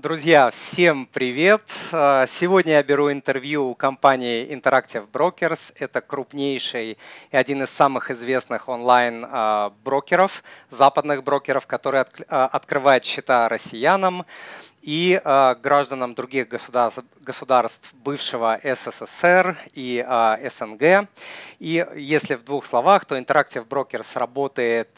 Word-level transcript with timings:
Друзья, 0.00 0.48
всем 0.50 1.06
привет! 1.06 1.60
А, 1.90 2.24
сегодня 2.28 2.74
я 2.74 2.84
беру 2.84 3.10
интервью 3.10 3.70
у 3.70 3.74
компании 3.74 4.46
Interactive 4.46 5.10
Brokers. 5.10 5.74
Это 5.76 6.00
крупнейший 6.00 6.96
и 7.32 7.36
один 7.36 7.64
из 7.64 7.70
самых 7.70 8.12
известных 8.12 8.68
онлайн-брокеров, 8.68 10.44
западных 10.70 11.24
брокеров, 11.24 11.66
который 11.66 12.02
а, 12.28 12.46
открывает 12.46 13.02
счета 13.02 13.48
россиянам 13.48 14.24
и 14.82 15.20
э, 15.22 15.54
гражданам 15.62 16.14
других 16.14 16.48
государств, 16.48 17.02
государств 17.20 17.92
бывшего 17.94 18.60
СССР 18.62 19.56
и 19.72 20.04
э, 20.06 20.48
СНГ. 20.48 21.08
И 21.58 21.86
если 21.96 22.34
в 22.36 22.44
двух 22.44 22.64
словах, 22.64 23.04
то 23.04 23.18
Interactive 23.18 23.66
Brokers 23.66 24.18
работает 24.18 24.88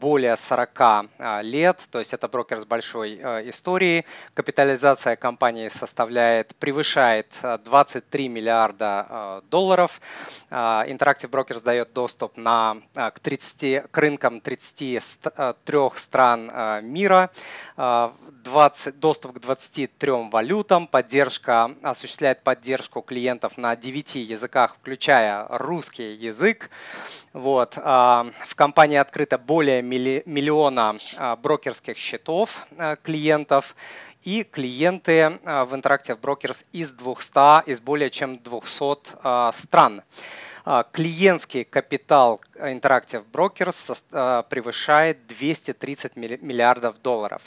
более 0.00 0.36
40 0.36 0.80
э, 0.80 1.42
лет, 1.42 1.86
то 1.90 1.98
есть 1.98 2.12
это 2.12 2.28
брокер 2.28 2.60
с 2.60 2.64
большой 2.64 3.16
э, 3.16 3.48
историей. 3.50 4.04
Капитализация 4.34 5.16
компании 5.16 5.68
составляет, 5.68 6.56
превышает 6.56 7.28
23 7.64 8.28
миллиарда 8.28 9.06
э, 9.08 9.40
долларов. 9.50 10.00
Э, 10.50 10.84
Interactive 10.86 11.30
Brokers 11.30 11.62
дает 11.62 11.92
доступ 11.92 12.36
на, 12.36 12.78
к, 12.94 13.20
30, 13.20 13.90
к 13.90 13.98
рынкам 13.98 14.40
33 14.40 15.00
стран 15.94 16.50
э, 16.52 16.80
мира, 16.82 17.30
э, 17.76 18.10
20, 18.44 18.98
доступ 18.98 19.27
доступ 19.28 19.38
к 19.38 19.40
23 19.40 20.12
валютам, 20.30 20.86
поддержка, 20.86 21.70
осуществляет 21.82 22.42
поддержку 22.42 23.02
клиентов 23.02 23.56
на 23.56 23.76
9 23.76 24.16
языках, 24.16 24.76
включая 24.80 25.46
русский 25.48 26.14
язык. 26.14 26.70
Вот. 27.32 27.74
А, 27.76 28.26
в 28.46 28.54
компании 28.54 28.96
открыто 28.96 29.38
более 29.38 29.82
миллиона 29.82 30.96
а, 31.16 31.36
брокерских 31.36 31.96
счетов 31.96 32.66
а, 32.76 32.96
клиентов 32.96 33.76
и 34.22 34.42
клиенты 34.42 35.38
в 35.44 35.74
Interactive 35.74 36.18
Brokers 36.18 36.64
из 36.72 36.92
200, 36.92 37.70
из 37.70 37.80
более 37.80 38.10
чем 38.10 38.38
200 38.38 39.52
стран. 39.52 40.02
А, 40.64 40.84
клиентский 40.84 41.64
капитал 41.64 42.40
Interactive 42.54 43.24
Brokers 43.30 44.02
а, 44.12 44.42
превышает 44.42 45.26
230 45.26 46.16
миллиардов 46.16 47.00
долларов. 47.02 47.42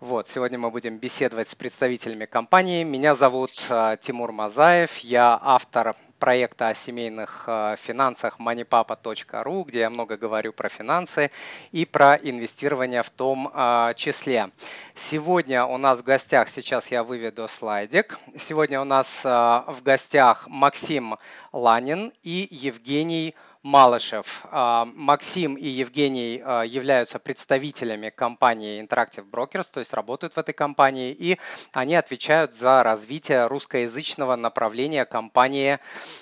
Вот, 0.00 0.28
сегодня 0.28 0.58
мы 0.58 0.70
будем 0.70 0.98
беседовать 0.98 1.48
с 1.48 1.54
представителями 1.54 2.26
компании. 2.26 2.84
Меня 2.84 3.14
зовут 3.14 3.52
а, 3.68 3.96
Тимур 3.96 4.32
Мазаев, 4.32 4.98
я 4.98 5.38
автор 5.40 5.94
проекта 6.26 6.70
о 6.70 6.74
семейных 6.74 7.44
э, 7.46 7.76
финансах 7.80 8.40
moneypapa.ru, 8.40 9.64
где 9.64 9.78
я 9.78 9.90
много 9.90 10.16
говорю 10.16 10.52
про 10.52 10.68
финансы 10.68 11.30
и 11.70 11.86
про 11.86 12.16
инвестирование 12.16 13.04
в 13.04 13.10
том 13.10 13.48
э, 13.54 13.92
числе. 13.94 14.50
Сегодня 14.96 15.64
у 15.64 15.78
нас 15.78 16.00
в 16.00 16.02
гостях, 16.02 16.48
сейчас 16.48 16.90
я 16.90 17.04
выведу 17.04 17.46
слайдик, 17.46 18.18
сегодня 18.36 18.80
у 18.80 18.84
нас 18.84 19.24
э, 19.24 19.28
в 19.28 19.84
гостях 19.84 20.48
Максим 20.48 21.14
Ланин 21.52 22.12
и 22.24 22.48
Евгений 22.50 23.36
Малышев. 23.66 24.46
А, 24.52 24.84
Максим 24.94 25.56
и 25.56 25.66
Евгений 25.66 26.40
а, 26.44 26.62
являются 26.62 27.18
представителями 27.18 28.10
компании 28.10 28.80
Interactive 28.80 29.28
Brokers, 29.28 29.66
то 29.72 29.80
есть 29.80 29.92
работают 29.92 30.34
в 30.34 30.38
этой 30.38 30.54
компании, 30.54 31.10
и 31.10 31.36
они 31.72 31.96
отвечают 31.96 32.54
за 32.54 32.84
развитие 32.84 33.48
русскоязычного 33.48 34.36
направления 34.36 35.04
компании 35.04 35.80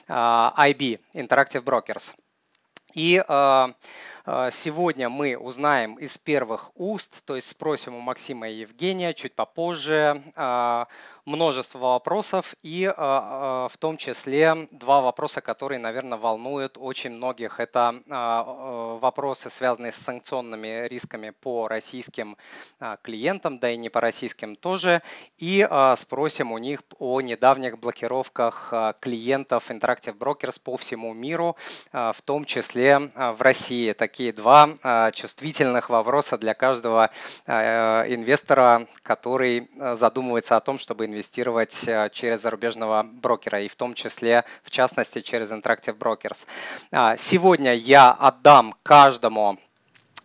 а, 0.08 0.54
IB, 0.56 1.00
Interactive 1.12 1.62
Brokers. 1.62 2.14
И 2.94 3.22
сегодня 4.26 5.08
мы 5.08 5.36
узнаем 5.36 5.94
из 5.96 6.16
первых 6.16 6.70
уст, 6.76 7.24
то 7.26 7.36
есть 7.36 7.48
спросим 7.48 7.94
у 7.94 8.00
Максима 8.00 8.48
и 8.48 8.54
Евгения 8.54 9.12
чуть 9.12 9.34
попозже, 9.34 10.22
множество 11.24 11.78
вопросов 11.78 12.54
и 12.62 12.84
а, 12.86 12.94
а, 12.96 13.68
в 13.68 13.76
том 13.78 13.96
числе 13.96 14.68
два 14.70 15.00
вопроса, 15.00 15.40
которые, 15.40 15.78
наверное, 15.78 16.18
волнуют 16.18 16.76
очень 16.78 17.10
многих. 17.10 17.60
Это 17.60 18.02
а, 18.08 18.96
вопросы, 19.00 19.50
связанные 19.50 19.92
с 19.92 19.96
санкционными 19.96 20.86
рисками 20.88 21.30
по 21.30 21.68
российским 21.68 22.36
клиентам, 23.02 23.58
да 23.58 23.70
и 23.70 23.76
не 23.76 23.88
по 23.88 24.00
российским 24.00 24.56
тоже. 24.56 25.02
И 25.38 25.66
спросим 25.98 26.52
у 26.52 26.58
них 26.58 26.82
о 26.98 27.20
недавних 27.20 27.78
блокировках 27.78 28.72
клиентов 29.00 29.70
Interactive 29.70 30.16
Brokers 30.16 30.60
по 30.62 30.76
всему 30.76 31.12
миру, 31.14 31.56
в 31.92 32.16
том 32.24 32.44
числе 32.44 32.98
в 32.98 33.36
России. 33.40 33.92
Такие 34.14 34.32
два 34.32 35.10
чувствительных 35.12 35.90
вопроса 35.90 36.38
для 36.38 36.54
каждого 36.54 37.10
инвестора, 37.48 38.86
который 39.02 39.68
задумывается 39.96 40.56
о 40.56 40.60
том, 40.60 40.78
чтобы 40.78 41.06
инвестировать 41.06 41.72
через 42.12 42.42
зарубежного 42.42 43.02
брокера, 43.02 43.62
и 43.62 43.66
в 43.66 43.74
том 43.74 43.94
числе, 43.94 44.44
в 44.62 44.70
частности, 44.70 45.20
через 45.20 45.50
Interactive 45.50 45.98
Brokers. 45.98 46.46
А, 46.92 47.16
сегодня 47.16 47.74
я 47.74 48.12
отдам 48.12 48.76
каждому 48.84 49.58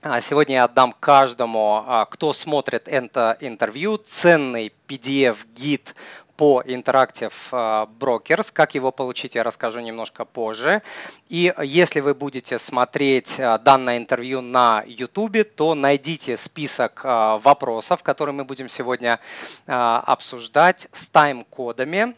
а, 0.04 0.22
Сегодня 0.22 0.58
я 0.58 0.64
отдам 0.66 0.94
каждому, 1.00 1.84
а, 1.88 2.06
кто 2.06 2.32
смотрит 2.32 2.88
это 2.88 3.38
интервью, 3.40 3.98
ценный 3.98 4.72
PDF-гид 4.88 5.96
по 6.40 6.62
Interactive 6.62 7.34
а, 7.52 7.90
Brokers. 8.00 8.54
Как 8.54 8.74
его 8.74 8.94
получить, 8.94 9.36
я 9.36 9.44
расскажу 9.44 9.82
немножко 9.82 10.24
позже. 10.24 10.82
И 11.28 11.54
если 11.62 12.00
вы 12.00 12.14
будете 12.14 12.58
смотреть 12.60 13.38
а, 13.42 13.58
данное 13.58 13.98
интервью 13.98 14.40
на 14.40 14.82
YouTube, 14.88 15.44
то 15.44 15.76
найдите 15.76 16.38
список 16.38 17.02
а, 17.04 17.40
вопросов, 17.40 18.04
которые 18.04 18.34
мы 18.34 18.46
будем 18.46 18.70
сегодня 18.70 19.20
обсуждать 19.66 20.88
с 20.94 21.10
тайм-кодами 21.10 22.16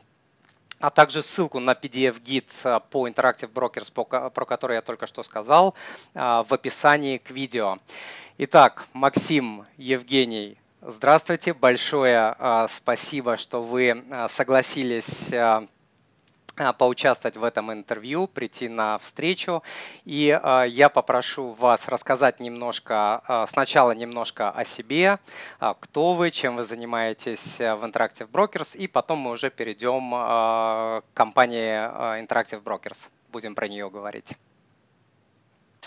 а 0.80 0.90
также 0.90 1.22
ссылку 1.22 1.60
на 1.60 1.74
PDF-гид 1.74 2.48
по 2.90 3.08
Interactive 3.08 3.52
Brokers, 3.52 4.30
про 4.32 4.46
который 4.46 4.76
я 4.76 4.82
только 4.82 5.06
что 5.06 5.22
сказал, 5.22 5.76
в 6.16 6.48
описании 6.50 7.20
к 7.20 7.30
видео. 7.30 7.78
Итак, 8.40 8.88
Максим, 8.94 9.68
Евгений, 9.78 10.58
Здравствуйте, 10.84 11.54
большое 11.54 12.36
а, 12.40 12.68
спасибо, 12.68 13.38
что 13.38 13.62
вы 13.62 14.04
а, 14.10 14.28
согласились 14.28 15.32
а, 15.32 15.68
поучаствовать 16.80 17.38
в 17.38 17.44
этом 17.44 17.72
интервью, 17.72 18.26
прийти 18.26 18.68
на 18.68 18.98
встречу. 18.98 19.62
И 20.06 20.40
я 20.68 20.90
попрошу 20.90 21.52
вас 21.52 21.88
рассказать 21.88 22.40
немножко, 22.40 23.46
сначала 23.48 23.92
немножко 23.92 24.50
о 24.50 24.64
себе, 24.66 25.20
кто 25.80 26.14
вы, 26.14 26.30
чем 26.30 26.58
вы 26.58 26.66
занимаетесь 26.66 27.58
в 27.58 27.86
Interactive 27.86 28.30
Brokers, 28.30 28.76
и 28.76 28.88
потом 28.88 29.20
мы 29.20 29.32
уже 29.32 29.50
перейдем 29.50 30.12
к 30.12 31.04
компании 31.14 32.22
Interactive 32.22 32.62
Brokers. 32.62 33.08
Будем 33.32 33.56
про 33.56 33.68
нее 33.68 33.90
говорить. 33.90 34.36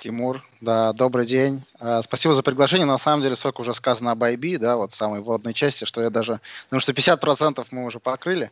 Тимур, 0.05 0.45
да, 0.61 0.93
добрый 0.93 1.25
день. 1.25 1.65
А, 1.81 2.03
спасибо 2.03 2.35
за 2.35 2.43
приглашение. 2.43 2.85
На 2.85 2.99
самом 2.99 3.23
деле, 3.23 3.37
сколько 3.37 3.63
уже 3.63 3.73
сказано 3.73 4.11
об 4.11 4.23
IB, 4.23 4.59
да, 4.59 4.77
вот 4.77 4.93
самой 4.93 5.23
вводной 5.23 5.55
части, 5.55 5.85
что 5.85 6.03
я 6.03 6.11
даже, 6.11 6.43
потому 6.65 6.81
что 6.81 6.93
50% 6.93 7.67
мы 7.71 7.87
уже 7.87 8.01
покрыли 8.01 8.51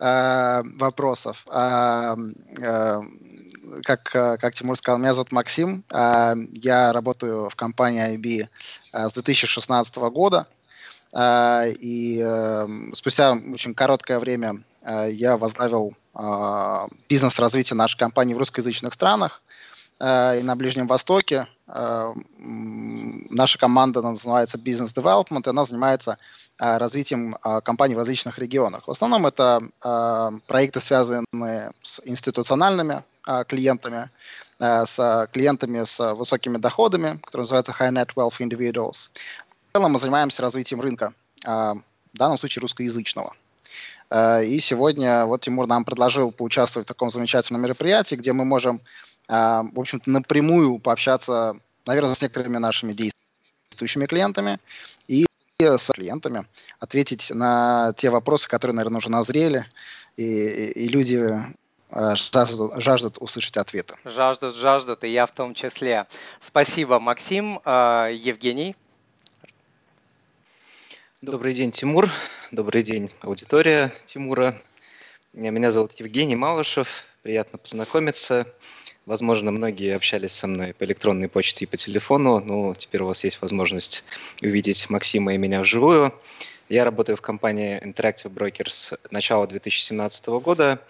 э, 0.00 0.62
вопросов. 0.64 1.46
Э, 1.48 2.16
э, 2.58 3.00
как, 3.84 4.02
как 4.02 4.52
Тимур 4.52 4.76
сказал, 4.76 4.98
меня 4.98 5.14
зовут 5.14 5.30
Максим. 5.30 5.84
Э, 5.92 6.34
я 6.54 6.92
работаю 6.92 7.48
в 7.48 7.54
компании 7.54 8.16
IB 8.16 8.48
с 8.92 9.12
2016 9.12 9.94
года. 9.94 10.48
Э, 11.12 11.70
и 11.70 12.20
э, 12.20 12.66
спустя 12.94 13.32
очень 13.52 13.74
короткое 13.74 14.18
время 14.18 14.62
э, 14.82 15.10
я 15.12 15.36
возглавил 15.36 15.94
бизнес 17.08 17.38
развития 17.38 17.76
нашей 17.76 17.96
компании 17.96 18.34
в 18.34 18.38
русскоязычных 18.38 18.92
странах. 18.94 19.42
Э, 20.00 20.38
и 20.40 20.42
на 20.42 20.56
Ближнем 20.56 20.86
Востоке. 20.86 21.46
Э, 21.68 22.14
наша 22.38 23.58
команда 23.58 24.00
называется 24.00 24.56
Business 24.56 24.94
Development, 24.94 25.46
и 25.46 25.50
она 25.50 25.64
занимается 25.64 26.16
э, 26.58 26.78
развитием 26.78 27.36
компаний 27.64 27.94
в 27.94 27.98
различных 27.98 28.38
регионах. 28.38 28.88
В 28.88 28.90
основном 28.90 29.26
это 29.26 29.60
проекты, 30.46 30.80
связанные 30.80 31.72
с 31.82 32.00
институциональными 32.04 33.02
клиентами, 33.46 34.10
с 34.58 35.28
клиентами 35.32 35.84
с 35.84 36.14
высокими 36.14 36.56
доходами, 36.56 37.18
которые 37.22 37.42
называются 37.42 37.72
High 37.78 37.92
Net 37.92 38.10
Wealth 38.16 38.40
Individuals. 38.40 39.10
В 39.70 39.76
целом 39.76 39.92
мы 39.92 39.98
занимаемся 39.98 40.42
развитием 40.42 40.80
рынка, 40.80 41.12
в 41.44 41.82
данном 42.14 42.38
случае 42.38 42.62
русскоязычного. 42.62 43.34
И 44.42 44.58
сегодня 44.60 45.24
вот 45.26 45.42
Тимур 45.42 45.66
нам 45.66 45.84
предложил 45.84 46.32
поучаствовать 46.32 46.86
в 46.86 46.88
таком 46.88 47.10
замечательном 47.10 47.62
мероприятии, 47.62 48.16
где 48.16 48.32
мы 48.32 48.44
можем 48.44 48.80
в 49.30 49.78
общем-то, 49.78 50.10
напрямую 50.10 50.78
пообщаться, 50.78 51.56
наверное, 51.86 52.14
с 52.14 52.22
некоторыми 52.22 52.58
нашими 52.58 52.92
действующими 52.92 54.06
клиентами 54.06 54.58
и 55.06 55.26
с 55.58 55.90
клиентами, 55.92 56.46
ответить 56.78 57.30
на 57.30 57.92
те 57.96 58.10
вопросы, 58.10 58.48
которые, 58.48 58.74
наверное, 58.74 58.98
уже 58.98 59.10
назрели, 59.10 59.66
и, 60.16 60.24
и 60.24 60.88
люди 60.88 61.32
а, 61.90 62.14
жаждут, 62.14 62.72
жаждут 62.82 63.16
услышать 63.20 63.56
ответы. 63.56 63.96
Жаждут, 64.04 64.54
жаждут, 64.54 65.04
и 65.04 65.08
я 65.08 65.26
в 65.26 65.32
том 65.32 65.54
числе. 65.54 66.06
Спасибо, 66.38 67.00
Максим. 67.00 67.60
А, 67.64 68.08
Евгений? 68.08 68.76
Добрый 71.20 71.52
день, 71.52 71.70
Тимур. 71.70 72.08
Добрый 72.50 72.82
день, 72.82 73.10
аудитория 73.20 73.92
Тимура. 74.06 74.60
Меня 75.32 75.70
зовут 75.70 75.92
Евгений 75.94 76.36
Малышев. 76.36 77.04
Приятно 77.22 77.58
познакомиться. 77.58 78.46
Возможно, 79.06 79.50
многие 79.50 79.96
общались 79.96 80.32
со 80.32 80.46
мной 80.46 80.74
по 80.74 80.84
электронной 80.84 81.28
почте 81.28 81.64
и 81.64 81.68
по 81.68 81.76
телефону, 81.76 82.40
но 82.40 82.74
теперь 82.74 83.02
у 83.02 83.06
вас 83.06 83.24
есть 83.24 83.40
возможность 83.40 84.04
увидеть 84.42 84.88
Максима 84.90 85.34
и 85.34 85.38
меня 85.38 85.60
вживую. 85.60 86.14
Я 86.68 86.84
работаю 86.84 87.16
в 87.16 87.20
компании 87.20 87.80
Interactive 87.82 88.32
Brokers 88.32 88.68
с 88.68 88.98
начала 89.10 89.46
2017 89.46 90.28
года. 90.28 90.80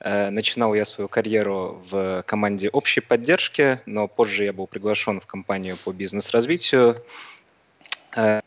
Э, 0.00 0.28
начинал 0.30 0.74
я 0.74 0.84
свою 0.84 1.08
карьеру 1.08 1.82
в 1.88 2.22
команде 2.26 2.68
общей 2.68 3.00
поддержки, 3.00 3.80
но 3.86 4.06
позже 4.08 4.44
я 4.44 4.52
был 4.52 4.66
приглашен 4.66 5.20
в 5.20 5.26
компанию 5.26 5.78
по 5.82 5.92
бизнес-развитию. 5.92 7.02
Э, 8.16 8.40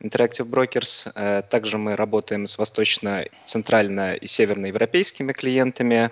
Interactive 0.00 0.48
Brokers. 0.48 1.10
Э, 1.14 1.42
также 1.42 1.78
мы 1.78 1.96
работаем 1.96 2.46
с 2.46 2.58
восточно, 2.58 3.24
центрально 3.44 4.14
и 4.14 4.26
северноевропейскими 4.26 5.32
клиентами. 5.32 6.10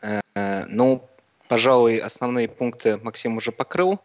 Э, 0.00 0.64
ну, 0.68 1.08
пожалуй, 1.48 1.98
основные 1.98 2.48
пункты 2.48 2.98
Максим 2.98 3.36
уже 3.36 3.52
покрыл. 3.52 4.00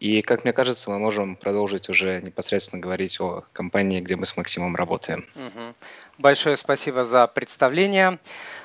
И, 0.00 0.22
как 0.22 0.44
мне 0.44 0.54
кажется, 0.54 0.90
мы 0.90 0.98
можем 0.98 1.36
продолжить 1.36 1.90
уже 1.90 2.22
непосредственно 2.22 2.80
говорить 2.80 3.20
о 3.20 3.44
компании, 3.52 4.00
где 4.00 4.16
мы 4.16 4.24
с 4.24 4.34
Максимом 4.34 4.74
работаем. 4.74 5.26
Угу. 5.36 5.74
Большое 6.18 6.56
спасибо 6.56 7.04
за 7.04 7.26
представление, 7.26 8.18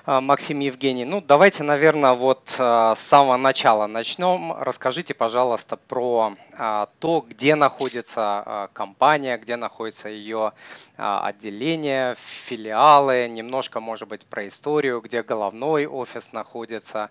а, 0.06 0.22
Максим 0.22 0.60
Евгений. 0.60 1.04
Ну, 1.04 1.20
давайте, 1.20 1.64
наверное, 1.64 2.14
вот 2.14 2.56
а, 2.58 2.96
с 2.96 3.00
самого 3.00 3.36
начала 3.36 3.86
начнем. 3.86 4.54
Расскажите, 4.54 5.14
пожалуйста, 5.14 5.76
про 5.76 6.36
а, 6.58 6.88
то, 7.00 7.26
где 7.28 7.56
находится 7.56 8.70
компания, 8.72 9.38
где 9.38 9.58
находится 9.58 10.08
ее 10.08 10.54
отделение, 10.96 12.16
филиалы, 12.18 13.28
немножко, 13.28 13.82
может 13.82 14.08
быть, 14.08 14.26
про 14.26 14.48
историю, 14.48 15.02
где 15.02 15.22
головной 15.22 15.86
офис 15.86 16.32
находится. 16.32 17.10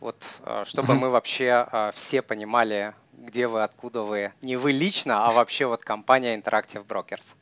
Вот, 0.00 0.16
чтобы 0.64 0.94
мы 0.94 1.10
вообще 1.10 1.66
все 1.94 2.22
понимали, 2.22 2.94
где 3.12 3.48
вы, 3.48 3.62
откуда 3.62 4.02
вы. 4.02 4.32
Не 4.42 4.56
вы 4.56 4.72
лично, 4.72 5.26
а 5.26 5.32
вообще 5.32 5.66
вот 5.66 5.82
компания 5.82 6.36
Interactive 6.36 6.86
Brokers. 6.86 7.34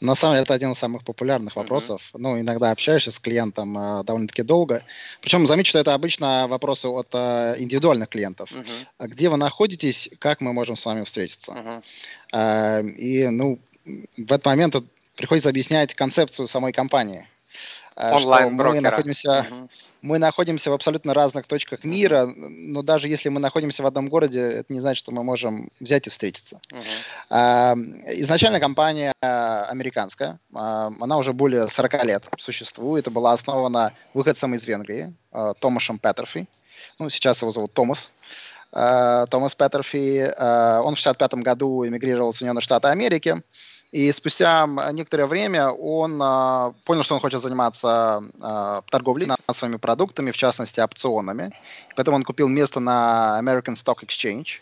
На 0.00 0.14
самом 0.14 0.34
деле 0.34 0.42
это 0.42 0.54
один 0.54 0.72
из 0.72 0.78
самых 0.78 1.02
популярных 1.04 1.56
вопросов. 1.56 2.10
Mm-hmm. 2.12 2.18
Ну, 2.18 2.40
иногда 2.40 2.70
общаешься 2.70 3.10
с 3.10 3.18
клиентом 3.18 3.78
э, 3.78 4.04
довольно-таки 4.04 4.42
долго. 4.42 4.82
Причем 5.20 5.46
замечу, 5.46 5.70
что 5.70 5.78
это 5.78 5.94
обычно 5.94 6.46
вопросы 6.46 6.88
от 6.88 7.08
э, 7.12 7.54
индивидуальных 7.58 8.08
клиентов. 8.08 8.52
Mm-hmm. 8.52 9.08
Где 9.08 9.28
вы 9.28 9.36
находитесь, 9.36 10.10
как 10.18 10.40
мы 10.40 10.52
можем 10.52 10.76
с 10.76 10.84
вами 10.84 11.04
встретиться? 11.04 11.52
Mm-hmm. 11.52 11.84
Э, 12.32 12.82
и, 12.86 13.28
ну, 13.28 13.58
в 13.84 14.32
этот 14.32 14.44
момент 14.44 14.76
приходится 15.16 15.48
объяснять 15.48 15.94
концепцию 15.94 16.48
самой 16.48 16.72
компании. 16.72 17.26
Онлайн-брокера. 17.96 18.74
Мы 18.74 18.80
находимся... 18.80 19.46
Mm-hmm 19.48 19.68
мы 20.04 20.18
находимся 20.18 20.70
в 20.70 20.74
абсолютно 20.74 21.14
разных 21.14 21.46
точках 21.46 21.82
мира, 21.82 22.26
но 22.36 22.82
даже 22.82 23.08
если 23.08 23.30
мы 23.30 23.40
находимся 23.40 23.82
в 23.82 23.86
одном 23.86 24.10
городе, 24.10 24.40
это 24.40 24.70
не 24.70 24.80
значит, 24.80 24.98
что 24.98 25.12
мы 25.12 25.24
можем 25.24 25.70
взять 25.80 26.06
и 26.06 26.10
встретиться. 26.10 26.60
Uh-huh. 26.70 27.74
Изначально 28.20 28.60
компания 28.60 29.14
американская, 29.22 30.38
а, 30.52 30.92
она 31.00 31.16
уже 31.16 31.32
более 31.32 31.68
40 31.68 32.04
лет 32.04 32.24
существует, 32.36 33.10
была 33.10 33.32
основана 33.32 33.92
выходцем 34.12 34.54
из 34.54 34.66
Венгрии, 34.66 35.14
а, 35.32 35.54
Томашем 35.54 35.98
Петерфи. 35.98 36.46
Ну, 36.98 37.08
сейчас 37.08 37.40
его 37.40 37.50
зовут 37.50 37.72
Томас. 37.72 38.10
Томас 38.70 39.54
Петерфи, 39.54 40.34
он 40.82 40.96
в 40.96 40.98
65 40.98 41.34
году 41.44 41.86
эмигрировал 41.86 42.32
в 42.32 42.36
Соединенные 42.36 42.60
Штаты 42.60 42.88
Америки. 42.88 43.40
И 43.94 44.10
спустя 44.10 44.66
некоторое 44.92 45.26
время 45.26 45.70
он 45.70 46.20
э, 46.20 46.72
понял, 46.84 47.04
что 47.04 47.14
он 47.14 47.20
хочет 47.20 47.40
заниматься 47.40 48.24
э, 48.42 48.82
торговлей 48.90 49.28
своими 49.52 49.76
продуктами, 49.76 50.32
в 50.32 50.36
частности 50.36 50.80
опционами. 50.80 51.52
Поэтому 51.94 52.16
он 52.16 52.24
купил 52.24 52.48
место 52.48 52.80
на 52.80 53.38
American 53.40 53.76
Stock 53.76 54.02
Exchange. 54.04 54.60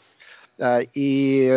Э, 0.58 0.82
и, 0.92 1.48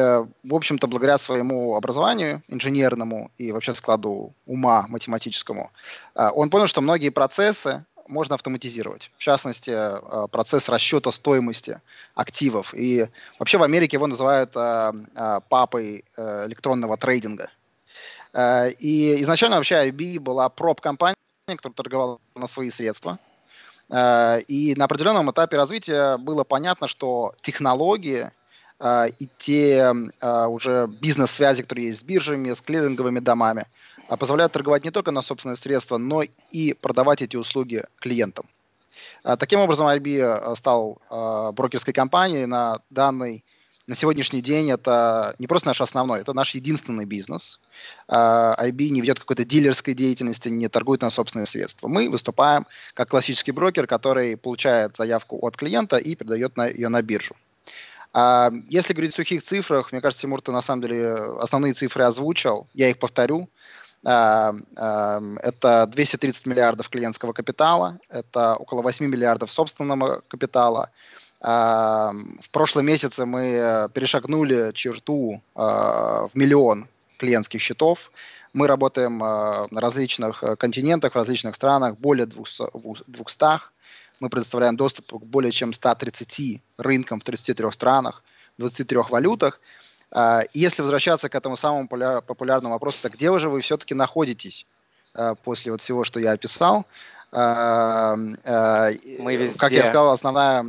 в 0.44 0.56
общем-то, 0.56 0.88
благодаря 0.88 1.18
своему 1.18 1.76
образованию 1.76 2.42
инженерному 2.48 3.30
и 3.38 3.52
вообще 3.52 3.76
складу 3.76 4.34
ума 4.46 4.86
математическому, 4.88 5.70
э, 6.16 6.30
он 6.34 6.50
понял, 6.50 6.68
что 6.68 6.80
многие 6.80 7.10
процессы 7.10 7.84
можно 8.08 8.36
автоматизировать. 8.36 9.12
В 9.18 9.22
частности, 9.22 9.72
э, 9.72 10.28
процесс 10.30 10.70
расчета 10.70 11.12
стоимости 11.12 11.82
активов. 12.14 12.74
И 12.74 13.08
вообще 13.40 13.58
в 13.58 13.64
Америке 13.64 13.98
его 13.98 14.08
называют 14.08 14.52
э, 14.56 14.94
э, 15.16 15.40
папой 15.50 16.06
электронного 16.18 16.98
трейдинга. 16.98 17.50
Э, 18.36 18.70
и 18.80 19.22
изначально 19.22 19.56
вообще 19.56 19.88
IB 19.88 20.20
была 20.20 20.50
проб-компания, 20.50 21.16
которая 21.48 21.76
торговала 21.76 22.20
на 22.36 22.48
свои 22.48 22.70
средства. 22.70 23.18
Э, 23.90 24.42
и 24.48 24.76
на 24.76 24.86
определенном 24.86 25.32
этапе 25.32 25.58
развития 25.58 26.18
было 26.18 26.44
понятно, 26.44 26.88
что 26.88 27.34
технологии 27.42 28.30
э, 28.80 29.08
и 29.20 29.30
те 29.38 29.94
уже 30.50 30.88
бизнес-связи, 30.88 31.64
которые 31.64 31.88
есть 31.88 32.02
с 32.02 32.04
биржами, 32.04 32.54
с 32.54 32.62
клиринговыми 32.62 33.20
домами, 33.20 33.66
позволяют 34.20 34.52
торговать 34.52 34.84
не 34.84 34.92
только 34.92 35.12
на 35.12 35.22
собственные 35.22 35.56
средства, 35.56 35.98
но 35.98 36.24
и 36.52 36.74
продавать 36.74 37.22
эти 37.22 37.38
услуги 37.38 37.86
клиентам. 38.00 38.46
Таким 39.24 39.60
образом, 39.60 39.88
IB 39.88 40.56
стал 40.56 41.02
брокерской 41.54 41.94
компанией 41.94 42.46
на 42.46 42.80
данный 42.92 43.44
на 43.88 43.96
сегодняшний 43.96 44.42
день 44.42 44.72
это 44.72 45.36
не 45.38 45.48
просто 45.48 45.68
наш 45.68 45.82
основной, 45.82 46.22
это 46.22 46.34
наш 46.34 46.56
единственный 46.56 47.06
бизнес. 47.06 47.60
Uh, 48.08 48.58
IB 48.60 48.90
не 48.90 49.02
ведет 49.02 49.20
какой-то 49.20 49.46
дилерской 49.46 49.94
деятельности, 49.94 50.50
не 50.50 50.68
торгует 50.68 51.02
на 51.02 51.12
собственные 51.12 51.46
средства. 51.46 51.88
Мы 51.88 52.10
выступаем 52.10 52.66
как 52.94 53.10
классический 53.10 53.52
брокер, 53.52 53.86
который 53.86 54.38
получает 54.38 54.98
заявку 54.98 55.38
от 55.46 55.56
клиента 55.56 55.98
и 55.98 56.16
передает 56.16 56.58
на, 56.58 56.68
ее 56.68 56.90
на 56.90 57.02
биржу. 57.02 57.36
Uh, 58.14 58.64
если 58.70 58.94
говорить 58.94 59.14
в 59.14 59.16
сухих 59.16 59.44
цифрах, 59.44 59.92
мне 59.92 60.02
кажется, 60.02 60.22
Тимур, 60.22 60.42
ты 60.42 60.52
на 60.52 60.62
самом 60.62 60.82
деле 60.82 61.14
основные 61.40 61.74
цифры 61.74 62.06
озвучил, 62.06 62.68
я 62.74 62.90
их 62.90 62.98
повторю. 62.98 63.50
Uh, 64.04 65.40
это 65.42 65.88
230 65.88 66.46
миллиардов 66.46 66.90
клиентского 66.90 67.34
капитала, 67.34 68.00
это 68.10 68.56
около 68.56 68.82
8 68.82 69.06
миллиардов 69.06 69.52
собственного 69.52 70.22
капитала, 70.28 70.92
в 71.46 72.50
прошлом 72.52 72.88
месяце 72.88 73.24
мы 73.28 73.44
э, 73.54 73.90
перешагнули 73.94 74.72
черту 74.74 75.44
а, 75.54 76.28
в 76.28 76.34
миллион 76.34 76.88
клиентских 77.20 77.62
счетов. 77.62 78.12
Мы 78.54 78.68
работаем 78.68 79.22
а, 79.22 79.68
на 79.70 79.80
различных 79.80 80.44
э, 80.44 80.56
континентах, 80.56 81.14
в 81.14 81.16
различных 81.16 81.54
странах, 81.54 81.98
более 82.00 82.26
200. 82.26 82.64
Мы 84.20 84.30
предоставляем 84.30 84.76
доступ 84.76 85.20
к 85.20 85.26
более 85.26 85.52
чем 85.52 85.72
130 85.72 86.64
рынкам 86.80 87.20
в 87.20 87.24
33 87.24 87.72
странах, 87.74 88.24
в 88.58 88.62
23 88.62 88.98
валютах. 89.12 89.62
А, 90.12 90.42
если 90.56 90.82
возвращаться 90.82 91.30
к 91.30 91.36
этому 91.36 91.58
самому 91.58 91.88
популярному 91.88 92.74
вопросу, 92.74 93.04
так 93.04 93.14
где 93.14 93.38
же 93.38 93.50
вы 93.52 93.62
все-таки 93.62 93.94
находитесь 93.94 94.66
после 95.44 95.72
вот 95.72 95.82
всего, 95.82 96.04
что 96.04 96.20
я 96.20 96.32
описал? 96.32 96.88
Мы 97.32 98.36
везде. 98.44 99.60
Как 99.60 99.72
я 99.72 99.86
сказал, 99.86 100.12
основная 100.12 100.66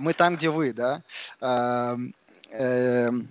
мы 0.00 0.12
там, 0.12 0.36
где 0.36 0.50
вы, 0.50 0.72
да. 0.72 1.02
Эм, 1.40 2.14
эм, 2.50 3.30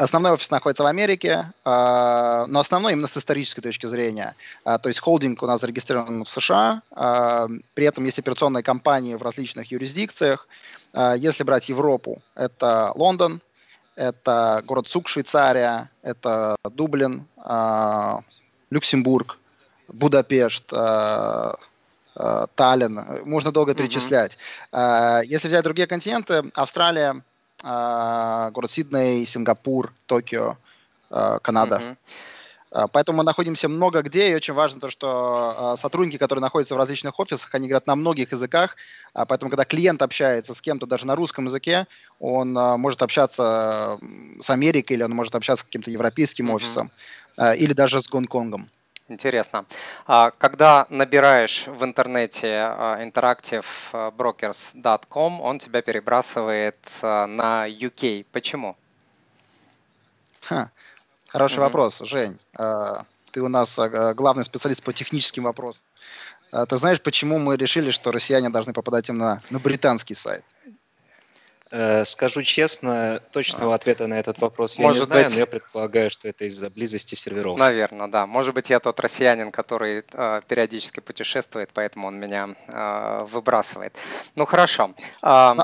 основной 0.00 0.32
офис 0.32 0.50
находится 0.50 0.82
в 0.82 0.86
Америке, 0.86 1.52
а, 1.64 2.46
но 2.48 2.60
основной 2.60 2.92
именно 2.92 3.06
с 3.06 3.16
исторической 3.16 3.60
точки 3.60 3.86
зрения. 3.86 4.34
А, 4.64 4.78
то 4.78 4.88
есть 4.88 5.00
холдинг 5.00 5.42
у 5.42 5.46
нас 5.46 5.60
зарегистрирован 5.60 6.24
в 6.24 6.28
США, 6.28 6.82
при 7.74 7.84
этом 7.84 8.04
есть 8.04 8.18
операционные 8.18 8.62
компании 8.62 9.14
в 9.14 9.22
различных 9.22 9.70
юрисдикциях. 9.70 10.48
Если 11.16 11.44
брать 11.44 11.68
Европу, 11.68 12.20
это 12.34 12.92
Лондон, 12.96 13.40
это 13.94 14.62
город 14.66 14.88
Цук, 14.88 15.08
Швейцария, 15.08 15.88
это 16.02 16.56
Дублин, 16.64 17.26
Люксембург, 18.70 19.38
Будапешт, 19.88 20.72
Таллин, 22.54 23.00
можно 23.24 23.52
долго 23.52 23.74
перечислять. 23.74 24.36
Mm-hmm. 24.72 25.24
Если 25.26 25.48
взять 25.48 25.64
другие 25.64 25.86
континенты, 25.86 26.50
Австралия, 26.54 27.22
э, 27.62 28.50
город 28.52 28.70
Сидней, 28.70 29.24
Сингапур, 29.26 29.92
Токио, 30.06 30.56
Канада. 31.42 31.76
Mm-hmm. 31.76 31.96
Поэтому 32.92 33.18
мы 33.18 33.24
находимся 33.24 33.68
много 33.68 34.00
где, 34.02 34.30
и 34.30 34.34
очень 34.34 34.54
важно 34.54 34.80
то, 34.80 34.90
что 34.90 35.74
сотрудники, 35.76 36.18
которые 36.18 36.40
находятся 36.40 36.76
в 36.76 36.78
различных 36.78 37.18
офисах, 37.18 37.52
они 37.54 37.66
говорят 37.66 37.88
на 37.88 37.96
многих 37.96 38.30
языках, 38.30 38.76
поэтому 39.12 39.50
когда 39.50 39.64
клиент 39.64 40.02
общается 40.02 40.54
с 40.54 40.60
кем-то 40.60 40.86
даже 40.86 41.04
на 41.04 41.16
русском 41.16 41.46
языке, 41.46 41.88
он 42.20 42.52
может 42.52 43.02
общаться 43.02 43.98
с 44.40 44.50
Америкой, 44.50 44.96
или 44.96 45.02
он 45.02 45.10
может 45.10 45.34
общаться 45.34 45.64
с 45.64 45.66
каким-то 45.66 45.90
европейским 45.90 46.48
mm-hmm. 46.48 46.54
офисом, 46.54 46.90
или 47.56 47.72
даже 47.72 48.00
с 48.00 48.08
Гонконгом. 48.08 48.68
Интересно. 49.10 49.66
А 50.06 50.30
когда 50.30 50.86
набираешь 50.88 51.66
в 51.66 51.84
интернете 51.84 52.46
interactivebrokers.com, 52.46 55.40
он 55.40 55.58
тебя 55.58 55.82
перебрасывает 55.82 56.78
на 57.02 57.68
UK. 57.68 58.24
Почему? 58.30 58.76
Ха, 60.42 60.70
хороший 61.26 61.56
угу. 61.56 61.64
вопрос, 61.64 61.98
Жень. 62.04 62.38
Ты 63.32 63.42
у 63.42 63.48
нас 63.48 63.80
главный 64.14 64.44
специалист 64.44 64.84
по 64.84 64.92
техническим 64.92 65.42
вопросам. 65.42 65.82
Ты 66.68 66.76
знаешь, 66.76 67.02
почему 67.02 67.40
мы 67.40 67.56
решили, 67.56 67.90
что 67.90 68.12
россияне 68.12 68.48
должны 68.48 68.72
попадать 68.72 69.08
именно 69.08 69.42
на 69.50 69.58
британский 69.58 70.14
сайт? 70.14 70.44
Э, 71.72 72.04
скажу 72.04 72.42
честно, 72.42 73.20
точного 73.30 73.74
ответа 73.74 74.08
на 74.08 74.18
этот 74.18 74.38
вопрос 74.40 74.76
я 74.78 74.86
Может 74.86 75.02
не 75.02 75.06
знаю, 75.06 75.24
быть... 75.24 75.32
но 75.34 75.38
я 75.38 75.46
предполагаю, 75.46 76.10
что 76.10 76.26
это 76.26 76.44
из-за 76.46 76.68
близости 76.68 77.14
серверов. 77.14 77.58
Наверное, 77.58 78.08
да. 78.08 78.26
Может 78.26 78.54
быть, 78.54 78.70
я 78.70 78.80
тот 78.80 78.98
россиянин, 78.98 79.52
который 79.52 80.02
э, 80.12 80.40
периодически 80.48 81.00
путешествует, 81.00 81.70
поэтому 81.72 82.08
он 82.08 82.18
меня 82.18 82.56
э, 82.66 83.24
выбрасывает. 83.30 83.96
Ну 84.34 84.46
хорошо. 84.46 84.94
Э, 85.22 85.54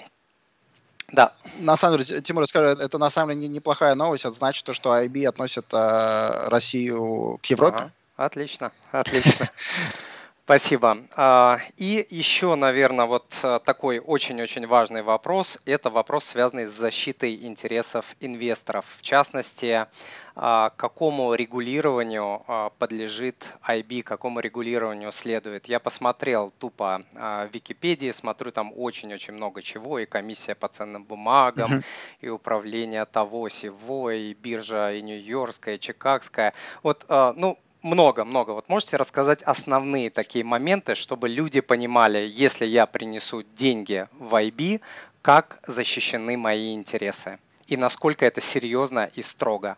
да. 1.13 1.33
На 1.59 1.77
самом 1.77 1.99
деле, 2.03 2.23
Тимур, 2.23 2.47
скажу, 2.47 2.81
это 2.81 2.99
на 2.99 3.11
самом 3.11 3.35
деле 3.41 3.49
неплохая 3.49 3.95
новость. 3.97 4.25
Это 4.25 4.35
значит, 4.35 4.73
что 4.75 4.97
IB 4.97 5.27
относит 5.27 5.67
э, 5.73 6.49
Россию 6.49 7.41
к 7.43 7.47
Европе. 7.47 7.79
Ага. 7.79 7.93
Отлично, 8.17 8.73
отлично. 8.93 9.51
Спасибо. 10.47 10.99
А, 11.17 11.59
и 11.77 12.07
еще, 12.09 12.55
наверное, 12.55 13.07
вот 13.07 13.35
э, 13.43 13.59
такой 13.65 13.99
очень-очень 13.99 14.65
важный 14.69 15.03
вопрос. 15.03 15.59
Это 15.65 15.91
вопрос, 15.91 16.25
связанный 16.25 16.67
с 16.67 16.71
защитой 16.71 17.35
интересов 17.35 18.15
инвесторов. 18.21 18.87
В 18.97 19.03
частности, 19.03 19.89
а, 20.37 20.71
какому 20.77 21.35
регулированию 21.35 22.45
а, 22.47 22.71
подлежит 22.79 23.45
IB, 23.67 24.05
какому 24.05 24.39
регулированию 24.39 25.11
следует. 25.11 25.67
Я 25.67 25.81
посмотрел 25.81 26.53
тупо 26.61 27.03
в 27.13 27.49
Википедии, 27.53 28.13
смотрю 28.13 28.53
там 28.53 28.73
очень-очень 28.77 29.35
много 29.35 29.63
чего, 29.63 29.99
и 29.99 30.07
комиссия 30.07 30.55
по 30.55 30.69
ценным 30.69 31.03
бумагам, 31.03 31.79
uh-huh. 31.79 31.85
и 32.21 32.29
управление 32.29 33.05
того, 33.05 33.49
сего, 33.49 34.13
и 34.13 34.33
биржа, 34.33 34.93
и 34.93 35.03
Нью-Йоркская, 35.03 35.75
и 35.75 35.81
Чикагская. 35.81 36.55
Вот, 36.85 37.05
ну, 37.09 37.59
много-много. 37.83 38.51
Вот 38.51 38.69
можете 38.69 38.97
рассказать 38.97 39.43
основные 39.43 40.11
такие 40.11 40.45
моменты, 40.45 40.95
чтобы 40.95 41.29
люди 41.29 41.61
понимали, 41.61 42.19
если 42.19 42.67
я 42.67 42.87
принесу 42.87 43.43
деньги 43.43 44.09
в 44.13 44.35
IB, 44.35 44.81
как 45.23 45.61
защищены 45.67 46.37
мои 46.37 46.75
интересы 46.75 47.39
и 47.67 47.77
насколько 47.77 48.25
это 48.25 48.41
серьезно 48.41 49.11
и 49.15 49.23
строго? 49.23 49.77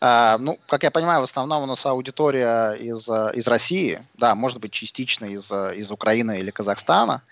А, 0.00 0.38
ну, 0.38 0.58
как 0.66 0.82
я 0.82 0.90
понимаю, 0.90 1.20
в 1.20 1.24
основном 1.24 1.64
у 1.64 1.66
нас 1.66 1.84
аудитория 1.84 2.72
из, 2.72 3.08
из 3.08 3.46
России, 3.46 4.02
да, 4.14 4.34
может 4.34 4.58
быть, 4.58 4.72
частично 4.72 5.26
из, 5.26 5.52
из 5.52 5.90
Украины 5.90 6.38
или 6.38 6.50
Казахстана. 6.50 7.22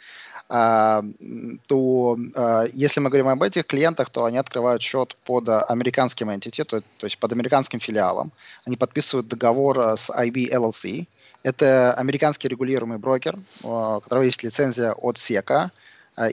То 0.49 2.17
а, 2.35 2.65
если 2.73 3.01
мы 3.01 3.11
говорим 3.11 3.29
об 3.29 3.43
этих 3.43 3.67
клиентах, 3.67 4.09
то 4.09 4.25
они 4.25 4.39
открывают 4.39 4.83
счет 4.83 5.15
под 5.25 5.49
американским 5.49 6.31
entity, 6.31 6.65
то, 6.65 6.81
то 6.81 7.07
есть 7.07 7.19
под 7.19 7.33
американским 7.33 7.81
филиалом. 7.81 8.33
Они 8.67 8.77
подписывают 8.77 9.29
договор 9.29 9.79
с 9.79 10.11
IB 10.11 10.51
LLC. 10.51 11.07
Это 11.43 11.93
американский 11.95 12.49
регулируемый 12.49 12.99
брокер, 12.99 13.39
у 13.63 14.01
которого 14.01 14.25
есть 14.25 14.43
лицензия 14.43 14.93
от 14.93 15.17
SECA 15.17 15.71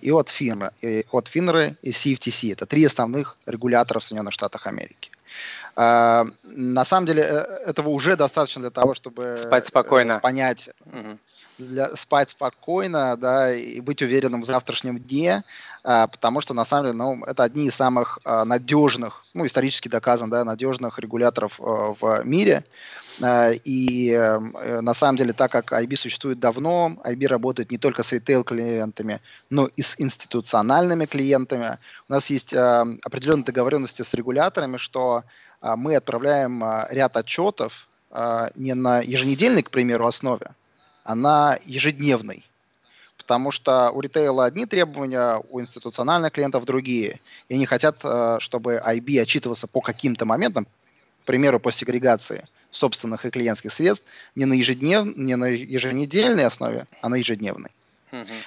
и 0.02 0.12
от 0.12 0.30
FINRA, 0.30 0.72
и 0.82 1.06
от 1.12 1.28
FINRA 1.28 1.76
и 1.82 1.92
CFTC. 1.92 2.54
Это 2.54 2.66
три 2.66 2.86
основных 2.86 3.38
регулятора 3.46 4.00
в 4.00 4.04
Соединенных 4.04 4.34
Штатах 4.34 4.66
Америки. 4.66 5.12
На 5.76 6.86
самом 6.86 7.06
деле 7.06 7.22
э, 7.22 7.36
этого 7.66 7.90
уже 7.90 8.16
достаточно 8.16 8.62
для 8.62 8.70
того, 8.70 8.94
чтобы 8.94 9.36
Спать 9.38 9.68
спокойно. 9.68 10.22
понять, 10.22 10.70
угу 10.86 11.20
для, 11.58 11.96
спать 11.96 12.32
спокойно, 12.32 13.16
да, 13.18 13.54
и 13.54 13.80
быть 13.80 14.02
уверенным 14.02 14.42
в 14.42 14.46
завтрашнем 14.46 15.00
дне, 15.00 15.44
а, 15.84 16.08
потому 16.08 16.42
что, 16.42 16.54
на 16.54 16.66
самом 16.66 16.88
деле, 16.88 16.98
ну, 16.98 17.24
это 17.26 17.44
одни 17.44 17.68
из 17.68 17.76
самых 17.76 18.20
а, 18.26 18.46
надежных, 18.46 19.24
ну, 19.34 19.46
исторически 19.46 19.88
доказан, 19.88 20.30
да, 20.30 20.44
надежных 20.44 21.00
регуляторов 21.00 21.60
а, 21.60 21.94
в 22.00 22.24
мире. 22.24 22.64
А, 23.22 23.52
и 23.52 24.14
а, 24.14 24.40
на 24.82 24.94
самом 24.94 25.18
деле, 25.18 25.34
так 25.34 25.52
как 25.52 25.72
IB 25.72 25.96
существует 25.96 26.40
давно, 26.40 26.98
IB 27.04 27.28
работает 27.28 27.72
не 27.72 27.78
только 27.78 28.04
с 28.04 28.12
ритейл-клиентами, 28.12 29.22
но 29.50 29.70
и 29.76 29.82
с 29.82 29.96
институциональными 30.00 31.06
клиентами. 31.06 31.78
У 32.10 32.14
нас 32.14 32.30
есть 32.30 32.54
а, 32.54 32.86
определенные 33.04 33.46
договоренности 33.46 34.02
с 34.02 34.14
регуляторами, 34.14 34.78
что 34.78 35.24
а, 35.62 35.76
мы 35.76 35.96
отправляем 35.96 36.64
а, 36.64 36.88
ряд 36.92 37.18
отчетов 37.18 37.88
а, 38.12 38.50
не 38.56 38.74
на 38.74 39.02
еженедельной, 39.02 39.64
к 39.64 39.72
примеру, 39.72 40.06
основе, 40.06 40.52
она 41.06 41.60
ежедневной. 41.66 42.44
Потому 43.18 43.52
что 43.52 43.92
у 43.92 44.02
ритейла 44.02 44.46
одни 44.46 44.66
требования, 44.66 45.42
у 45.50 45.62
институциональных 45.62 46.34
клиентов 46.34 46.66
другие. 46.66 47.22
И 47.48 47.54
они 47.56 47.66
хотят, 47.66 47.98
э, 48.04 48.38
чтобы 48.42 48.82
IB 48.86 49.22
отчитывался 49.22 49.68
по 49.68 49.80
каким-то 49.82 50.26
моментам, 50.26 50.66
к 50.66 51.26
примеру, 51.26 51.60
по 51.60 51.72
сегрегации 51.72 52.44
собственных 52.72 53.26
и 53.26 53.30
клиентских 53.30 53.72
средств 53.72 54.06
не 54.36 54.46
на, 54.46 54.54
ежеднев... 54.54 55.16
не 55.16 55.36
на 55.36 55.46
еженедельной 55.46 56.46
основе, 56.46 56.88
а 57.02 57.10
на 57.10 57.16
ежедневной. 57.16 57.70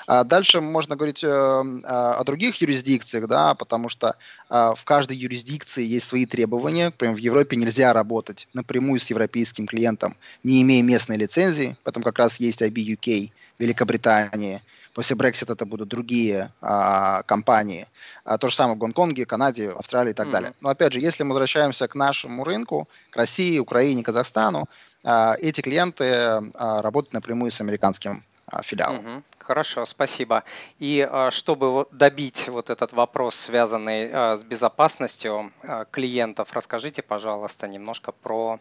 А 0.06 0.24
дальше 0.24 0.60
можно 0.60 0.96
говорить 0.96 1.22
э, 1.22 1.28
о 1.28 2.22
других 2.24 2.56
юрисдикциях, 2.60 3.26
да, 3.26 3.54
потому 3.54 3.88
что 3.88 4.16
э, 4.50 4.72
в 4.76 4.84
каждой 4.84 5.16
юрисдикции 5.16 5.84
есть 5.84 6.08
свои 6.08 6.26
требования. 6.26 6.86
Например, 6.86 7.14
в 7.14 7.18
Европе 7.18 7.56
нельзя 7.56 7.92
работать 7.92 8.48
напрямую 8.54 9.00
с 9.00 9.10
европейским 9.10 9.66
клиентом, 9.66 10.16
не 10.42 10.62
имея 10.62 10.82
местной 10.82 11.16
лицензии, 11.16 11.76
поэтому 11.84 12.04
как 12.04 12.18
раз 12.18 12.40
есть 12.40 12.62
IB 12.62 12.96
UK, 12.96 13.30
Великобритании. 13.58 14.60
После 14.94 15.16
Brexit 15.16 15.52
это 15.52 15.64
будут 15.64 15.88
другие 15.88 16.52
а, 16.60 17.22
компании. 17.22 17.86
А, 18.24 18.36
то 18.38 18.48
же 18.48 18.56
самое 18.56 18.74
в 18.74 18.78
Гонконге, 18.78 19.26
Канаде, 19.26 19.70
Австралии 19.70 20.10
и 20.10 20.12
так 20.12 20.26
mm-hmm. 20.26 20.32
далее. 20.32 20.52
Но 20.60 20.70
опять 20.70 20.92
же, 20.92 21.00
если 21.00 21.22
мы 21.22 21.30
возвращаемся 21.30 21.86
к 21.86 21.94
нашему 21.94 22.42
рынку, 22.42 22.88
к 23.10 23.16
России, 23.16 23.58
Украине, 23.58 24.02
Казахстану, 24.02 24.68
а, 25.04 25.36
эти 25.40 25.60
клиенты 25.60 26.12
а, 26.12 26.82
работают 26.82 27.12
напрямую 27.12 27.50
с 27.50 27.60
американским 27.60 28.24
а, 28.46 28.62
филиалом. 28.62 29.22
Хорошо, 29.48 29.86
спасибо. 29.86 30.44
И 30.78 31.08
а, 31.10 31.30
чтобы 31.30 31.86
добить 31.90 32.48
вот 32.48 32.68
этот 32.68 32.92
вопрос, 32.92 33.34
связанный 33.34 34.10
а, 34.12 34.36
с 34.36 34.44
безопасностью 34.44 35.54
а, 35.62 35.86
клиентов, 35.86 36.52
расскажите, 36.52 37.00
пожалуйста, 37.00 37.66
немножко 37.66 38.12
про 38.12 38.60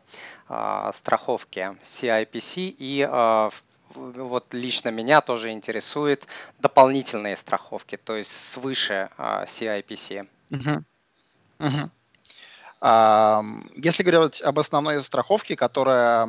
страховки 0.94 1.76
CIPC 1.84 2.74
и 2.80 3.06
вот 3.94 4.54
лично 4.54 4.88
меня 4.88 5.20
тоже 5.20 5.52
интересует 5.52 6.26
дополнительные 6.60 7.36
страховки, 7.36 7.98
то 7.98 8.16
есть 8.16 8.32
свыше 8.32 9.10
CIPC. 9.18 10.26
Если 13.76 14.04
говорить 14.04 14.42
об 14.42 14.60
основной 14.60 15.04
страховке, 15.04 15.58
которая, 15.58 16.28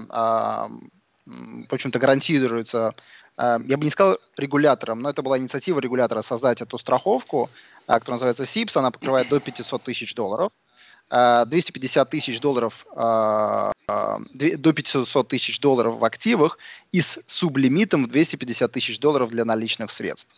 в 1.27 1.73
общем-то, 1.73 1.99
гарантируется 2.01 2.95
я 3.39 3.77
бы 3.77 3.85
не 3.85 3.91
сказал 3.91 4.19
регулятором, 4.37 5.01
но 5.01 5.11
это 5.11 5.23
была 5.23 5.39
инициатива 5.39 5.79
регулятора 5.79 6.23
создать 6.23 6.61
эту 6.61 6.77
страховку, 6.77 7.49
э, 7.87 7.95
которая 7.95 8.17
называется 8.17 8.47
СИПС, 8.47 8.77
она 8.77 8.91
покрывает 8.91 9.29
до 9.29 9.39
500 9.39 9.83
тысяч 9.83 10.15
долларов. 10.15 10.53
250 11.11 12.07
э, 12.07 12.11
тысяч 12.11 12.39
долларов, 12.39 12.85
до 12.95 14.73
500 14.75 15.27
тысяч 15.27 15.59
долларов 15.59 15.97
в 15.97 16.05
активах 16.05 16.59
и 16.93 17.01
с 17.01 17.19
сублимитом 17.25 18.05
в 18.05 18.09
250 18.09 18.71
тысяч 18.73 19.01
долларов 19.01 19.31
для 19.31 19.47
наличных 19.47 19.91
средств. 19.91 20.29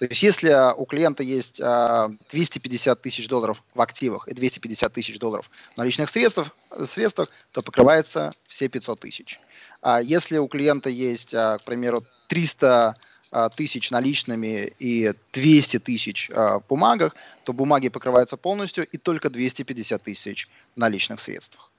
То 0.00 0.06
есть 0.06 0.20
если 0.24 0.74
у 0.76 0.84
клиента 0.84 1.22
есть 1.22 1.58
250 1.58 3.02
тысяч 3.02 3.28
долларов 3.28 3.62
в 3.72 3.80
активах 3.80 4.26
и 4.26 4.34
250 4.34 4.92
тысяч 4.92 5.16
долларов 5.20 5.48
в 5.74 5.78
наличных 5.78 6.10
средствах, 6.10 6.48
средствах, 6.88 7.28
то 7.52 7.62
покрывается 7.62 8.32
все 8.48 8.68
500 8.68 8.98
тысяч. 8.98 9.38
А 9.80 10.02
если 10.02 10.38
у 10.38 10.48
клиента 10.48 10.90
есть, 10.90 11.30
к 11.30 11.60
примеру, 11.64 12.04
300 12.28 12.96
а, 13.32 13.48
тысяч 13.50 13.90
наличными 13.90 14.72
и 14.78 15.12
200 15.32 15.78
тысяч 15.80 16.30
а, 16.30 16.58
в 16.60 16.66
бумагах, 16.68 17.14
то 17.44 17.52
бумаги 17.52 17.88
покрываются 17.88 18.36
полностью 18.36 18.86
и 18.86 18.96
только 18.98 19.30
250 19.30 20.02
тысяч 20.02 20.48
наличных 20.76 21.20
средствах. 21.20 21.70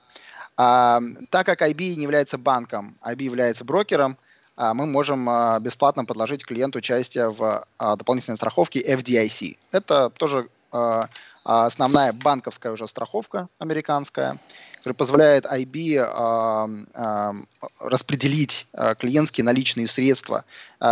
А, 0.58 1.02
так 1.30 1.46
как 1.46 1.62
IB 1.62 1.96
не 1.96 2.04
является 2.04 2.38
банком, 2.38 2.96
IB 3.02 3.24
является 3.24 3.64
брокером, 3.64 4.18
а, 4.56 4.74
мы 4.74 4.88
можем 4.88 5.30
а, 5.30 5.60
бесплатно 5.60 6.04
предложить 6.04 6.46
клиенту 6.46 6.80
участие 6.80 7.32
в 7.32 7.64
а, 7.78 7.96
дополнительной 7.96 8.38
страховке 8.38 8.82
FDIC. 8.82 9.58
Это 9.72 10.10
тоже 10.10 10.50
а, 10.72 11.10
основная 11.48 12.12
банковская 12.12 12.74
уже 12.74 12.88
страховка 12.90 13.48
американская, 13.58 14.38
который 14.78 14.94
позволяет 14.94 15.46
IB 15.46 15.96
э, 15.96 16.86
э, 16.94 17.34
распределить 17.80 18.68
клиентские 19.00 19.46
наличные 19.46 19.88
средства 19.88 20.44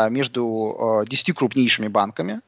между 0.09 1.03
э, 1.03 1.09
10 1.09 1.35
крупнейшими 1.35 1.89
банками, 1.89 2.41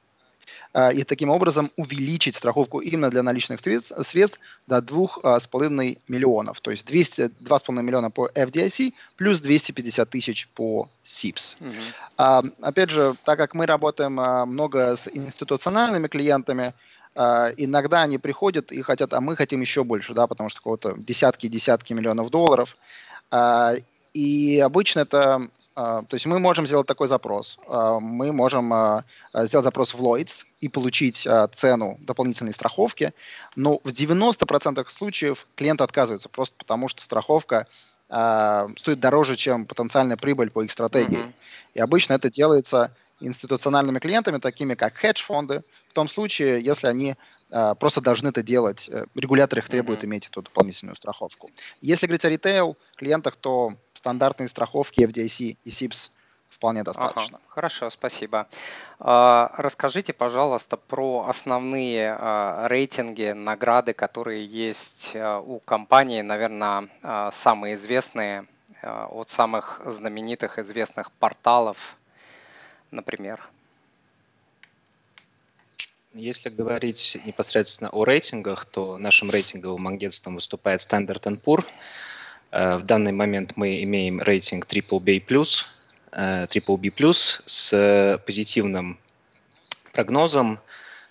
и 0.94 1.04
таким 1.04 1.30
образом 1.30 1.72
увеличить 1.76 2.36
страховку 2.36 2.80
именно 2.80 3.10
для 3.10 3.24
наличных 3.24 3.62
средств 3.62 4.40
до 4.68 4.78
2,5 4.78 5.98
миллионов. 6.08 6.62
То 6.62 6.70
есть 6.70 6.86
200, 6.86 7.22
2,5 7.42 7.82
миллиона 7.82 8.12
по 8.12 8.28
FDIC 8.28 8.94
плюс 9.16 9.40
250 9.40 10.10
тысяч 10.10 10.48
по 10.50 10.88
SIPS. 11.04 11.56
Угу. 11.62 11.74
А, 12.18 12.44
опять 12.62 12.92
же, 12.92 13.16
так 13.26 13.40
как 13.40 13.56
мы 13.56 13.66
работаем 13.66 14.14
много 14.50 14.96
с 14.96 15.08
институциональными 15.08 16.08
клиентами, 16.08 16.74
иногда 17.18 18.04
они 18.04 18.20
приходят 18.20 18.72
и 18.72 18.82
хотят, 18.84 19.12
а 19.14 19.22
мы 19.22 19.36
хотим 19.36 19.62
еще 19.62 19.84
больше, 19.84 20.14
да, 20.14 20.28
потому 20.28 20.50
что 20.50 20.60
какого-то 20.60 20.94
десятки-десятки 20.98 21.94
миллионов 21.94 22.30
долларов. 22.30 22.78
И 24.14 24.62
обычно 24.64 25.00
это 25.00 25.48
а, 25.80 26.02
то 26.02 26.16
есть 26.16 26.26
мы 26.26 26.40
можем 26.40 26.66
сделать 26.66 26.88
такой 26.88 27.08
запрос. 27.08 27.60
А, 27.68 28.00
мы 28.00 28.34
можем 28.34 28.74
а, 28.74 29.04
сделать 29.44 29.64
запрос 29.64 29.94
в 29.94 30.04
Lloyds 30.04 30.44
и 30.60 30.70
получить 30.70 31.28
цену 31.54 31.98
дополнительной 32.00 32.52
страховки, 32.52 33.14
но 33.56 33.80
в 33.84 33.90
90% 33.90 34.84
случаев 34.90 35.46
клиент 35.56 35.82
отказывается 35.82 36.30
просто 36.30 36.56
потому, 36.58 36.88
что 36.88 37.04
страховка 37.04 37.68
стоит 38.08 39.02
дороже, 39.02 39.36
чем 39.36 39.66
потенциальная 39.66 40.16
прибыль 40.16 40.50
по 40.50 40.64
их 40.64 40.72
стратегии. 40.72 41.20
Mm-hmm. 41.20 41.34
И 41.74 41.82
обычно 41.82 42.14
это 42.14 42.30
делается 42.30 42.92
институциональными 43.20 44.00
клиентами, 44.00 44.38
такими 44.38 44.76
как 44.76 44.96
хедж-фонды, 44.98 45.64
в 45.90 45.94
том 45.94 46.08
случае, 46.08 46.62
если 46.62 46.88
они 46.88 47.16
просто 47.80 48.02
должны 48.02 48.28
это 48.28 48.44
делать. 48.44 48.90
Э, 48.90 49.06
регулятор 49.16 49.60
их 49.60 49.70
требует 49.70 50.04
mm-hmm. 50.04 50.08
иметь 50.08 50.28
эту 50.28 50.42
дополнительную 50.42 50.98
страховку. 50.98 51.50
Если 51.80 52.06
говорить 52.06 52.26
о 52.26 52.30
ритейл-клиентах, 52.30 53.38
то 53.38 53.74
стандартные 53.94 54.50
страховки 54.50 55.00
FDIC 55.00 55.58
и 55.64 55.70
SIPS 55.70 56.12
вполне 56.50 56.84
достаточно. 56.84 57.38
Ага, 57.38 57.48
хорошо, 57.50 57.90
спасибо. 57.90 58.48
А, 59.00 59.52
расскажите, 59.58 60.14
пожалуйста, 60.14 60.78
про 60.78 61.26
основные 61.28 62.16
а, 62.18 62.68
рейтинги, 62.68 63.32
награды, 63.32 63.94
которые 63.94 64.46
есть 64.46 65.14
а, 65.16 65.40
у 65.40 65.60
компании, 65.60 66.22
наверное, 66.22 66.90
самые 67.32 67.76
известные 67.76 68.46
от 68.84 69.30
самых 69.30 69.82
знаменитых 69.86 70.60
известных 70.60 71.12
порталов, 71.12 71.98
например. 72.92 73.42
Если 76.14 76.50
говорить 76.50 77.18
непосредственно 77.26 77.90
о 77.92 78.04
рейтингах, 78.04 78.66
то 78.66 78.98
нашим 78.98 79.30
рейтинговым 79.30 79.88
агентством 79.88 80.36
выступает 80.36 80.80
Standard 80.80 81.22
Poor's. 81.44 81.66
Э, 82.52 82.78
в 82.78 82.84
данный 82.84 83.12
момент 83.12 83.54
мы 83.56 83.84
имеем 83.84 84.20
рейтинг 84.22 84.66
BBB+, 84.68 85.22
BBB+, 86.12 87.14
с 87.14 88.22
позитивным 88.26 88.98
прогнозом. 89.94 90.60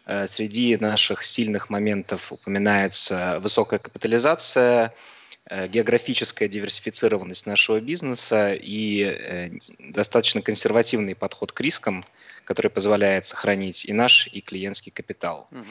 Э, 0.07 0.27
среди 0.27 0.77
наших 0.77 1.25
сильных 1.25 1.71
моментов 1.71 2.33
упоминается 2.33 3.39
высокая 3.41 3.79
капитализация, 3.79 4.87
э, 4.87 5.16
географическая 5.49 6.49
диверсифицированность 6.49 7.47
нашего 7.47 7.81
бизнеса 7.81 8.53
и 8.55 9.61
достаточно 9.79 10.43
консервативный 10.43 11.15
подход 11.15 11.53
к 11.53 11.61
рискам, 11.61 12.05
который 12.45 12.71
позволяет 12.71 13.27
сохранить 13.27 13.85
и 13.85 13.93
наш, 13.93 14.29
и 14.29 14.41
клиентский 14.41 14.91
капитал. 14.93 15.49
Угу. 15.53 15.65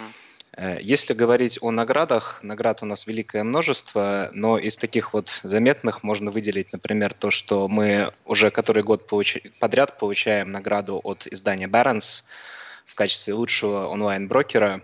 Э, 0.58 0.78
если 0.82 1.14
говорить 1.14 1.58
о 1.62 1.72
наградах, 1.72 2.40
наград 2.44 2.82
у 2.82 2.86
нас 2.86 3.08
великое 3.08 3.44
множество, 3.44 4.30
но 4.34 4.58
из 4.58 4.78
таких 4.78 5.14
вот 5.14 5.40
заметных 5.44 6.04
можно 6.04 6.32
выделить, 6.32 6.72
например, 6.72 7.14
то, 7.14 7.32
что 7.32 7.68
мы 7.68 8.14
уже 8.26 8.52
который 8.52 8.84
год 8.84 9.08
получ... 9.08 9.38
подряд 9.60 9.98
получаем 9.98 10.52
награду 10.52 11.00
от 11.04 11.28
издания 11.28 11.68
Barron's 11.68 12.24
в 12.86 12.96
качестве 12.96 13.34
лучшего 13.34 13.88
онлайн-брокера. 13.88 14.82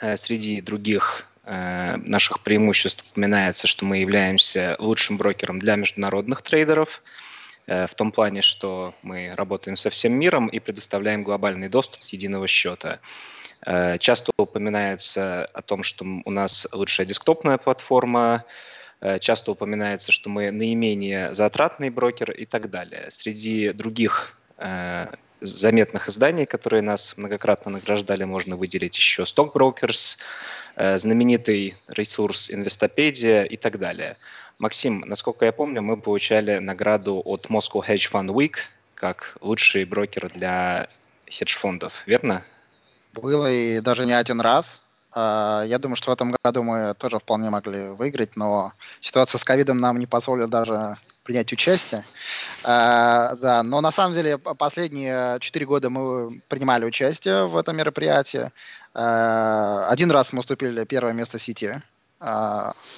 Э, 0.00 0.16
среди 0.16 0.60
других 0.60 1.26
э, 1.26 1.33
наших 1.46 2.40
преимуществ 2.40 3.04
упоминается, 3.10 3.66
что 3.66 3.84
мы 3.84 3.98
являемся 3.98 4.76
лучшим 4.78 5.18
брокером 5.18 5.58
для 5.58 5.76
международных 5.76 6.40
трейдеров, 6.40 7.02
в 7.66 7.94
том 7.96 8.12
плане, 8.12 8.40
что 8.40 8.94
мы 9.02 9.30
работаем 9.36 9.76
со 9.76 9.90
всем 9.90 10.12
миром 10.14 10.48
и 10.48 10.58
предоставляем 10.58 11.22
глобальный 11.22 11.68
доступ 11.68 12.02
с 12.02 12.14
единого 12.14 12.46
счета. 12.46 12.98
Э, 13.66 13.98
часто 13.98 14.32
упоминается 14.36 15.46
о 15.46 15.62
том, 15.62 15.82
что 15.82 16.04
у 16.24 16.30
нас 16.30 16.68
лучшая 16.72 17.06
десктопная 17.06 17.58
платформа, 17.58 18.44
э, 19.00 19.18
часто 19.18 19.52
упоминается, 19.52 20.12
что 20.12 20.28
мы 20.28 20.50
наименее 20.50 21.32
затратный 21.34 21.90
брокер 21.90 22.30
и 22.30 22.44
так 22.44 22.70
далее. 22.70 23.08
Среди 23.10 23.72
других 23.72 24.38
э, 24.58 25.06
заметных 25.40 26.08
изданий, 26.08 26.46
которые 26.46 26.82
нас 26.82 27.16
многократно 27.16 27.70
награждали, 27.70 28.24
можно 28.24 28.56
выделить 28.56 28.96
еще 28.96 29.22
Stockbrokers, 29.22 30.18
знаменитый 30.76 31.76
ресурс 31.88 32.50
Инвестопедия 32.50 33.44
и 33.44 33.56
так 33.56 33.78
далее. 33.78 34.16
Максим, 34.58 35.00
насколько 35.06 35.44
я 35.44 35.52
помню, 35.52 35.82
мы 35.82 35.96
получали 35.96 36.58
награду 36.58 37.20
от 37.24 37.46
Moscow 37.46 37.84
Hedge 37.86 38.10
Fund 38.10 38.28
Week 38.28 38.56
как 38.94 39.36
лучший 39.40 39.84
брокер 39.84 40.30
для 40.30 40.88
хедж-фондов, 41.28 42.02
верно? 42.06 42.42
Было 43.12 43.50
и 43.50 43.80
даже 43.80 44.06
не 44.06 44.12
один 44.12 44.40
раз. 44.40 44.80
А, 45.12 45.62
я 45.66 45.78
думаю, 45.78 45.96
что 45.96 46.10
в 46.10 46.14
этом 46.14 46.34
году 46.42 46.62
мы 46.62 46.94
тоже 46.94 47.18
вполне 47.18 47.50
могли 47.50 47.88
выиграть, 47.88 48.36
но 48.36 48.72
ситуация 49.00 49.38
с 49.38 49.44
ковидом 49.44 49.78
нам 49.78 49.98
не 49.98 50.06
позволила 50.06 50.48
даже 50.48 50.96
принять 51.22 51.52
участие. 51.52 52.04
А, 52.64 53.36
да, 53.36 53.62
но 53.62 53.80
на 53.80 53.92
самом 53.92 54.14
деле 54.14 54.38
последние 54.38 55.38
четыре 55.40 55.66
года 55.66 55.90
мы 55.90 56.40
принимали 56.48 56.84
участие 56.84 57.46
в 57.46 57.56
этом 57.56 57.76
мероприятии. 57.76 58.50
А, 58.94 59.86
один 59.88 60.10
раз 60.10 60.32
мы 60.32 60.40
уступили 60.40 60.84
первое 60.84 61.12
место 61.12 61.38
Сити, 61.38 61.82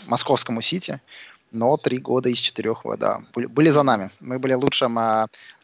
московскому 0.07 0.61
Сити, 0.61 1.01
но 1.51 1.77
три 1.77 1.99
года 1.99 2.29
из 2.29 2.39
четырех, 2.39 2.83
да, 2.99 3.23
были 3.35 3.71
за 3.71 3.83
нами. 3.83 4.11
Мы 4.21 4.39
были 4.39 4.53
лучшим 4.53 4.99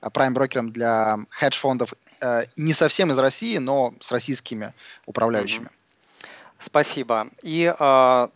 прайм-брокером 0.01 0.73
для 0.73 1.19
хедж-фондов 1.31 1.95
Э, 2.23 2.45
не 2.57 2.73
совсем 2.73 3.11
из 3.11 3.19
России, 3.19 3.59
но 3.59 3.95
с 4.01 4.13
российскими 4.13 4.73
управляющими. 5.07 5.69
Спасибо. 6.59 7.29
И 7.43 7.75
э, 7.77 8.29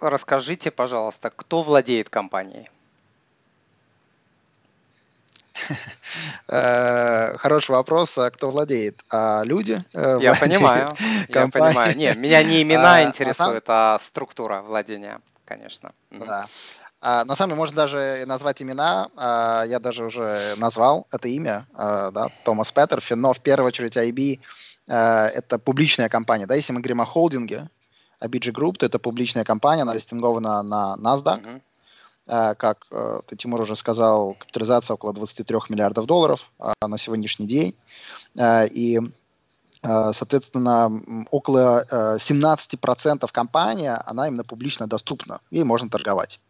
расскажите, 0.00 0.70
пожалуйста, 0.70 1.30
кто 1.30 1.62
владеет 1.62 2.08
компанией? 2.08 2.70
Э, 6.48 7.36
хороший 7.38 7.72
вопрос. 7.72 8.16
А 8.18 8.30
кто 8.30 8.50
владеет? 8.50 9.02
А 9.10 9.42
люди? 9.44 9.82
Э, 9.92 10.18
я 10.20 10.34
понимаю. 10.34 10.94
Я 11.28 11.48
понимаю. 11.48 11.96
Не, 11.96 12.14
меня 12.14 12.42
не 12.42 12.62
имена 12.62 12.96
а, 12.96 13.04
интересуют, 13.04 13.64
а 13.68 13.98
структура 13.98 14.62
владения, 14.62 15.20
конечно. 15.44 15.92
Да. 16.10 16.46
А, 17.00 17.24
на 17.24 17.36
самом 17.36 17.50
деле 17.50 17.58
можно 17.58 17.76
даже 17.76 18.24
назвать 18.26 18.62
имена. 18.62 19.08
А, 19.16 19.64
я 19.64 19.78
даже 19.80 20.04
уже 20.04 20.54
назвал 20.56 21.06
это 21.10 21.28
имя, 21.28 21.66
да, 21.76 22.28
Томас 22.44 22.72
Петерфин, 22.72 23.20
но 23.20 23.32
в 23.32 23.40
первую 23.40 23.68
очередь 23.68 23.96
IB 23.96 24.40
это 24.88 25.58
публичная 25.58 26.08
компания. 26.08 26.46
Да, 26.46 26.54
если 26.54 26.72
мы 26.72 26.80
говорим 26.80 27.00
о 27.00 27.06
холдинге, 27.06 27.68
IBG 28.20 28.52
Group, 28.52 28.76
то 28.78 28.86
это 28.86 28.98
публичная 28.98 29.44
компания, 29.44 29.82
она 29.82 29.94
листингована 29.94 30.62
на 30.62 30.96
NASDAQ. 30.96 31.60
А, 32.28 32.54
как 32.54 32.86
а, 32.90 33.20
ты, 33.26 33.36
Тимур, 33.36 33.60
уже 33.60 33.76
сказал, 33.76 34.34
капитализация 34.34 34.94
около 34.94 35.12
23 35.12 35.56
миллиардов 35.68 36.06
долларов 36.06 36.50
а, 36.58 36.74
на 36.86 36.98
сегодняшний 36.98 37.46
день. 37.46 37.74
И 38.72 39.00
Соответственно, 39.82 40.90
около 41.30 41.84
17% 42.18 43.30
компании, 43.30 43.92
она 44.04 44.26
именно 44.26 44.42
публично 44.42 44.88
доступна, 44.88 45.40
ей 45.52 45.62
можно 45.62 45.88
торговать. 45.88 46.40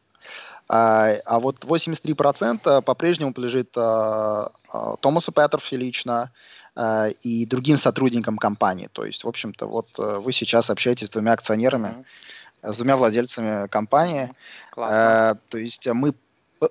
А, 0.71 1.19
вот 1.29 1.63
83% 1.63 2.81
по-прежнему 2.81 3.35
принадлежит 3.35 3.73
Томасу 3.73 5.33
Петерфи 5.33 5.75
лично 5.75 6.33
и 7.23 7.45
другим 7.45 7.77
сотрудникам 7.77 8.39
компании. 8.39 8.89
То 8.91 9.05
есть, 9.05 9.25
в 9.25 9.29
общем-то, 9.29 9.67
вот 9.67 9.89
э, 9.99 10.19
вы 10.19 10.33
сейчас 10.33 10.69
общаетесь 10.69 11.07
с 11.07 11.11
двумя 11.11 11.33
акционерами. 11.33 12.05
С 12.73 12.77
двумя 12.77 12.97
владельцами 12.97 13.69
компании. 13.69 14.33
А, 14.77 15.35
то 15.49 15.59
есть 15.59 15.87
мы 15.89 16.15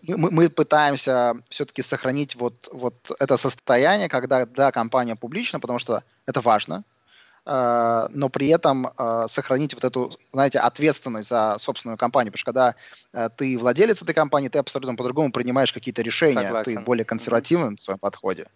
мы, 0.08 0.32
мы 0.32 0.50
пытаемся 0.50 1.36
все-таки 1.50 1.84
сохранить 1.84 2.36
вот, 2.36 2.70
вот 2.72 2.96
это 3.20 3.38
состояние, 3.38 4.10
когда 4.10 4.48
да, 4.48 4.72
компания 4.72 5.16
публична, 5.16 5.60
потому 5.60 5.78
что 5.78 6.04
это 6.26 6.42
важно, 6.42 6.84
Э, 7.46 8.08
но 8.10 8.30
при 8.30 8.48
этом 8.48 8.88
э, 8.88 9.26
сохранить 9.28 9.74
вот 9.76 9.84
эту, 9.84 10.12
знаете, 10.34 10.60
ответственность 10.60 11.30
за 11.30 11.58
собственную 11.60 11.98
компанию. 11.98 12.32
Потому 12.32 12.40
что 12.40 12.52
когда 12.52 12.76
э, 13.14 13.30
ты 13.38 13.58
владелец 13.58 14.02
этой 14.02 14.14
компании, 14.14 14.50
ты 14.50 14.60
абсолютно 14.60 14.96
по-другому 14.96 15.32
принимаешь 15.32 15.72
какие-то 15.72 16.02
решения, 16.02 16.42
Согласен. 16.42 16.78
ты 16.78 16.80
более 16.80 17.06
консервативен 17.06 17.76
в 17.76 17.82
своем 17.82 18.00
подходе. 18.00 18.48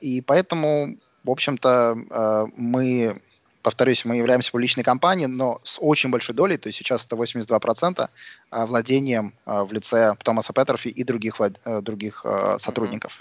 И 0.00 0.22
поэтому, 0.26 0.98
в 1.24 1.30
общем-то, 1.30 2.48
мы 2.56 3.20
повторюсь, 3.66 4.04
мы 4.04 4.14
являемся 4.14 4.52
публичной 4.52 4.84
компанией, 4.84 5.26
но 5.26 5.58
с 5.64 5.78
очень 5.80 6.08
большой 6.10 6.36
долей, 6.36 6.56
то 6.56 6.68
есть 6.68 6.78
сейчас 6.78 7.04
это 7.04 7.16
82% 7.16 8.08
владением 8.52 9.32
в 9.44 9.72
лице 9.72 10.14
Томаса 10.22 10.52
Петерфи 10.52 10.86
и 10.86 11.02
других, 11.02 11.40
других 11.82 12.24
сотрудников. 12.58 13.18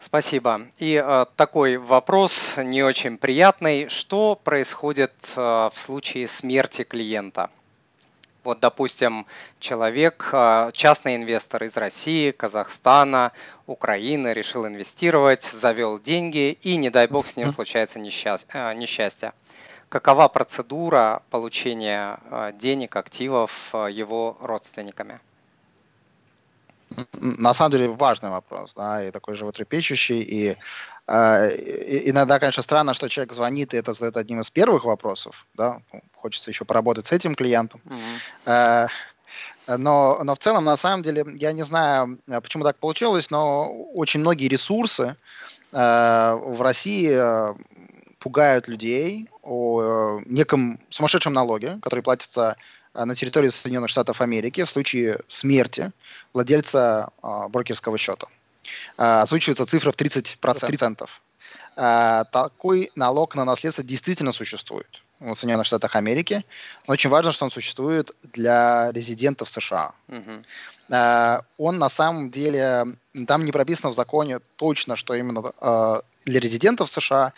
Спасибо. 0.00 0.62
И 0.78 1.00
э, 1.02 1.26
такой 1.36 1.76
вопрос 1.76 2.54
не 2.58 2.82
очень 2.82 3.16
приятный. 3.16 3.88
Что 3.88 4.34
происходит 4.34 5.12
э, 5.36 5.40
в 5.40 5.72
случае 5.74 6.26
смерти 6.26 6.82
клиента? 6.82 7.50
Вот, 8.46 8.60
допустим, 8.60 9.26
человек, 9.58 10.28
э, 10.32 10.70
частный 10.72 11.16
инвестор 11.16 11.64
из 11.64 11.76
России, 11.76 12.30
Казахстана, 12.30 13.32
Украины, 13.66 14.32
решил 14.32 14.66
инвестировать, 14.66 15.42
завел 15.42 15.98
деньги, 15.98 16.56
и, 16.60 16.76
не 16.76 16.90
дай 16.90 17.08
бог, 17.08 17.26
с 17.26 17.36
ним 17.36 17.50
случается 17.50 17.98
э, 17.98 18.74
несчастье. 18.74 19.32
Какова 19.88 20.28
процедура 20.28 21.22
получения 21.30 22.18
э, 22.30 22.52
денег, 22.58 22.96
активов 22.96 23.72
его 23.72 24.36
родственниками? 24.40 25.20
на 27.12 27.54
самом 27.54 27.72
деле 27.72 27.88
важный 27.88 28.30
вопрос, 28.30 28.72
да, 28.74 29.04
и 29.04 29.10
такой 29.10 29.34
животрепещущий, 29.34 30.20
и, 30.22 30.56
э, 31.06 31.56
и 31.56 32.10
иногда, 32.10 32.38
конечно, 32.38 32.62
странно, 32.62 32.94
что 32.94 33.08
человек 33.08 33.32
звонит, 33.32 33.74
и 33.74 33.76
это 33.76 33.92
задает 33.92 34.16
одним 34.16 34.40
из 34.40 34.50
первых 34.50 34.84
вопросов, 34.84 35.46
да, 35.54 35.80
ну, 35.92 36.00
хочется 36.14 36.50
еще 36.50 36.64
поработать 36.64 37.06
с 37.06 37.12
этим 37.12 37.34
клиентом, 37.34 37.80
mm-hmm. 37.84 38.88
э, 39.66 39.76
но, 39.76 40.20
но 40.22 40.34
в 40.34 40.38
целом, 40.38 40.64
на 40.64 40.76
самом 40.76 41.02
деле, 41.02 41.24
я 41.38 41.52
не 41.52 41.62
знаю, 41.62 42.18
почему 42.26 42.62
так 42.64 42.76
получилось, 42.76 43.30
но 43.30 43.68
очень 43.94 44.20
многие 44.20 44.48
ресурсы 44.48 45.16
э, 45.72 46.38
в 46.40 46.62
России 46.62 47.10
э, 47.12 47.54
пугают 48.20 48.68
людей 48.68 49.28
о 49.46 50.18
э, 50.18 50.22
неком 50.26 50.80
сумасшедшем 50.90 51.32
налоге, 51.32 51.78
который 51.82 52.02
платится 52.02 52.56
а, 52.92 53.06
на 53.06 53.14
территории 53.14 53.50
Соединенных 53.50 53.90
Штатов 53.90 54.20
Америки 54.20 54.64
в 54.64 54.70
случае 54.70 55.20
смерти 55.28 55.92
владельца 56.32 57.10
а, 57.22 57.48
брокерского 57.48 57.98
счета. 57.98 58.26
Озвучивается 58.96 59.64
цифра 59.66 59.92
в 59.92 59.96
30%. 59.96 60.38
30%. 60.40 61.08
А, 61.76 62.24
такой 62.24 62.90
налог 62.94 63.34
на 63.34 63.44
наследство 63.44 63.84
действительно 63.84 64.32
существует 64.32 65.02
в 65.20 65.34
Соединенных 65.34 65.66
Штатах 65.66 65.94
Америки. 65.94 66.44
Но 66.86 66.94
очень 66.94 67.10
важно, 67.10 67.32
что 67.32 67.44
он 67.44 67.50
существует 67.50 68.12
для 68.32 68.90
резидентов 68.92 69.48
США. 69.50 69.92
Угу. 70.08 70.44
А, 70.90 71.42
он 71.58 71.78
на 71.78 71.88
самом 71.88 72.30
деле, 72.30 72.84
там 73.26 73.44
не 73.44 73.52
прописано 73.52 73.90
в 73.90 73.94
законе 73.94 74.40
точно, 74.56 74.96
что 74.96 75.14
именно 75.14 75.52
а, 75.60 76.00
для 76.24 76.40
резидентов 76.40 76.88
США, 76.88 77.34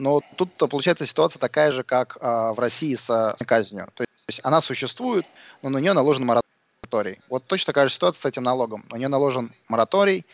но 0.00 0.20
тут 0.36 0.52
получается 0.56 1.06
ситуация 1.06 1.38
такая 1.38 1.72
же, 1.72 1.82
как 1.82 2.16
в 2.20 2.56
России 2.58 2.94
с 2.94 3.36
казнью. 3.46 3.88
То 3.94 4.04
есть 4.28 4.40
она 4.42 4.60
существует, 4.60 5.26
но 5.62 5.68
на 5.68 5.78
нее 5.78 5.92
наложен 5.92 6.24
мораторий. 6.24 7.20
Вот 7.28 7.44
точно 7.46 7.66
такая 7.66 7.88
же 7.88 7.94
ситуация 7.94 8.20
с 8.20 8.26
этим 8.26 8.42
налогом. 8.42 8.84
На 8.90 8.96
нее 8.96 9.08
наложен 9.08 9.52
мораторий, 9.68 10.24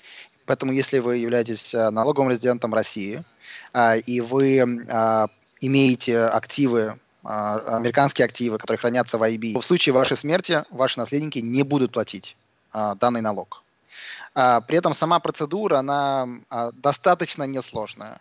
поэтому 0.46 0.72
если 0.72 0.98
вы 1.00 1.16
являетесь 1.16 1.74
э, 1.74 1.90
налоговым 1.90 2.30
резидентом 2.30 2.72
России, 2.74 3.24
а, 3.72 3.96
и 3.96 4.20
вы 4.20 4.86
а, 4.88 5.26
имеете 5.60 6.18
активы 6.20 6.98
а, 7.24 7.76
американские 7.76 8.24
активы, 8.24 8.58
которые 8.58 8.78
хранятся 8.78 9.18
в 9.18 9.22
IB, 9.22 9.58
в 9.58 9.62
случае 9.62 9.92
вашей 9.92 10.16
смерти 10.16 10.64
ваши 10.70 10.98
наследники 10.98 11.38
не 11.40 11.62
будут 11.62 11.92
платить 11.92 12.36
данный 12.72 13.22
налог. 13.22 13.62
При 14.34 14.76
этом 14.76 14.92
сама 14.92 15.18
процедура, 15.18 15.78
она 15.78 16.28
достаточно 16.74 17.44
несложная. 17.44 18.20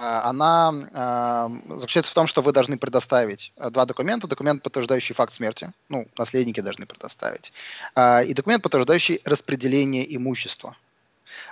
А, 0.00 0.30
она 0.30 0.72
а, 0.92 1.50
заключается 1.68 2.12
в 2.12 2.14
том, 2.14 2.26
что 2.28 2.40
вы 2.40 2.52
должны 2.52 2.78
предоставить 2.78 3.52
э, 3.56 3.68
два 3.70 3.84
документа. 3.84 4.28
Документ, 4.28 4.62
подтверждающий 4.62 5.14
факт 5.14 5.32
смерти, 5.32 5.72
ну, 5.88 6.06
наследники 6.16 6.60
должны 6.60 6.86
предоставить, 6.86 7.52
а, 7.96 8.22
и 8.22 8.32
документ, 8.32 8.62
подтверждающий 8.62 9.20
распределение 9.24 10.04
имущества. 10.16 10.76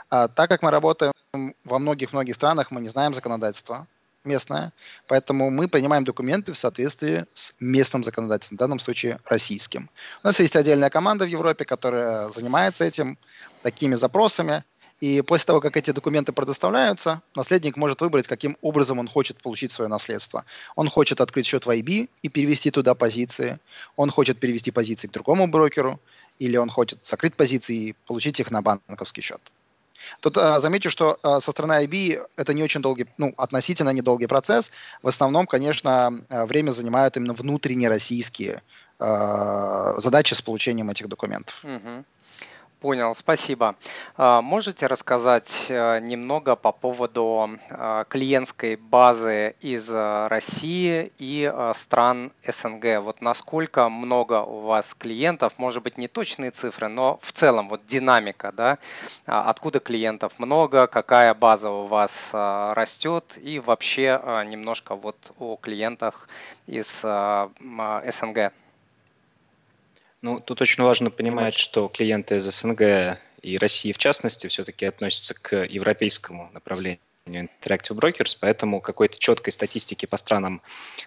Так 0.09 0.49
как 0.49 0.63
мы 0.63 0.71
работаем 0.71 1.13
во 1.65 1.79
многих-многих 1.79 2.35
странах, 2.35 2.71
мы 2.71 2.81
не 2.81 2.89
знаем 2.89 3.13
законодательства 3.15 3.87
местное, 4.25 4.73
поэтому 5.07 5.51
мы 5.51 5.69
принимаем 5.69 6.05
документы 6.05 6.53
в 6.53 6.59
соответствии 6.59 7.27
с 7.35 7.53
местным 7.61 8.03
законодательством, 8.03 8.57
в 8.57 8.61
данном 8.61 8.79
случае 8.79 9.19
российским. 9.29 9.91
У 10.23 10.27
нас 10.29 10.41
есть 10.41 10.57
отдельная 10.57 10.91
команда 10.91 11.25
в 11.25 11.29
Европе, 11.29 11.65
которая 11.65 12.31
занимается 12.31 12.85
этим, 12.85 13.19
такими 13.63 13.97
запросами– 13.97 14.65
и 15.01 15.21
после 15.21 15.47
того, 15.47 15.61
как 15.61 15.77
эти 15.77 15.91
документы 15.91 16.33
предоставляются, 16.33 17.21
наследник 17.35 17.77
может 17.77 18.01
выбрать, 18.01 18.27
каким 18.27 18.57
образом 18.63 18.99
он 18.99 19.09
хочет 19.09 19.43
получить 19.43 19.71
свое 19.73 19.89
наследство. 19.89 20.45
Он 20.75 20.89
хочет 20.89 21.21
открыть 21.21 21.47
счет 21.47 21.67
в 21.67 21.71
IB 21.71 22.09
и 22.23 22.29
перевести 22.29 22.71
туда 22.71 22.95
позиции. 22.95 23.59
Он 23.97 24.11
хочет 24.11 24.41
перевести 24.41 24.71
позиции 24.71 25.09
к 25.09 25.13
другому 25.13 25.47
брокеру. 25.49 26.01
Или 26.39 26.57
он 26.57 26.71
хочет 26.71 27.05
закрыть 27.05 27.35
позиции 27.35 27.77
и 27.77 27.95
получить 28.07 28.41
их 28.41 28.51
на 28.51 28.63
банковский 28.63 29.23
счет. 29.23 29.41
Тут 30.21 30.39
а, 30.39 30.61
замечу, 30.61 30.91
что 30.91 31.19
а, 31.23 31.41
со 31.41 31.51
стороны 31.51 31.85
IB 31.85 32.27
это 32.37 32.55
не 32.55 32.63
очень 32.63 32.83
долгий, 32.83 33.07
ну, 33.19 33.35
относительно 33.37 33.91
недолгий 33.91 34.29
процесс. 34.29 34.71
В 35.03 35.09
основном, 35.09 35.47
конечно, 35.47 36.25
а, 36.29 36.47
время 36.47 36.71
занимают 36.71 37.17
именно 37.17 37.35
внутренние 37.35 37.89
российские 37.89 38.63
а, 38.99 39.95
задачи 39.99 40.35
с 40.35 40.43
получением 40.43 40.91
этих 40.91 41.09
документов. 41.09 41.65
Угу. 41.65 42.05
Понял, 42.87 43.17
спасибо. 43.17 43.75
А, 44.17 44.41
можете 44.41 44.87
рассказать 44.87 45.67
э, 45.71 45.99
немного 45.99 46.55
по 46.55 46.71
поводу 46.71 47.59
а, 47.69 48.05
клиентской 48.05 48.77
базы 48.77 49.57
из 49.59 49.91
э, 49.91 50.29
России 50.29 51.11
и 51.19 51.51
э, 51.53 51.73
стран 51.75 52.31
СНГ? 52.47 53.03
Вот 53.03 53.23
насколько 53.23 53.89
много 53.89 54.41
у 54.41 54.61
вас 54.61 54.95
клиентов, 54.95 55.55
может 55.57 55.83
быть 55.83 55.99
не 55.99 56.07
точные 56.07 56.53
цифры, 56.53 56.87
но 56.87 57.19
в 57.23 57.33
целом 57.33 57.69
вот 57.69 57.85
динамика, 57.89 58.53
да? 58.53 58.79
А, 59.27 59.51
откуда 59.51 59.81
клиентов 59.81 60.39
много, 60.39 60.87
какая 60.87 61.35
база 61.35 61.71
у 61.71 61.87
вас 61.87 62.31
растет 62.33 63.37
и 63.43 63.59
вообще 63.59 64.23
немножко 64.47 64.95
вот 64.95 65.33
о 65.41 65.57
клиентах 65.57 66.29
из 66.69 67.01
СНГ? 67.01 68.53
Ну, 70.23 70.41
тут 70.41 70.63
очень 70.63 70.83
важно 70.83 71.11
понимать, 71.11 71.55
что 71.55 71.89
клиенты 71.89 72.37
из 72.37 72.45
СНГ 72.45 73.19
и 73.43 73.59
России 73.59 73.93
в 73.93 73.99
частности 73.99 74.47
все-таки 74.49 74.87
относятся 74.87 75.35
к 75.35 75.65
европейскому 75.65 76.51
направлению 76.53 77.01
Interactive 77.27 77.97
Brokers, 77.97 78.37
поэтому 78.41 78.81
какой-то 78.81 79.19
четкой 79.19 79.53
статистики 79.53 80.07
по 80.07 80.17
странам 80.17 80.63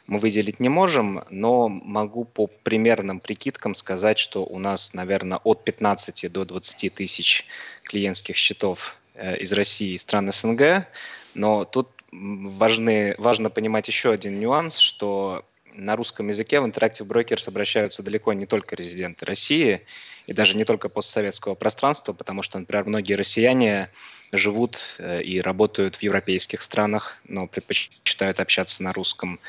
мы 0.05 0.19
выделить 0.19 0.59
не 0.59 0.69
можем, 0.69 1.23
но 1.29 1.69
могу 1.69 2.25
по 2.25 2.47
примерным 2.47 3.19
прикидкам 3.19 3.73
сказать, 3.73 4.19
что 4.19 4.43
у 4.43 4.59
нас, 4.59 4.93
наверное, 4.93 5.39
от 5.43 5.63
15 5.63 6.31
до 6.31 6.45
20 6.45 6.93
тысяч 6.93 7.45
клиентских 7.83 8.35
счетов 8.35 8.97
э, 9.15 9.37
из 9.37 9.53
России 9.53 9.93
и 9.93 9.97
стран 9.97 10.31
СНГ, 10.31 10.87
но 11.35 11.63
тут 11.63 11.89
важны, 12.11 13.15
важно 13.17 13.49
понимать 13.49 13.87
еще 13.87 14.11
один 14.11 14.39
нюанс, 14.39 14.77
что 14.77 15.45
на 15.73 15.95
русском 15.95 16.27
языке 16.27 16.59
в 16.59 16.65
Interactive 16.65 17.07
Brokers 17.07 17.47
обращаются 17.47 18.03
далеко 18.03 18.33
не 18.33 18.45
только 18.45 18.75
резиденты 18.75 19.25
России 19.25 19.81
и 20.27 20.33
даже 20.33 20.55
не 20.55 20.65
только 20.65 20.89
постсоветского 20.89 21.55
пространства, 21.55 22.13
потому 22.13 22.41
что, 22.41 22.59
например, 22.59 22.85
многие 22.85 23.13
россияне 23.13 23.89
живут 24.31 24.79
э, 24.99 25.21
и 25.21 25.41
работают 25.41 25.95
в 25.95 26.03
европейских 26.03 26.61
странах, 26.61 27.17
но 27.27 27.47
предпочитают 27.47 28.39
общаться 28.39 28.83
на 28.83 28.93
русском. 28.93 29.39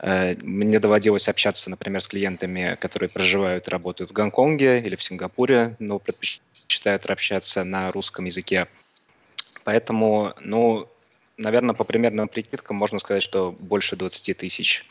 Э, 0.00 0.34
мне 0.42 0.78
доводилось 0.78 1.28
общаться, 1.28 1.70
например, 1.70 2.00
с 2.00 2.08
клиентами, 2.08 2.76
которые 2.80 3.08
проживают 3.08 3.68
и 3.68 3.70
работают 3.70 4.10
в 4.10 4.14
Гонконге 4.14 4.80
или 4.80 4.96
в 4.96 5.02
Сингапуре, 5.02 5.76
но 5.78 5.98
предпочитают 5.98 7.06
общаться 7.06 7.64
на 7.64 7.92
русском 7.92 8.24
языке. 8.24 8.66
Поэтому, 9.64 10.34
ну, 10.40 10.88
наверное, 11.36 11.74
по 11.74 11.84
примерным 11.84 12.28
прикидкам 12.28 12.76
можно 12.76 12.98
сказать, 12.98 13.22
что 13.22 13.52
больше 13.52 13.96
20 13.96 14.36
тысяч 14.36 14.86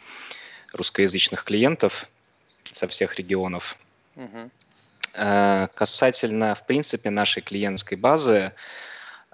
русскоязычных 0.74 1.44
клиентов 1.44 2.08
со 2.72 2.88
всех 2.88 3.16
регионов. 3.16 3.78
Угу. 4.16 4.50
Касательно, 5.14 6.56
в 6.56 6.66
принципе, 6.66 7.12
нашей 7.12 7.44
клиентской 7.44 7.98
базы, 7.98 8.52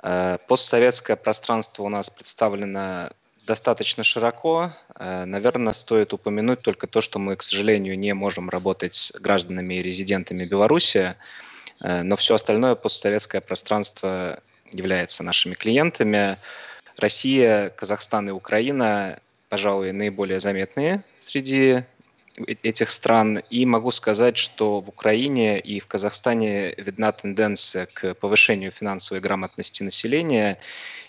э, 0.04 0.38
постсоветское 0.48 1.16
пространство 1.16 1.84
у 1.84 1.90
нас 1.90 2.10
представлено 2.10 3.12
достаточно 3.46 4.04
широко. 4.04 4.74
Э, 4.96 5.24
наверное, 5.24 5.72
стоит 5.72 6.12
упомянуть 6.12 6.62
только 6.62 6.86
то, 6.86 7.00
что 7.00 7.18
мы, 7.18 7.38
к 7.38 7.42
сожалению, 7.42 7.98
не 7.98 8.14
можем 8.14 8.50
работать 8.50 8.96
с 8.96 9.12
гражданами 9.14 9.76
и 9.76 9.82
резидентами 9.82 10.46
Беларуси, 10.46 11.16
но 11.82 12.18
все 12.18 12.36
остальное 12.36 12.76
постсоветское 12.76 13.40
пространство 13.40 14.42
является 14.70 15.24
нашими 15.24 15.54
клиентами. 15.54 16.38
Россия, 16.98 17.70
Казахстан 17.70 18.28
и 18.28 18.32
Украина 18.32 19.20
пожалуй, 19.50 19.92
наиболее 19.92 20.40
заметные 20.40 21.04
среди 21.20 21.84
этих 22.64 22.90
стран. 22.90 23.40
И 23.50 23.66
могу 23.66 23.92
сказать, 23.92 24.38
что 24.38 24.80
в 24.80 24.90
Украине 24.90 25.60
и 25.60 25.80
в 25.80 25.88
Казахстане 25.88 26.74
видна 26.78 27.12
тенденция 27.12 27.88
к 27.88 28.14
повышению 28.14 28.72
финансовой 28.72 29.20
грамотности 29.20 29.84
населения 29.84 30.58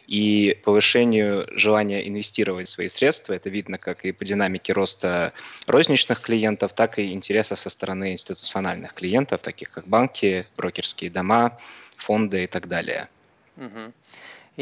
и 0.09 0.59
повышению 0.65 1.47
желания 1.57 2.09
инвестировать 2.09 2.69
свои 2.69 2.89
средства. 2.89 3.35
Это 3.35 3.49
видно 3.49 3.79
как 3.79 4.05
и 4.05 4.13
по 4.13 4.25
динамике 4.25 4.73
роста 4.73 5.33
розничных 5.67 6.21
клиентов, 6.21 6.73
так 6.73 6.99
и 6.99 7.13
интереса 7.13 7.55
со 7.55 7.71
стороны 7.71 8.13
институциональных 8.13 8.95
клиентов, 8.95 9.43
таких 9.43 9.71
как 9.71 9.87
банки, 9.87 10.45
брокерские 10.57 11.11
дома, 11.11 11.59
фонды 11.97 12.43
и 12.43 12.47
так 12.49 12.67
далее. 12.67 13.09
Угу. 13.57 13.93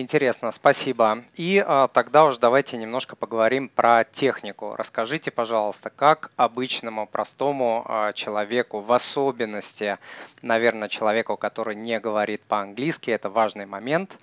Интересно, 0.01 0.53
спасибо. 0.53 1.25
И 1.35 1.61
а, 1.67 1.89
тогда 1.89 2.25
уж 2.25 2.39
давайте 2.39 2.77
немножко 2.77 3.17
поговорим 3.17 3.69
про 3.69 4.05
технику. 4.05 4.77
Расскажите, 4.79 5.33
пожалуйста, 5.33 5.91
как 5.91 6.31
обычному 6.37 7.05
простому 7.05 7.85
а, 7.85 8.13
человеку, 8.13 8.79
в 8.79 8.93
особенности, 8.93 9.99
наверное, 10.41 10.89
человеку, 10.89 11.37
который 11.37 11.75
не 11.75 11.99
говорит 11.99 12.43
по-английски, 12.43 13.11
это 13.11 13.29
важный 13.29 13.67
момент, 13.67 14.21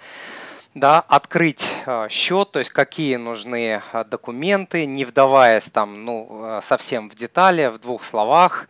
да, 0.75 1.01
открыть 1.01 1.65
а, 1.85 2.07
счет, 2.07 2.51
то 2.51 2.59
есть 2.59 2.71
какие 2.71 3.17
нужны 3.17 3.81
а, 3.91 4.05
документы, 4.05 4.85
не 4.85 5.03
вдаваясь 5.03 5.65
там, 5.71 6.05
ну, 6.05 6.27
а, 6.31 6.61
совсем 6.61 7.09
в 7.09 7.15
детали, 7.15 7.67
в 7.67 7.79
двух 7.79 8.05
словах, 8.05 8.69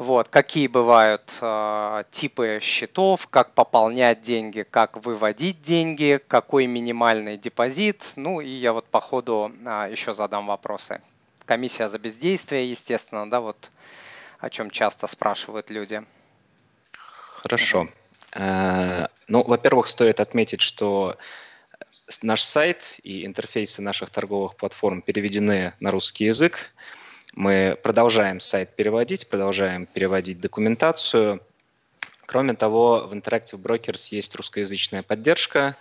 вот, 0.00 0.28
какие 0.28 0.66
бывают 0.66 1.30
э, 1.42 2.04
типы 2.10 2.58
счетов, 2.62 3.26
как 3.26 3.52
пополнять 3.52 4.22
деньги, 4.22 4.62
как 4.62 5.04
выводить 5.04 5.60
деньги, 5.60 6.18
какой 6.26 6.66
минимальный 6.66 7.36
депозит. 7.36 8.12
Ну 8.16 8.40
и 8.40 8.48
я 8.48 8.72
вот 8.72 8.86
по 8.86 8.98
ходу 9.00 9.52
э, 9.62 9.88
еще 9.90 10.14
задам 10.14 10.46
вопросы. 10.46 11.02
Комиссия 11.44 11.90
за 11.90 11.98
бездействие, 11.98 12.70
естественно, 12.70 13.28
да, 13.28 13.40
вот 13.40 13.70
о 14.38 14.48
чем 14.48 14.70
часто 14.70 15.06
спрашивают 15.06 15.68
люди. 15.68 16.02
Хорошо. 17.42 17.86
Э, 18.32 19.08
ну, 19.28 19.42
во-первых, 19.42 19.86
стоит 19.86 20.20
отметить, 20.20 20.62
что 20.62 21.18
наш 22.22 22.40
сайт 22.40 22.96
и 23.02 23.26
интерфейсы 23.26 23.82
наших 23.82 24.08
торговых 24.08 24.56
платформ 24.56 25.02
переведены 25.02 25.74
на 25.78 25.90
русский 25.90 26.24
язык. 26.24 26.72
Мы 27.34 27.78
продолжаем 27.82 28.40
сайт 28.40 28.74
переводить, 28.74 29.28
продолжаем 29.28 29.86
переводить 29.86 30.40
документацию. 30.40 31.40
Кроме 32.26 32.54
того, 32.54 33.06
в 33.06 33.12
Interactive 33.12 33.60
Brokers 33.60 34.08
есть 34.10 34.34
русскоязычная 34.34 35.02
поддержка. 35.02 35.76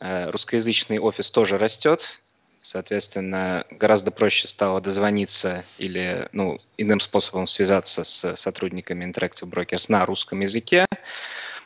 Э, 0.00 0.30
русскоязычный 0.30 0.98
офис 0.98 1.30
тоже 1.30 1.58
растет. 1.58 2.20
Соответственно, 2.60 3.64
гораздо 3.70 4.10
проще 4.10 4.46
стало 4.46 4.80
дозвониться 4.80 5.64
или 5.78 6.28
ну, 6.32 6.58
иным 6.76 7.00
способом 7.00 7.46
связаться 7.46 8.04
с 8.04 8.36
сотрудниками 8.36 9.04
Interactive 9.04 9.48
Brokers 9.48 9.86
на 9.88 10.04
русском 10.04 10.40
языке. 10.40 10.86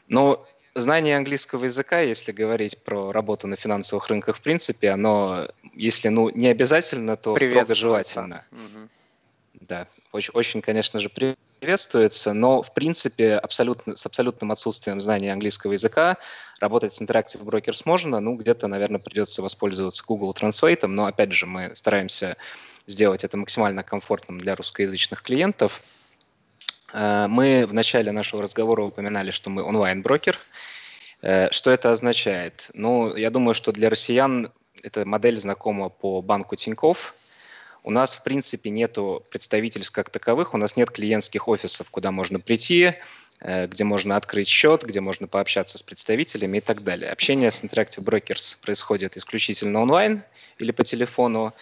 Но 0.09 0.47
знание 0.75 1.17
английского 1.17 1.65
языка, 1.65 2.01
если 2.01 2.33
говорить 2.33 2.83
про 2.85 3.13
работу 3.13 3.47
на 3.47 3.57
финансовых 3.57 4.09
рынках, 4.09 4.37
в 4.37 4.41
принципе, 4.41 4.91
оно, 4.91 5.47
если 5.75 6.09
ну, 6.09 6.29
не 6.31 6.49
обязательно, 6.49 7.17
то 7.17 7.37
строго 7.37 7.75
желательно. 7.75 8.45
Угу. 8.53 8.89
Да, 9.69 9.87
очень, 10.11 10.33
очень, 10.35 10.61
конечно 10.61 10.99
же, 10.99 11.09
приветствуется, 11.09 12.33
но, 12.33 12.63
в 12.63 12.75
принципе, 12.75 13.37
абсолютно, 13.37 13.95
с 13.95 14.05
абсолютным 14.05 14.51
отсутствием 14.51 15.01
знания 15.01 15.33
английского 15.33 15.73
языка 15.73 16.17
работать 16.61 16.93
с 16.93 17.01
Interactive 17.01 17.45
Brokers 17.45 17.83
можно, 17.85 18.19
ну, 18.21 18.35
где-то, 18.35 18.67
наверное, 18.67 19.01
придется 19.01 19.41
воспользоваться 19.41 20.03
Google 20.07 20.33
Translate, 20.33 20.87
но, 20.87 21.07
опять 21.07 21.33
же, 21.33 21.47
мы 21.47 21.75
стараемся 21.75 22.37
сделать 22.87 23.23
это 23.23 23.37
максимально 23.37 23.85
комфортным 23.85 24.39
для 24.39 24.57
русскоязычных 24.57 25.23
клиентов. 25.23 25.83
Э, 26.93 27.27
мы 27.29 27.67
в 27.67 27.73
начале 27.73 28.11
нашего 28.11 28.43
разговора 28.43 28.83
упоминали, 28.83 29.31
что 29.31 29.49
мы 29.49 29.63
онлайн-брокер. 29.63 30.39
Э, 31.23 31.51
что 31.53 31.71
это 31.71 31.93
означает? 31.93 32.71
Ну, 32.75 33.15
я 33.15 33.31
думаю, 33.31 33.55
что 33.55 33.71
для 33.71 33.91
россиян 33.91 34.53
эта 34.83 35.05
модель 35.07 35.39
знакома 35.39 35.89
по 35.89 36.21
банку 36.21 36.57
Тинькофф. 36.57 37.15
У 37.85 37.91
нас, 37.91 38.15
в 38.15 38.23
принципе, 38.23 38.71
нету 38.71 39.25
представительств 39.31 39.93
как 39.93 40.09
таковых, 40.09 40.55
у 40.55 40.57
нас 40.57 40.77
нет 40.77 40.91
клиентских 40.91 41.49
офисов, 41.49 41.91
куда 41.91 42.13
можно 42.13 42.39
прийти, 42.39 42.95
э, 43.41 43.67
где 43.67 43.83
можно 43.83 44.17
открыть 44.17 44.47
счет, 44.47 44.85
где 44.85 45.01
можно 45.01 45.27
пообщаться 45.27 45.79
с 45.79 45.83
представителями 45.83 46.59
и 46.59 46.61
так 46.61 46.85
далее. 46.85 47.11
Общение 47.11 47.51
с 47.51 47.65
Interactive 47.65 48.05
Brokers 48.05 48.57
происходит 48.63 49.17
исключительно 49.17 49.81
онлайн 49.81 50.23
или 50.59 50.71
по 50.71 50.85
телефону. 50.85 51.53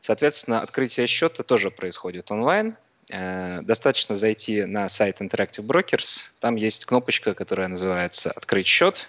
Соответственно, 0.00 0.60
открытие 0.60 1.06
счета 1.06 1.42
тоже 1.42 1.70
происходит 1.70 2.30
онлайн. 2.30 2.76
Э, 3.08 3.60
достаточно 3.62 4.14
зайти 4.14 4.64
на 4.64 4.88
сайт 4.90 5.22
Interactive 5.22 5.66
Brokers. 5.66 6.30
Там 6.40 6.56
есть 6.56 6.84
кнопочка, 6.84 7.34
которая 7.34 7.68
называется 7.68 8.30
«Открыть 8.30 8.66
счет». 8.66 9.08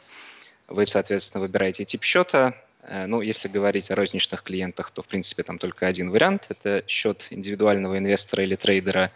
Вы, 0.68 0.86
соответственно, 0.86 1.42
выбираете 1.42 1.84
тип 1.84 2.04
счета, 2.04 2.56
ну, 2.90 3.22
если 3.22 3.48
говорить 3.48 3.92
о 3.92 3.96
розничных 3.96 4.44
клиентах, 4.44 4.92
то, 4.92 5.02
в 5.02 5.08
принципе, 5.08 5.44
там 5.44 5.58
только 5.58 5.88
один 5.88 6.10
вариант. 6.10 6.48
Это 6.50 6.84
счет 6.88 7.28
индивидуального 7.30 7.98
инвестора 7.98 8.44
или 8.44 8.56
трейдера. 8.56 9.12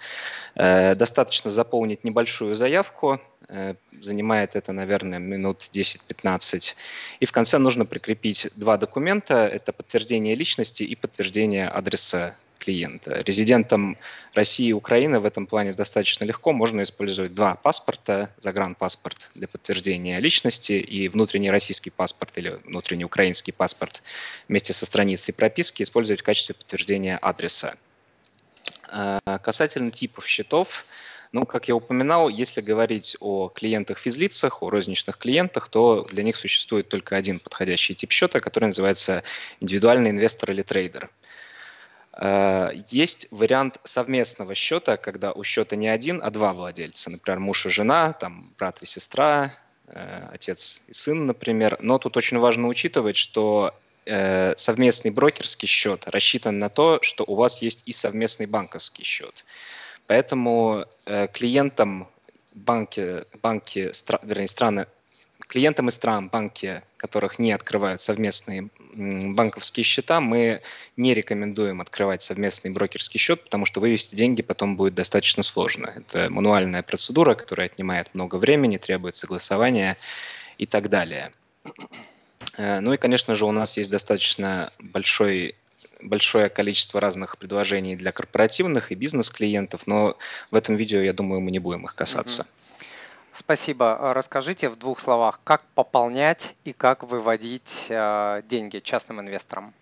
Э, 0.55 0.95
достаточно 0.95 1.49
заполнить 1.49 2.03
небольшую 2.03 2.55
заявку. 2.55 3.19
Э, 3.49 3.75
занимает 4.01 4.55
это, 4.55 4.71
наверное, 4.71 5.19
минут 5.19 5.69
10-15. 5.71 6.75
И 7.19 7.25
в 7.25 7.31
конце 7.31 7.57
нужно 7.57 7.85
прикрепить 7.85 8.49
два 8.55 8.77
документа. 8.77 9.47
Это 9.47 9.73
подтверждение 9.73 10.35
личности 10.35 10.83
и 10.83 10.95
подтверждение 10.95 11.67
адреса 11.67 12.35
клиента. 12.65 13.21
Резидентам 13.25 13.97
России 14.33 14.67
и 14.67 14.73
Украины 14.73 15.19
в 15.19 15.25
этом 15.25 15.45
плане 15.45 15.73
достаточно 15.73 16.25
легко. 16.25 16.51
Можно 16.51 16.81
использовать 16.81 17.33
два 17.33 17.55
паспорта, 17.55 18.29
загранпаспорт 18.39 19.29
для 19.35 19.47
подтверждения 19.47 20.19
личности 20.19 20.73
и 20.73 21.07
внутренний 21.07 21.51
российский 21.51 21.91
паспорт 21.91 22.37
или 22.37 22.59
внутренний 22.65 23.05
украинский 23.05 23.53
паспорт 23.53 24.01
вместе 24.47 24.73
со 24.73 24.85
страницей 24.85 25.33
прописки 25.33 25.83
использовать 25.83 26.21
в 26.21 26.23
качестве 26.23 26.55
подтверждения 26.55 27.17
адреса. 27.17 27.75
А, 28.87 29.19
касательно 29.43 29.91
типов 29.91 30.27
счетов, 30.27 30.85
ну, 31.31 31.45
как 31.45 31.67
я 31.67 31.75
упоминал, 31.75 32.29
если 32.29 32.61
говорить 32.61 33.17
о 33.19 33.49
клиентах-физлицах, 33.49 34.63
о 34.63 34.69
розничных 34.69 35.17
клиентах, 35.17 35.67
то 35.69 36.07
для 36.09 36.23
них 36.23 36.35
существует 36.35 36.87
только 36.87 37.17
один 37.17 37.39
подходящий 37.39 37.93
тип 37.93 38.11
счета, 38.11 38.39
который 38.39 38.65
называется 38.65 39.23
индивидуальный 39.59 40.11
инвестор 40.11 40.51
или 40.51 40.61
трейдер. 40.61 41.09
Э, 42.17 42.71
есть 42.89 43.27
вариант 43.31 43.79
совместного 43.83 44.55
счета, 44.55 44.97
когда 44.97 45.31
у 45.31 45.43
счета 45.43 45.75
не 45.75 45.87
один, 45.87 46.21
а 46.23 46.29
два 46.31 46.53
владельца. 46.53 47.09
Например, 47.09 47.39
муж 47.39 47.65
и 47.65 47.69
жена, 47.69 48.13
там, 48.13 48.45
брат 48.57 48.81
и 48.81 48.85
сестра, 48.85 49.53
э, 49.87 50.21
отец 50.31 50.83
и 50.87 50.93
сын, 50.93 51.25
например. 51.25 51.77
Но 51.81 51.97
тут 51.97 52.15
очень 52.17 52.39
важно 52.39 52.67
учитывать, 52.67 53.17
что 53.17 53.73
э, 54.05 54.53
совместный 54.55 55.11
брокерский 55.11 55.67
счет 55.67 56.07
рассчитан 56.07 56.57
на 56.59 56.69
то, 56.69 56.99
что 57.01 57.25
у 57.27 57.35
вас 57.35 57.61
есть 57.61 57.87
и 57.87 57.91
совместный 57.91 58.45
банковский 58.45 59.03
счет. 59.03 59.43
Поэтому 60.07 60.85
клиентам 61.33 62.07
банки, 62.53 63.23
банки 63.41 63.91
вернее, 64.21 64.47
страны 64.47 64.85
клиентам 65.47 65.89
из 65.89 65.95
стран, 65.95 66.29
банки 66.29 66.81
которых 66.97 67.39
не 67.39 67.51
открывают 67.51 68.01
совместные 68.01 68.69
банковские 68.95 69.83
счета, 69.83 70.21
мы 70.21 70.61
не 70.97 71.13
рекомендуем 71.13 71.81
открывать 71.81 72.21
совместный 72.21 72.71
брокерский 72.71 73.19
счет, 73.19 73.43
потому 73.43 73.65
что 73.65 73.81
вывести 73.81 74.15
деньги 74.15 74.41
потом 74.41 74.77
будет 74.77 74.95
достаточно 74.95 75.43
сложно. 75.43 75.93
Это 75.95 76.29
мануальная 76.29 76.83
процедура, 76.83 77.35
которая 77.35 77.67
отнимает 77.67 78.13
много 78.13 78.35
времени, 78.37 78.77
требует 78.77 79.15
согласования 79.15 79.97
и 80.57 80.65
так 80.65 80.89
далее. 80.89 81.31
Э, 82.57 82.79
ну 82.79 82.93
и, 82.93 82.97
конечно 82.97 83.35
же, 83.35 83.45
у 83.45 83.51
нас 83.51 83.77
есть 83.77 83.91
достаточно 83.91 84.71
большой 84.79 85.55
большое 86.01 86.49
количество 86.49 86.99
разных 86.99 87.37
предложений 87.37 87.95
для 87.95 88.11
корпоративных 88.11 88.91
и 88.91 88.95
бизнес-клиентов, 88.95 89.87
но 89.87 90.17
в 90.51 90.55
этом 90.55 90.75
видео, 90.75 90.99
я 90.99 91.13
думаю, 91.13 91.41
мы 91.41 91.51
не 91.51 91.59
будем 91.59 91.85
их 91.85 91.95
касаться. 91.95 92.43
Mm-hmm. 92.43 92.64
Спасибо. 93.35 93.97
А 93.99 94.13
расскажите 94.13 94.69
в 94.69 94.77
двух 94.77 94.99
словах, 94.99 95.41
как 95.43 95.63
пополнять 95.75 96.55
и 96.63 96.71
как 96.71 97.03
выводить 97.03 97.87
э, 97.89 98.41
деньги 98.47 98.79
частным 98.79 99.19
инвесторам. 99.19 99.73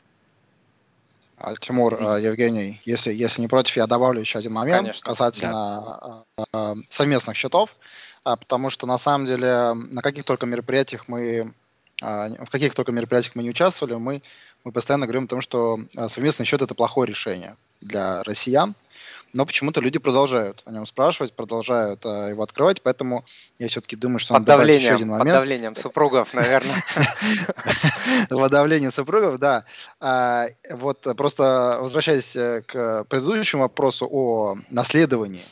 Тимур, 1.60 1.94
э, 1.94 2.22
Евгений, 2.22 2.82
если, 2.84 3.14
если 3.14 3.42
не 3.42 3.48
против, 3.48 3.78
я 3.78 3.86
добавлю 3.86 4.20
еще 4.20 4.40
один 4.40 4.54
момент 4.54 4.82
Конечно. 4.82 5.06
касательно 5.06 6.24
да. 6.52 6.76
совместных 6.90 7.36
счетов, 7.36 7.76
потому 8.24 8.72
что 8.72 8.88
на 8.88 8.98
самом 8.98 9.28
деле 9.28 9.74
на 9.74 10.02
каких 10.02 10.24
только 10.24 10.46
мероприятиях 10.46 11.08
мы 11.08 11.54
в 12.02 12.48
каких 12.50 12.74
только 12.74 12.92
мероприятиях 12.92 13.36
мы 13.36 13.44
не 13.44 13.52
участвовали, 13.52 13.94
мы, 13.96 14.22
мы 14.64 14.72
постоянно 14.72 15.06
говорим 15.06 15.26
о 15.26 15.28
том, 15.28 15.42
что 15.42 15.80
совместный 16.10 16.46
счет 16.46 16.62
это 16.62 16.74
плохое 16.74 17.08
решение 17.08 17.56
для 17.82 18.24
россиян, 18.24 18.76
но 19.34 19.46
почему-то 19.46 19.82
люди 19.82 19.98
продолжают 19.98 20.62
о 20.66 20.72
нем 20.72 20.86
спрашивать, 20.86 21.34
продолжают 21.34 22.06
э, 22.06 22.30
его 22.30 22.44
открывать, 22.44 22.82
поэтому 22.82 23.26
я 23.58 23.68
все-таки 23.68 23.96
думаю, 23.96 24.20
что 24.20 24.36
под 24.36 24.46
давлением, 24.46 24.84
еще 24.84 24.96
один 24.96 25.08
момент. 25.10 25.30
Под 25.30 25.34
давлением 25.34 25.76
супругов, 25.76 26.34
наверное. 26.34 26.84
Под 28.30 28.52
давлением 28.52 28.92
супругов, 28.92 29.40
да. 29.40 29.66
А, 30.00 30.46
вот 30.72 31.08
просто 31.18 31.78
возвращаясь 31.82 32.36
э, 32.36 32.62
к 32.62 33.06
предыдущему 33.06 33.64
вопросу 33.64 34.08
о 34.10 34.56
наследовании, 34.70 35.44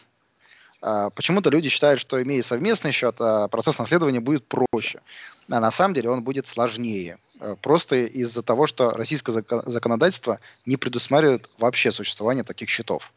почему-то 0.82 1.50
люди 1.50 1.70
считают, 1.70 2.00
что 2.00 2.22
имея 2.22 2.42
совместный 2.44 2.92
счет, 2.92 3.16
а, 3.20 3.48
процесс 3.48 3.78
наследования 3.78 4.20
будет 4.20 4.46
проще. 4.46 5.02
А 5.50 5.60
на 5.60 5.72
самом 5.72 5.94
деле 5.94 6.10
он 6.10 6.24
будет 6.24 6.48
сложнее. 6.48 7.18
Э, 7.42 7.56
просто 7.60 7.96
из-за 7.96 8.44
того, 8.44 8.68
что 8.68 8.92
российское 8.92 9.32
законодательство 9.66 10.40
не 10.66 10.78
предусматривает 10.78 11.50
вообще 11.58 11.92
существование 11.92 12.44
таких 12.44 12.70
счетов. 12.70 13.12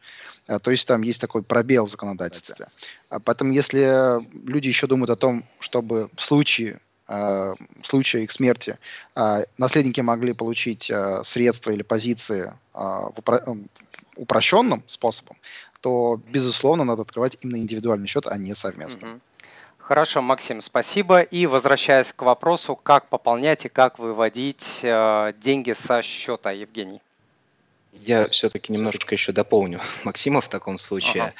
Э, 0.47 0.57
то 0.59 0.71
есть 0.71 0.87
там 0.87 1.03
есть 1.03 1.21
такой 1.21 1.43
пробел 1.43 1.85
в 1.85 1.91
законодательстве. 1.91 2.67
А 3.09 3.19
поэтому 3.19 3.51
если 3.51 4.19
люди 4.47 4.67
еще 4.67 4.87
думают 4.87 5.11
о 5.11 5.15
том, 5.15 5.45
чтобы 5.59 6.09
в 6.15 6.23
случае 6.23 6.79
случае 7.83 8.23
их 8.23 8.31
смерти 8.31 8.79
наследники 9.59 10.01
могли 10.01 10.33
получить 10.33 10.91
средства 11.23 11.69
или 11.69 11.83
позиции 11.83 12.51
в 12.73 13.13
упрощенным 14.15 14.83
способом, 14.87 15.37
то, 15.85 16.19
безусловно, 16.31 16.83
надо 16.83 17.03
открывать 17.03 17.37
именно 17.41 17.57
индивидуальный 17.57 18.07
счет, 18.07 18.25
а 18.25 18.35
не 18.39 18.55
совместно. 18.55 19.19
Хорошо, 19.77 20.23
Максим, 20.23 20.61
спасибо. 20.61 21.19
И 21.21 21.45
возвращаясь 21.45 22.11
к 22.11 22.23
вопросу, 22.23 22.75
как 22.75 23.07
пополнять 23.07 23.65
и 23.65 23.69
как 23.69 23.99
выводить 23.99 24.79
деньги 24.81 25.73
со 25.73 26.01
счета, 26.01 26.49
Евгений. 26.49 27.03
Я 28.01 28.27
все-таки 28.27 28.71
немножечко 28.71 29.15
еще 29.15 29.31
дополню 29.31 29.79
Максима 30.03 30.41
в 30.41 30.49
таком 30.49 30.77
случае. 30.77 31.23
Ага. 31.23 31.33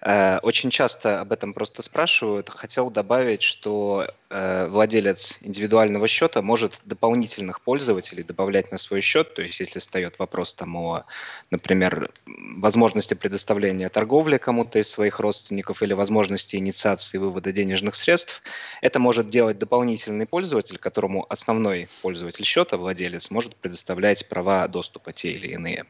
Э, 0.00 0.38
очень 0.42 0.70
часто 0.70 1.20
об 1.20 1.32
этом 1.32 1.52
просто 1.52 1.82
спрашивают. 1.82 2.48
Хотел 2.48 2.90
добавить, 2.90 3.42
что 3.42 4.06
э, 4.30 4.66
владелец 4.68 5.38
индивидуального 5.42 6.06
счета 6.06 6.42
может 6.42 6.80
дополнительных 6.84 7.60
пользователей 7.60 8.22
добавлять 8.22 8.70
на 8.72 8.78
свой 8.78 9.00
счет. 9.00 9.34
То 9.34 9.42
есть, 9.42 9.58
если 9.60 9.78
встает 9.78 10.18
вопрос 10.18 10.54
там 10.54 10.76
о, 10.76 11.04
например, 11.50 12.10
возможности 12.26 13.14
предоставления 13.14 13.88
торговли 13.88 14.38
кому-то 14.38 14.78
из 14.78 14.88
своих 14.88 15.18
родственников 15.18 15.82
или 15.82 15.92
возможности 15.92 16.56
инициации 16.56 17.18
вывода 17.18 17.52
денежных 17.52 17.94
средств, 17.94 18.42
это 18.82 18.98
может 18.98 19.28
делать 19.28 19.58
дополнительный 19.58 20.26
пользователь, 20.26 20.78
которому 20.78 21.26
основной 21.28 21.88
пользователь 22.02 22.44
счета, 22.44 22.76
владелец, 22.76 23.30
может 23.30 23.56
предоставлять 23.56 24.28
права 24.28 24.68
доступа 24.68 25.12
те 25.12 25.32
или 25.32 25.48
иные. 25.48 25.84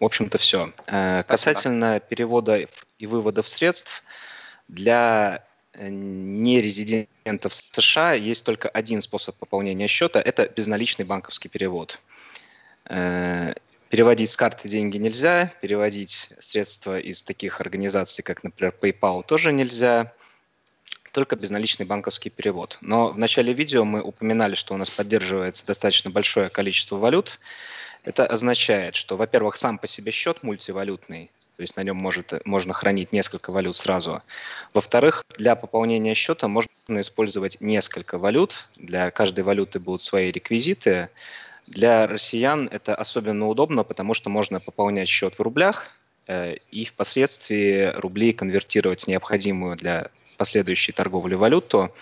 В 0.00 0.04
общем-то, 0.04 0.38
все. 0.38 0.72
Э, 0.86 1.22
касательно 1.24 2.00
перевода 2.00 2.66
и 2.98 3.06
выводов 3.06 3.46
средств, 3.46 4.02
для 4.66 5.44
э, 5.74 5.88
нерезидентов 5.90 7.52
США 7.52 8.14
есть 8.14 8.46
только 8.46 8.70
один 8.70 9.02
способ 9.02 9.36
пополнения 9.36 9.86
счета– 9.88 10.18
это 10.24 10.48
безналичный 10.48 11.04
банковский 11.04 11.50
перевод. 11.50 12.00
Э, 12.86 13.52
переводить 13.90 14.30
с 14.30 14.36
карты 14.38 14.70
деньги 14.70 14.96
нельзя, 14.96 15.52
переводить 15.60 16.30
средства 16.38 16.98
из 16.98 17.22
таких 17.22 17.60
организаций, 17.60 18.24
как, 18.24 18.42
например, 18.42 18.74
PayPal, 18.80 19.22
тоже 19.22 19.52
нельзя, 19.52 20.14
только 21.12 21.36
безналичный 21.36 21.84
банковский 21.84 22.30
перевод. 22.30 22.78
Но 22.80 23.08
в 23.08 23.18
начале 23.18 23.52
видео 23.52 23.84
мы 23.84 24.00
упоминали, 24.00 24.54
что 24.54 24.72
у 24.72 24.76
нас 24.78 24.88
поддерживается 24.88 25.66
достаточно 25.66 26.10
большое 26.10 26.48
количество 26.48 26.96
валют, 26.96 27.38
это 28.04 28.26
означает, 28.26 28.94
что, 28.94 29.16
во-первых, 29.16 29.56
сам 29.56 29.78
по 29.78 29.86
себе 29.86 30.12
счет 30.12 30.42
мультивалютный, 30.42 31.30
то 31.56 31.62
есть 31.62 31.76
на 31.76 31.82
нем 31.82 31.96
может, 31.96 32.46
можно 32.46 32.72
хранить 32.72 33.12
несколько 33.12 33.52
валют 33.52 33.76
сразу. 33.76 34.22
Во-вторых, 34.72 35.24
для 35.36 35.54
пополнения 35.56 36.14
счета 36.14 36.48
можно 36.48 36.70
использовать 36.88 37.60
несколько 37.60 38.16
валют. 38.16 38.68
Для 38.76 39.10
каждой 39.10 39.44
валюты 39.44 39.78
будут 39.78 40.02
свои 40.02 40.30
реквизиты. 40.30 41.10
Для 41.66 42.06
россиян 42.06 42.66
это 42.72 42.94
особенно 42.94 43.46
удобно, 43.46 43.84
потому 43.84 44.14
что 44.14 44.30
можно 44.30 44.58
пополнять 44.58 45.06
счет 45.06 45.38
в 45.38 45.42
рублях 45.42 45.90
э, 46.26 46.56
и 46.70 46.86
впоследствии 46.86 47.92
рубли 47.94 48.32
конвертировать 48.32 49.04
в 49.04 49.08
необходимую 49.08 49.76
для 49.76 50.08
последующей 50.38 50.92
торговли 50.92 51.34
валюту 51.34 51.94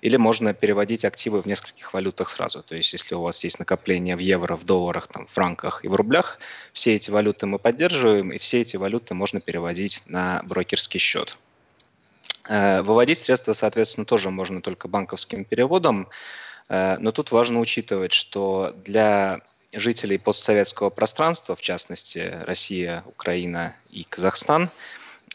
или 0.00 0.16
можно 0.16 0.54
переводить 0.54 1.04
активы 1.04 1.40
в 1.40 1.46
нескольких 1.46 1.92
валютах 1.94 2.28
сразу. 2.28 2.62
То 2.62 2.74
есть 2.74 2.92
если 2.92 3.14
у 3.14 3.22
вас 3.22 3.42
есть 3.44 3.58
накопление 3.58 4.16
в 4.16 4.20
евро, 4.20 4.56
в 4.56 4.64
долларах, 4.64 5.06
там, 5.06 5.26
в 5.26 5.30
франках 5.30 5.84
и 5.84 5.88
в 5.88 5.94
рублях, 5.94 6.38
все 6.72 6.94
эти 6.94 7.10
валюты 7.10 7.46
мы 7.46 7.58
поддерживаем, 7.58 8.30
и 8.30 8.38
все 8.38 8.60
эти 8.60 8.76
валюты 8.76 9.14
можно 9.14 9.40
переводить 9.40 10.02
на 10.06 10.42
брокерский 10.44 11.00
счет. 11.00 11.36
Э, 12.48 12.82
выводить 12.82 13.18
средства, 13.18 13.52
соответственно, 13.52 14.04
тоже 14.04 14.30
можно 14.30 14.62
только 14.62 14.88
банковским 14.88 15.44
переводом, 15.44 16.08
э, 16.68 16.96
но 16.98 17.12
тут 17.12 17.32
важно 17.32 17.60
учитывать, 17.60 18.12
что 18.12 18.74
для 18.84 19.40
жителей 19.72 20.18
постсоветского 20.18 20.90
пространства, 20.90 21.56
в 21.56 21.60
частности 21.60 22.32
Россия, 22.46 23.02
Украина 23.06 23.74
и 23.90 24.04
Казахстан, 24.04 24.70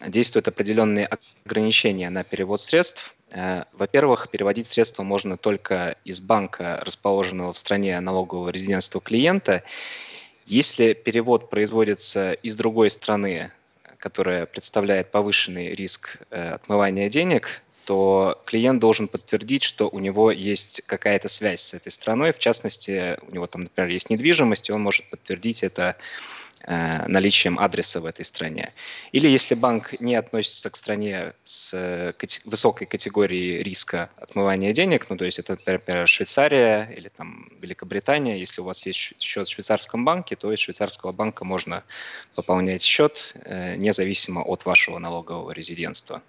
действуют 0.07 0.47
определенные 0.47 1.07
ограничения 1.45 2.09
на 2.09 2.23
перевод 2.23 2.61
средств. 2.61 3.15
Э, 3.31 3.63
во-первых, 3.73 4.29
переводить 4.29 4.67
средства 4.67 5.03
можно 5.03 5.37
только 5.37 5.95
из 6.05 6.19
банка, 6.19 6.79
расположенного 6.83 7.53
в 7.53 7.59
стране 7.59 7.99
налогового 7.99 8.49
резидентства 8.49 8.99
клиента. 8.99 9.63
Если 10.45 10.93
перевод 10.93 11.49
производится 11.49 12.33
из 12.33 12.55
другой 12.55 12.89
страны, 12.89 13.51
которая 13.97 14.45
представляет 14.45 15.11
повышенный 15.11 15.71
риск 15.71 16.19
э, 16.29 16.53
отмывания 16.53 17.09
денег, 17.09 17.61
то 17.85 18.41
клиент 18.45 18.79
должен 18.79 19.07
подтвердить, 19.07 19.63
что 19.63 19.89
у 19.89 19.99
него 19.99 20.31
есть 20.31 20.81
какая-то 20.85 21.27
связь 21.27 21.61
с 21.61 21.73
этой 21.73 21.91
страной. 21.91 22.31
В 22.31 22.39
частности, 22.39 23.17
у 23.27 23.31
него 23.33 23.47
там, 23.47 23.63
например, 23.63 23.89
есть 23.89 24.09
недвижимость, 24.09 24.69
и 24.69 24.71
он 24.71 24.81
может 24.81 25.09
подтвердить 25.09 25.63
это 25.63 25.95
наличием 26.67 27.59
адреса 27.59 27.99
в 27.99 28.05
этой 28.05 28.25
стране. 28.25 28.73
Или 29.11 29.27
если 29.27 29.55
банк 29.55 29.99
не 29.99 30.15
относится 30.15 30.69
к 30.69 30.75
стране 30.75 31.33
с 31.43 31.73
э, 31.73 32.13
высокой 32.45 32.87
категорией 32.87 33.63
риска 33.63 34.09
отмывания 34.17 34.73
денег, 34.73 35.09
ну 35.09 35.17
то 35.17 35.25
есть 35.25 35.39
это, 35.39 35.57
например, 35.65 36.07
Швейцария 36.07 36.89
или 36.95 37.09
там 37.09 37.49
Великобритания, 37.59 38.39
если 38.39 38.61
у 38.61 38.65
вас 38.65 38.85
есть 38.85 39.13
счет 39.19 39.47
в 39.47 39.51
швейцарском 39.51 40.05
банке, 40.05 40.35
то 40.35 40.51
из 40.51 40.59
швейцарского 40.59 41.11
банка 41.11 41.45
можно 41.45 41.83
пополнять 42.35 42.83
счет 42.83 43.33
э, 43.45 43.75
независимо 43.77 44.41
от 44.41 44.65
вашего 44.65 44.99
налогового 44.99 45.51
резидентства. 45.51 46.21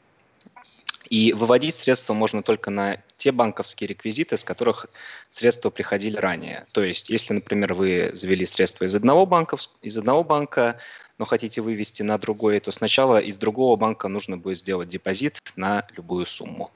И 1.13 1.35
выводить 1.35 1.75
средства 1.75 2.15
можно 2.15 2.43
только 2.43 2.71
на 2.71 2.97
те 3.19 3.33
банковские 3.33 3.87
реквизиты, 3.87 4.39
с 4.39 4.45
которых 4.45 4.87
средства 5.29 5.69
приходили 5.69 6.17
ранее. 6.17 6.65
То 6.73 6.83
есть, 6.83 7.11
если, 7.11 7.35
например, 7.35 7.75
вы 7.75 8.13
завели 8.15 8.47
средства 8.47 8.87
из 8.87 8.97
одного 8.97 9.27
банка, 9.27 9.59
из 9.83 9.99
одного 9.99 10.25
банка 10.25 10.79
но 11.19 11.27
хотите 11.27 11.61
вывести 11.61 12.03
на 12.03 12.17
другой, 12.17 12.59
то 12.61 12.73
сначала 12.73 13.19
из 13.19 13.37
другого 13.37 13.77
банка 13.77 14.09
нужно 14.09 14.39
будет 14.39 14.61
сделать 14.61 14.89
депозит 14.89 15.39
на 15.55 15.85
любую 15.95 16.25
сумму. 16.25 16.71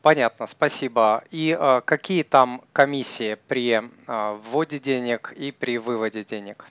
Понятно, 0.00 0.46
спасибо. 0.46 1.24
И 1.32 1.56
э, 1.58 1.80
какие 1.84 2.22
там 2.22 2.62
комиссии 2.72 3.36
при 3.48 3.82
э, 3.82 4.40
вводе 4.44 4.78
денег 4.78 5.32
и 5.36 5.50
при 5.50 5.78
выводе 5.78 6.22
денег? 6.22 6.66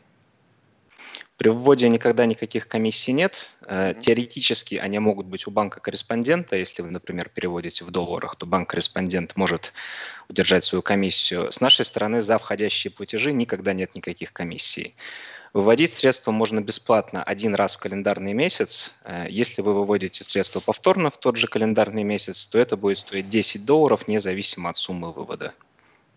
При 1.37 1.49
вводе 1.49 1.87
никогда 1.87 2.25
никаких 2.25 2.67
комиссий 2.67 3.13
нет. 3.13 3.47
Mm-hmm. 3.61 3.99
Теоретически 3.99 4.75
они 4.75 4.97
могут 4.97 5.27
быть 5.27 5.45
у 5.45 5.51
банка-корреспондента. 5.51 6.55
Если 6.55 6.81
вы, 6.81 6.89
например, 6.89 7.29
переводите 7.29 7.85
в 7.85 7.91
долларах, 7.91 8.35
то 8.35 8.47
банк-корреспондент 8.47 9.35
может 9.35 9.71
удержать 10.29 10.63
свою 10.63 10.81
комиссию. 10.81 11.51
С 11.51 11.61
нашей 11.61 11.85
стороны 11.85 12.21
за 12.21 12.39
входящие 12.39 12.91
платежи 12.91 13.31
никогда 13.31 13.73
нет 13.73 13.95
никаких 13.95 14.33
комиссий. 14.33 14.95
Выводить 15.53 15.93
средства 15.93 16.31
можно 16.31 16.59
бесплатно 16.59 17.23
один 17.23 17.55
раз 17.55 17.75
в 17.75 17.79
календарный 17.79 18.33
месяц. 18.33 18.93
Э, 19.05 19.27
если 19.29 19.61
вы 19.61 19.73
выводите 19.73 20.23
средства 20.23 20.59
повторно 20.59 21.09
в 21.09 21.17
тот 21.17 21.37
же 21.37 21.47
календарный 21.47 22.03
месяц, 22.03 22.45
то 22.47 22.59
это 22.59 22.77
будет 22.77 22.97
стоить 22.97 23.29
10 23.29 23.65
долларов, 23.65 24.07
независимо 24.07 24.69
от 24.69 24.77
суммы 24.77 25.11
вывода. 25.11 25.53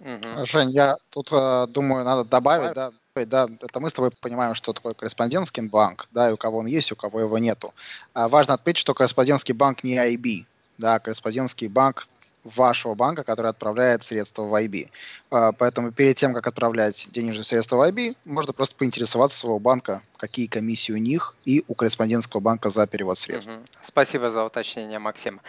Угу. 0.00 0.46
Жень, 0.46 0.70
я 0.70 0.96
тут 1.10 1.28
э, 1.30 1.66
думаю, 1.68 2.04
надо 2.04 2.24
добавить, 2.24 2.74
да, 2.74 2.92
да, 3.24 3.48
это 3.60 3.80
мы 3.80 3.90
с 3.90 3.92
тобой 3.92 4.10
понимаем, 4.10 4.54
что 4.54 4.72
такое 4.72 4.94
корреспондентский 4.94 5.62
банк, 5.62 6.08
да, 6.10 6.30
и 6.30 6.32
у 6.32 6.36
кого 6.36 6.58
он 6.58 6.66
есть, 6.66 6.92
у 6.92 6.96
кого 6.96 7.20
его 7.20 7.38
нету. 7.38 7.74
А 8.14 8.28
важно 8.28 8.54
отметить, 8.54 8.80
что 8.80 8.94
корреспондентский 8.94 9.54
банк 9.54 9.84
не 9.84 9.96
IB, 9.96 10.44
да, 10.78 10.98
корреспондентский 10.98 11.68
банк 11.68 12.06
вашего 12.44 12.94
банка, 12.94 13.22
который 13.22 13.50
отправляет 13.50 14.02
средства 14.02 14.42
в 14.42 14.54
IB. 14.54 14.88
А, 15.30 15.52
поэтому 15.52 15.92
перед 15.92 16.16
тем, 16.16 16.34
как 16.34 16.46
отправлять 16.46 17.08
денежные 17.10 17.44
средства 17.44 17.76
в 17.76 17.88
IB, 17.88 18.16
можно 18.24 18.52
просто 18.52 18.76
поинтересоваться 18.76 19.38
своего 19.38 19.58
банка, 19.58 20.02
какие 20.16 20.46
комиссии 20.46 20.92
у 20.92 20.96
них 20.96 21.34
и 21.44 21.64
у 21.68 21.74
корреспондентского 21.74 22.40
банка 22.40 22.70
за 22.70 22.86
перевод 22.86 23.18
средств. 23.18 23.52
Угу. 23.52 23.62
Спасибо 23.82 24.30
за 24.30 24.44
уточнение, 24.44 24.98
Максим. 24.98 25.40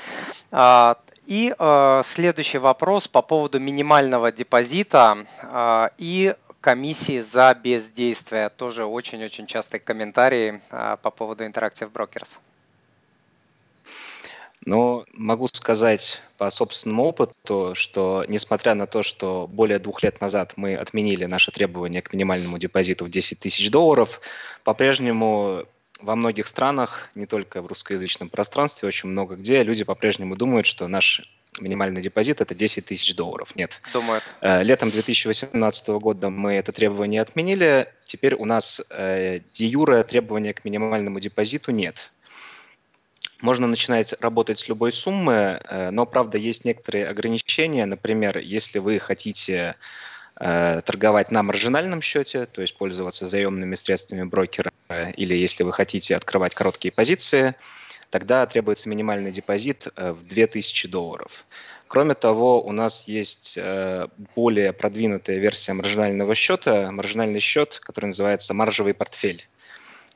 А, 0.52 0.98
и 1.26 1.54
э, 1.58 2.02
следующий 2.04 2.58
вопрос 2.58 3.08
по 3.08 3.22
поводу 3.22 3.60
минимального 3.60 4.32
депозита 4.32 5.26
и 5.98 6.36
комиссии 6.62 7.20
за 7.20 7.54
бездействие. 7.54 8.50
Тоже 8.50 8.86
очень-очень 8.86 9.48
частые 9.48 9.82
комментарии 9.82 10.62
а, 10.70 10.98
по 10.98 11.12
поводу 11.12 11.44
Interactive 11.44 11.92
Brokers. 11.92 12.38
Ну, 14.64 15.06
могу 15.14 15.48
сказать 15.48 16.22
по 16.38 16.52
собственному 16.52 17.06
опыту, 17.06 17.74
что 17.74 18.24
несмотря 18.28 18.76
на 18.76 18.86
то, 18.86 19.02
что 19.02 19.48
более 19.52 19.80
двух 19.80 20.04
лет 20.04 20.22
назад 20.22 20.54
мы 20.56 20.76
отменили 20.76 21.26
наше 21.26 21.52
требование 21.52 22.04
к 22.04 22.14
минимальному 22.14 22.60
депозиту 22.60 23.06
в 23.06 23.10
10 23.10 23.40
тысяч 23.40 23.72
долларов, 23.72 24.22
по-прежнему 24.64 25.66
во 26.00 26.16
многих 26.16 26.48
странах, 26.48 27.10
не 27.16 27.26
только 27.26 27.64
в 27.64 27.68
русскоязычном 27.68 28.30
пространстве, 28.30 28.88
очень 28.88 29.10
много 29.10 29.36
где 29.36 29.64
люди 29.64 29.84
по-прежнему 29.84 30.36
думают, 30.36 30.68
что 30.68 30.88
наш 30.88 31.28
минимальный 31.60 32.02
депозит 32.02 32.42
это 32.42 32.56
10 32.56 32.86
тысяч 32.86 33.16
долларов. 33.16 33.56
Нет. 33.56 33.82
Думают. 33.94 34.24
Э, 34.42 34.64
летом 34.64 34.90
2018 34.90 35.90
года 35.90 36.30
мы 36.30 36.54
это 36.54 36.72
требование 36.72 37.22
отменили. 37.22 37.88
Теперь 38.06 38.36
у 38.36 38.46
нас 38.46 38.82
э, 38.90 39.40
де 39.54 39.66
юре 39.66 40.04
требования 40.04 40.54
к 40.54 40.64
минимальному 40.64 41.20
депозиту 41.20 41.72
нет. 41.72 42.12
можно 43.42 43.68
начинать 43.68 44.14
работать 44.22 44.60
с 44.60 44.70
любой 44.70 44.94
суммы, 44.94 45.60
э, 45.64 45.90
но, 45.92 46.06
правда, 46.06 46.38
есть 46.38 46.64
некоторые 46.64 47.08
ограничения. 47.08 47.86
Например, 47.86 48.38
если 48.38 48.80
вы 48.80 49.00
хотите 49.00 49.76
торговать 50.34 51.30
на 51.30 51.44
маржинальном 51.44 52.02
счете, 52.02 52.48
то 52.48 52.62
есть 52.62 52.76
пользоваться 52.76 53.28
заемными 53.28 53.76
средствами 53.76 54.24
брокера, 54.24 54.72
или 55.16 55.36
если 55.36 55.62
вы 55.62 55.72
хотите 55.72 56.16
открывать 56.16 56.56
короткие 56.56 56.92
позиции, 56.92 57.54
тогда 58.12 58.46
требуется 58.46 58.88
минимальный 58.90 59.32
депозит 59.32 59.88
э, 59.96 60.12
в 60.12 60.28
2000 60.28 60.88
долларов. 60.88 61.46
Кроме 61.88 62.14
того, 62.14 62.62
у 62.62 62.72
нас 62.72 63.06
есть 63.08 63.60
более 64.34 64.72
продвинутая 64.72 65.40
версия 65.40 65.74
маржинального 65.74 66.36
счета, 66.36 66.90
маржинальный 66.90 67.42
счет, 67.42 67.82
который 67.84 68.06
называется 68.06 68.54
маржевый 68.54 68.94
портфель. 68.94 69.46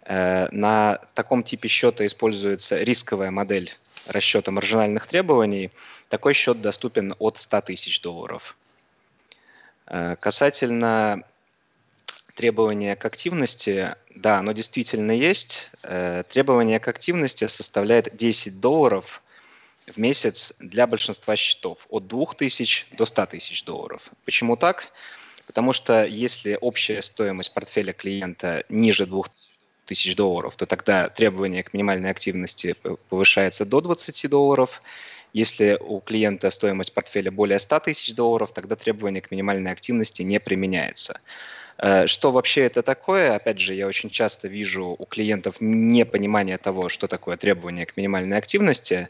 Э, 0.05 0.47
на 0.51 0.99
таком 1.15 1.43
типе 1.43 1.67
счета 1.67 2.05
используется 2.05 2.81
рисковая 2.81 3.31
модель 3.31 3.71
расчета 4.07 4.51
маржинальных 4.51 5.07
требований. 5.07 5.71
Такой 6.09 6.33
счет 6.33 6.61
доступен 6.61 7.15
от 7.17 7.41
100 7.41 7.61
тысяч 7.61 8.01
долларов. 8.01 8.55
Э, 9.87 10.15
касательно 10.19 11.23
требования 12.36 12.95
к 12.95 13.05
активности, 13.05 13.95
да, 14.13 14.38
оно 14.39 14.51
действительно 14.51 15.11
есть. 15.11 15.71
Э, 15.83 16.23
требование 16.29 16.79
к 16.79 16.88
активности 16.88 17.47
составляет 17.47 18.15
10 18.15 18.59
долларов 18.59 19.23
в 19.88 19.97
месяц 19.97 20.53
для 20.59 20.88
большинства 20.88 21.36
счетов, 21.36 21.88
от 21.89 22.07
2000 22.07 22.88
до 22.91 23.05
100 23.05 23.25
тысяч 23.27 23.63
долларов. 23.63 24.11
Почему 24.25 24.57
так? 24.57 24.91
Потому 25.47 25.73
что 25.73 26.05
если 26.05 26.57
общая 26.59 27.01
стоимость 27.01 27.53
портфеля 27.53 27.93
клиента 27.93 28.63
ниже 28.69 29.05
2000 29.05 29.55
тысяч 29.86 30.15
долларов, 30.15 30.55
то 30.55 30.65
тогда 30.65 31.09
требование 31.09 31.63
к 31.63 31.73
минимальной 31.73 32.09
активности 32.09 32.75
повышается 33.09 33.65
до 33.65 33.81
20 33.81 34.29
долларов. 34.29 34.81
Если 35.33 35.77
у 35.79 35.99
клиента 35.99 36.49
стоимость 36.49 36.93
портфеля 36.93 37.31
более 37.31 37.59
100 37.59 37.79
тысяч 37.81 38.15
долларов, 38.15 38.51
тогда 38.53 38.75
требование 38.75 39.21
к 39.21 39.31
минимальной 39.31 39.71
активности 39.71 40.23
не 40.23 40.39
применяется. 40.39 41.19
Э, 41.78 42.07
что 42.07 42.32
вообще 42.32 42.61
это 42.61 42.82
такое? 42.82 43.36
Опять 43.36 43.59
же, 43.59 43.73
я 43.73 43.88
очень 43.88 44.09
часто 44.09 44.47
вижу 44.47 44.95
у 44.97 45.05
клиентов 45.05 45.57
непонимание 45.59 46.57
того, 46.57 46.89
что 46.89 47.07
такое 47.07 47.38
требование 47.38 47.86
к 47.86 47.97
минимальной 47.97 48.38
активности. 48.38 49.09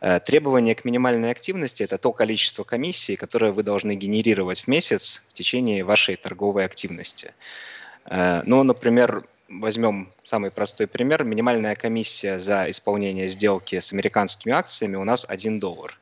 Э, 0.00 0.20
требование 0.20 0.74
к 0.74 0.84
минимальной 0.84 1.30
активности– 1.30 1.82
это 1.84 1.98
то 1.98 2.12
количество 2.12 2.64
комиссий, 2.64 3.16
которое 3.16 3.52
вы 3.52 3.62
должны 3.62 3.94
генерировать 3.94 4.62
в 4.62 4.68
месяц 4.68 5.26
в 5.28 5.32
течение 5.32 5.84
вашей 5.84 6.16
торговой 6.16 6.64
активности. 6.64 7.34
Э, 8.06 8.42
ну, 8.44 8.62
например, 8.62 9.24
возьмем 9.48 10.12
самый 10.24 10.50
простой 10.50 10.86
пример. 10.86 11.24
Минимальная 11.24 11.76
комиссия 11.76 12.38
за 12.38 12.68
исполнение 12.70 13.28
сделки 13.28 13.78
с 13.78 13.92
американскими 13.92 14.52
акциями 14.54 14.96
у 14.96 15.04
нас 15.04 15.26
1 15.28 15.60
доллар. 15.60 15.98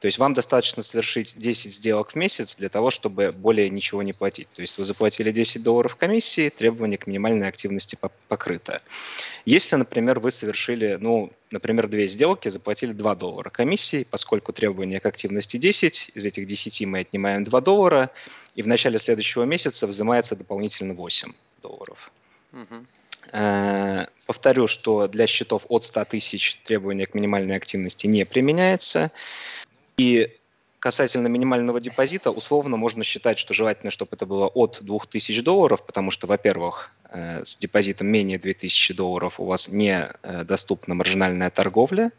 То 0.00 0.06
есть 0.06 0.18
вам 0.18 0.34
достаточно 0.34 0.82
совершить 0.82 1.38
10 1.38 1.72
сделок 1.72 2.10
в 2.10 2.14
месяц 2.16 2.56
для 2.56 2.68
того, 2.68 2.90
чтобы 2.90 3.32
более 3.32 3.70
ничего 3.70 4.02
не 4.02 4.12
платить. 4.12 4.48
То 4.54 4.60
есть 4.60 4.76
вы 4.76 4.84
заплатили 4.84 5.30
10 5.30 5.62
долларов 5.62 5.96
комиссии, 5.96 6.50
требование 6.50 6.98
к 6.98 7.06
минимальной 7.06 7.48
активности 7.48 7.96
покрыто. 8.28 8.82
Если, 9.46 9.76
например, 9.76 10.20
вы 10.20 10.30
совершили, 10.30 10.98
ну, 11.00 11.32
например, 11.50 11.88
две 11.88 12.06
сделки, 12.08 12.48
заплатили 12.48 12.92
2 12.92 13.14
доллара 13.14 13.48
комиссии, 13.48 14.06
поскольку 14.10 14.52
требование 14.52 15.00
к 15.00 15.06
активности 15.06 15.56
10, 15.56 16.12
из 16.14 16.26
этих 16.26 16.46
10 16.46 16.86
мы 16.86 16.98
отнимаем 16.98 17.44
2 17.44 17.60
доллара, 17.62 18.10
и 18.54 18.62
в 18.62 18.68
начале 18.68 18.98
следующего 18.98 19.44
месяца 19.44 19.86
взимается 19.86 20.36
дополнительно 20.36 20.92
8 20.92 21.32
долларов. 21.62 22.12
Угу. 22.52 22.86
Повторю, 24.26 24.66
что 24.66 25.08
для 25.08 25.26
счетов 25.26 25.66
от 25.68 25.84
100 25.84 26.04
тысяч 26.04 26.60
требование 26.64 27.06
к 27.06 27.14
минимальной 27.14 27.56
активности 27.56 28.06
не 28.06 28.24
применяется. 28.24 29.10
И 29.98 30.36
касательно 30.78 31.28
минимального 31.28 31.80
депозита, 31.80 32.30
условно 32.30 32.76
можно 32.76 33.02
считать, 33.02 33.38
что 33.38 33.54
желательно, 33.54 33.90
чтобы 33.90 34.10
это 34.12 34.26
было 34.26 34.46
от 34.46 34.78
2000 34.80 35.42
долларов, 35.42 35.84
потому 35.84 36.10
что, 36.10 36.26
во-первых, 36.26 36.90
э, 37.10 37.44
с 37.44 37.56
депозитом 37.56 38.08
менее 38.08 38.38
2000 38.38 38.94
долларов 38.94 39.40
у 39.40 39.44
вас 39.44 39.68
не 39.68 40.08
э, 40.22 40.44
доступна 40.44 40.94
маржинальная 40.94 41.50
торговля. 41.50 42.12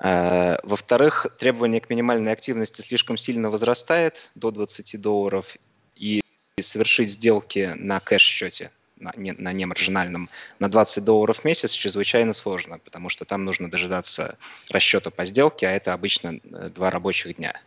Во-вторых, 0.00 1.28
требование 1.38 1.80
к 1.80 1.88
минимальной 1.88 2.32
активности 2.32 2.80
слишком 2.80 3.16
сильно 3.16 3.50
возрастает 3.50 4.30
до 4.34 4.50
20 4.50 5.00
долларов, 5.00 5.56
и 5.94 6.20
совершить 6.60 7.10
сделки 7.10 7.72
на 7.76 8.00
кэш-счете 8.00 8.72
на, 9.02 9.12
не, 9.16 9.32
на 9.32 9.52
немаржинальном 9.52 10.30
на 10.58 10.68
20 10.68 11.04
долларов 11.04 11.40
в 11.40 11.44
месяц 11.44 11.72
чрезвычайно 11.72 12.32
сложно, 12.32 12.78
потому 12.78 13.08
что 13.08 13.24
там 13.24 13.44
нужно 13.44 13.70
дожидаться 13.70 14.36
расчета 14.70 15.10
по 15.10 15.24
сделке, 15.24 15.66
а 15.68 15.72
это 15.72 15.92
обычно 15.92 16.38
э, 16.44 16.68
два 16.74 16.90
рабочих 16.90 17.36
дня. 17.36 17.60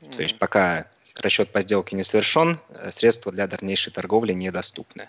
Mm-hmm. 0.00 0.16
То 0.16 0.22
есть 0.22 0.38
пока 0.38 0.86
расчет 1.16 1.50
по 1.50 1.62
сделке 1.62 1.96
не 1.96 2.04
совершен, 2.04 2.58
э, 2.70 2.92
средства 2.92 3.32
для 3.32 3.46
дальнейшей 3.46 3.92
торговли 3.92 4.32
недоступны. 4.34 5.08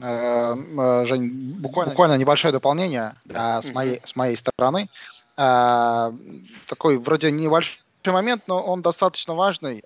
Э, 0.00 1.04
Жень, 1.06 1.54
буквально, 1.58 1.90
буквально 1.92 2.14
небольшое 2.16 2.52
дополнение 2.52 3.14
да. 3.24 3.62
с, 3.62 3.72
моей, 3.72 4.00
с 4.04 4.16
моей 4.16 4.36
стороны. 4.36 4.88
Такой 5.36 6.98
вроде 6.98 7.30
небольшой 7.30 7.80
момент, 8.04 8.42
но 8.46 8.62
он 8.62 8.82
достаточно 8.82 9.34
важный. 9.34 9.82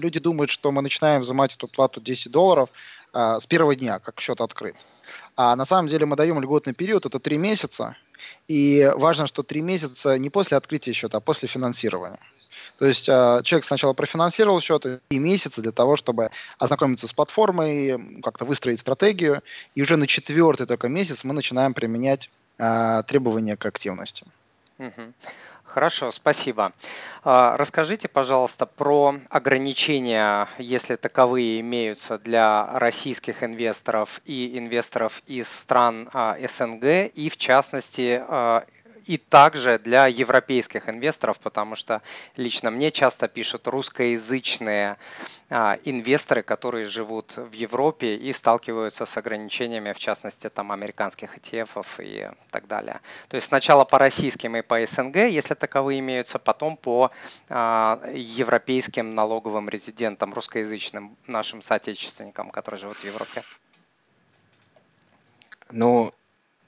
Люди 0.00 0.20
думают, 0.20 0.50
что 0.50 0.70
мы 0.70 0.82
начинаем 0.82 1.22
взимать 1.22 1.54
эту 1.54 1.66
плату 1.66 2.00
10 2.00 2.30
долларов, 2.30 2.68
а, 3.12 3.40
с 3.40 3.46
первого 3.46 3.74
дня, 3.74 3.98
как 3.98 4.20
счет 4.20 4.40
открыт. 4.40 4.76
А 5.36 5.56
на 5.56 5.64
самом 5.64 5.88
деле 5.88 6.06
мы 6.06 6.16
даем 6.16 6.40
льготный 6.40 6.72
период, 6.72 7.06
это 7.06 7.18
три 7.18 7.38
месяца. 7.38 7.96
И 8.48 8.90
важно, 8.96 9.26
что 9.26 9.42
три 9.42 9.60
месяца 9.60 10.18
не 10.18 10.30
после 10.30 10.56
открытия 10.56 10.92
счета, 10.92 11.18
а 11.18 11.20
после 11.20 11.48
финансирования. 11.48 12.20
То 12.78 12.86
есть 12.86 13.08
э, 13.08 13.40
человек 13.44 13.64
сначала 13.64 13.92
профинансировал 13.92 14.60
счет, 14.60 14.86
и 15.10 15.18
месяца 15.18 15.60
для 15.60 15.72
того, 15.72 15.96
чтобы 15.96 16.30
ознакомиться 16.58 17.06
с 17.06 17.12
платформой, 17.12 18.20
как-то 18.22 18.44
выстроить 18.44 18.80
стратегию, 18.80 19.42
и 19.74 19.82
уже 19.82 19.96
на 19.96 20.06
четвертый 20.06 20.66
только 20.66 20.88
месяц 20.88 21.24
мы 21.24 21.34
начинаем 21.34 21.74
применять 21.74 22.30
э, 22.58 23.02
требования 23.06 23.56
к 23.56 23.66
активности. 23.66 24.24
Угу. 24.78 25.12
Хорошо, 25.72 26.12
спасибо. 26.12 26.74
А, 27.24 27.56
расскажите, 27.56 28.06
пожалуйста, 28.06 28.66
про 28.66 29.14
ограничения, 29.30 30.46
если 30.58 30.96
таковые 30.96 31.60
имеются 31.60 32.18
для 32.18 32.78
российских 32.78 33.42
инвесторов 33.42 34.20
и 34.26 34.58
инвесторов 34.58 35.22
из 35.26 35.48
стран 35.48 36.10
а, 36.12 36.36
СНГ, 36.46 36.84
и 37.14 37.30
в 37.30 37.38
частности 37.38 38.22
а, 38.28 38.66
и 39.06 39.16
также 39.16 39.78
для 39.78 40.06
европейских 40.06 40.88
инвесторов, 40.88 41.38
потому 41.40 41.74
что 41.74 42.02
лично 42.36 42.70
мне 42.70 42.90
часто 42.90 43.28
пишут 43.28 43.66
русскоязычные 43.66 44.96
а, 45.50 45.78
инвесторы, 45.84 46.42
которые 46.42 46.86
живут 46.86 47.36
в 47.36 47.52
Европе 47.52 48.14
и 48.14 48.32
сталкиваются 48.32 49.06
с 49.06 49.16
ограничениями, 49.16 49.92
в 49.92 49.98
частности, 49.98 50.48
там 50.48 50.72
американских 50.72 51.36
ETF 51.36 51.84
и 51.98 52.30
так 52.50 52.66
далее. 52.66 53.00
То 53.28 53.36
есть 53.36 53.48
сначала 53.48 53.84
по 53.84 53.98
российским 53.98 54.56
и 54.56 54.62
по 54.62 54.84
СНГ, 54.86 55.16
если 55.16 55.54
таковые 55.54 56.00
имеются, 56.00 56.38
потом 56.38 56.76
по 56.76 57.10
а, 57.48 58.00
европейским 58.12 59.14
налоговым 59.14 59.68
резидентам, 59.68 60.32
русскоязычным 60.34 61.16
нашим 61.26 61.62
соотечественникам, 61.62 62.50
которые 62.50 62.80
живут 62.80 62.96
в 62.98 63.04
Европе. 63.04 63.42
Ну, 65.70 66.12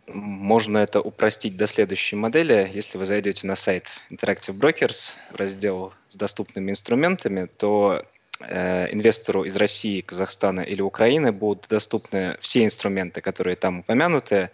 можно 0.07 0.79
это 0.79 1.01
упростить 1.01 1.57
до 1.57 1.67
следующей 1.67 2.17
модели. 2.17 2.69
Если 2.73 2.99
вы 2.99 3.05
зайдете 3.05 3.47
на 3.47 3.57
сайт 3.57 3.89
Interactive 4.11 4.59
Brokers, 4.59 5.15
раздел 5.33 5.93
с 6.09 6.17
доступными 6.17 6.71
инструментами, 6.71 7.47
то 7.47 8.05
э, 8.41 8.93
инвестору 8.93 9.45
из 9.45 9.57
России, 9.57 10.01
Казахстана 10.03 10.61
или 10.61 10.83
Украины 10.83 11.33
будут 11.33 11.67
доступны 11.69 12.37
все 12.41 12.65
инструменты, 12.65 13.21
которые 13.21 13.57
там 13.57 13.81
упомянуты. 13.81 14.51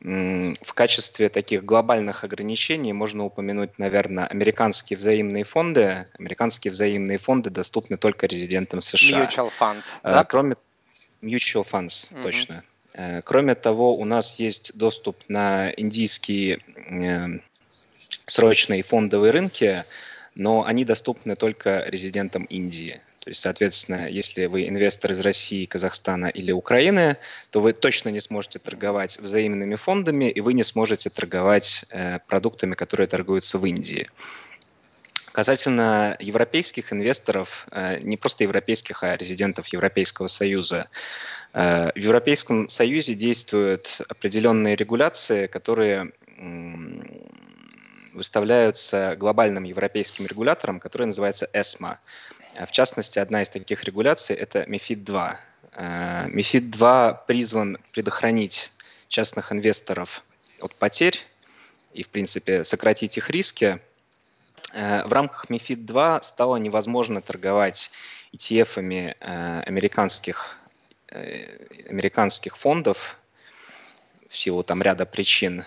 В 0.00 0.74
качестве 0.74 1.28
таких 1.28 1.64
глобальных 1.64 2.24
ограничений 2.24 2.92
можно 2.92 3.24
упомянуть, 3.24 3.78
наверное, 3.78 4.26
американские 4.26 4.96
взаимные 4.96 5.44
фонды. 5.44 6.06
Американские 6.18 6.72
взаимные 6.72 7.18
фонды 7.18 7.50
доступны 7.50 7.96
только 7.96 8.26
резидентам 8.26 8.80
США. 8.82 9.24
Mutual 9.24 9.52
funds, 9.58 9.84
э, 10.02 10.12
да? 10.12 10.24
Кроме 10.24 10.56
mutual 11.22 11.64
funds, 11.64 12.12
угу. 12.12 12.22
точно. 12.24 12.64
Э, 12.94 13.22
кроме 13.22 13.54
того, 13.54 13.96
у 13.96 14.04
нас 14.04 14.38
есть 14.38 14.76
доступ 14.76 15.16
на 15.28 15.72
индийские 15.76 16.60
э, 16.76 17.40
срочные 18.26 18.82
фондовые 18.82 19.30
рынки, 19.30 19.84
но 20.34 20.64
они 20.64 20.84
доступны 20.84 21.36
только 21.36 21.84
резидентам 21.86 22.44
Индии. 22.44 23.00
То 23.24 23.30
есть, 23.30 23.42
соответственно, 23.42 24.08
если 24.08 24.46
вы 24.46 24.66
инвестор 24.66 25.12
из 25.12 25.20
России, 25.20 25.66
Казахстана 25.66 26.26
или 26.26 26.50
Украины, 26.50 27.16
то 27.50 27.60
вы 27.60 27.72
точно 27.72 28.08
не 28.08 28.20
сможете 28.20 28.58
торговать 28.58 29.18
взаимными 29.20 29.76
фондами, 29.76 30.28
и 30.28 30.40
вы 30.40 30.54
не 30.54 30.64
сможете 30.64 31.08
торговать 31.08 31.84
э, 31.90 32.18
продуктами, 32.26 32.74
которые 32.74 33.06
торгуются 33.06 33.58
в 33.58 33.66
Индии. 33.66 34.10
Касательно 35.30 36.14
европейских 36.20 36.92
инвесторов, 36.92 37.66
не 38.02 38.18
просто 38.18 38.44
европейских, 38.44 39.02
а 39.02 39.16
резидентов 39.16 39.66
Европейского 39.68 40.26
Союза, 40.26 40.88
Э, 40.88 41.41
в 41.52 41.92
Европейском 41.96 42.68
Союзе 42.68 43.14
действуют 43.14 44.00
определенные 44.08 44.74
регуляции, 44.74 45.46
которые 45.46 46.12
выставляются 48.14 49.16
глобальным 49.16 49.64
европейским 49.64 50.26
регулятором, 50.26 50.80
который 50.80 51.06
называется 51.06 51.48
ESMA. 51.52 51.96
В 52.66 52.70
частности, 52.70 53.18
одна 53.18 53.42
из 53.42 53.50
таких 53.50 53.84
регуляций– 53.84 54.36
это 54.44 54.62
MIFID 54.62 55.04
2. 55.04 55.40
MIFID 55.76 56.60
2 56.70 57.14
призван 57.26 57.78
предохранить 57.92 58.70
частных 59.08 59.52
инвесторов 59.52 60.22
от 60.60 60.74
потерь 60.74 61.18
и, 61.94 62.02
в 62.02 62.08
принципе, 62.08 62.64
сократить 62.64 63.16
их 63.18 63.30
риски. 63.30 63.78
В 64.72 65.12
рамках 65.12 65.50
MIFID 65.50 65.84
2 65.84 66.22
стало 66.22 66.56
невозможно 66.56 67.20
торговать 67.20 67.90
ETF-ами 68.34 69.16
американских, 69.66 70.58
американских 71.88 72.56
фондов 72.56 73.18
в 74.28 74.36
силу 74.36 74.62
там 74.62 74.82
ряда 74.82 75.06
причин. 75.06 75.64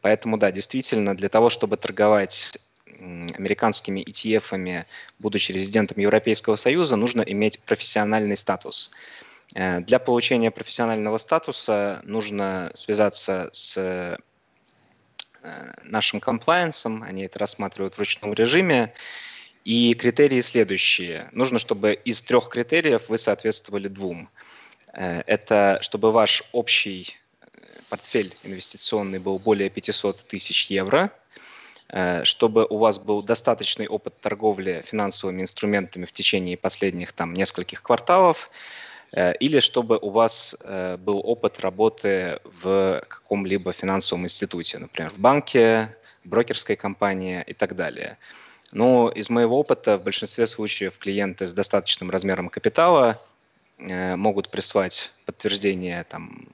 Поэтому, 0.00 0.38
да, 0.38 0.52
действительно, 0.52 1.16
для 1.16 1.28
того, 1.28 1.50
чтобы 1.50 1.76
торговать 1.76 2.56
американскими 3.00 4.00
ETF-ами, 4.00 4.86
будучи 5.18 5.50
резидентом 5.50 5.98
Европейского 5.98 6.56
Союза, 6.56 6.96
нужно 6.96 7.22
иметь 7.22 7.58
профессиональный 7.60 8.36
статус. 8.36 8.92
Э, 9.54 9.80
для 9.80 9.98
получения 9.98 10.50
профессионального 10.50 11.18
статуса 11.18 12.00
нужно 12.04 12.70
связаться 12.74 13.48
с 13.52 13.76
э, 13.76 14.16
нашим 15.82 16.20
комплайенсом, 16.20 17.02
они 17.02 17.24
это 17.24 17.40
рассматривают 17.40 17.96
в 17.96 17.98
ручном 17.98 18.34
режиме. 18.34 18.92
И 19.64 19.94
критерии 19.94 20.40
следующие. 20.40 21.28
Нужно, 21.32 21.60
чтобы 21.60 21.92
из 21.92 22.20
трех 22.22 22.48
критериев 22.48 23.08
вы 23.08 23.18
соответствовали 23.18 23.88
двум. 23.88 24.28
Э, 24.28 24.61
это 24.92 25.78
чтобы 25.80 26.12
ваш 26.12 26.44
общий 26.52 27.16
портфель 27.92 28.34
инвестиционный 28.42 29.18
был 29.18 29.38
более 29.38 29.68
500 29.68 30.24
тысяч 30.26 30.70
евро, 30.70 31.10
э, 31.88 32.24
чтобы 32.24 32.64
у 32.64 32.78
вас 32.78 32.98
был 32.98 33.22
достаточный 33.22 33.86
опыт 33.86 34.14
торговли 34.18 34.82
финансовыми 34.82 35.42
инструментами 35.42 36.06
в 36.06 36.12
течение 36.12 36.56
последних 36.56 37.12
там 37.12 37.34
нескольких 37.34 37.82
кварталов, 37.82 38.50
э, 39.12 39.34
или 39.40 39.60
чтобы 39.60 39.98
у 39.98 40.08
вас 40.08 40.56
э, 40.64 40.96
был 40.96 41.20
опыт 41.22 41.60
работы 41.60 42.40
в 42.44 43.04
каком-либо 43.06 43.74
финансовом 43.74 44.24
институте, 44.24 44.78
например, 44.78 45.10
в 45.10 45.18
банке, 45.18 45.94
брокерской 46.24 46.76
компании 46.76 47.44
и 47.46 47.52
так 47.52 47.76
далее. 47.76 48.16
Но 48.70 49.10
из 49.10 49.28
моего 49.28 49.60
опыта 49.60 49.98
в 49.98 50.02
большинстве 50.04 50.46
случаев 50.46 50.96
клиенты 50.96 51.46
с 51.46 51.52
достаточным 51.52 52.10
размером 52.10 52.48
капитала 52.48 53.20
могут 54.16 54.50
прислать 54.50 55.12
подтверждение 55.26 56.04
там, 56.04 56.48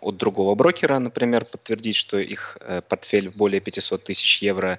от 0.00 0.16
другого 0.16 0.54
брокера, 0.54 0.98
например, 0.98 1.44
подтвердить, 1.44 1.96
что 1.96 2.18
их 2.18 2.58
э, 2.60 2.80
портфель 2.88 3.30
более 3.30 3.60
500 3.60 4.04
тысяч 4.04 4.42
евро, 4.42 4.78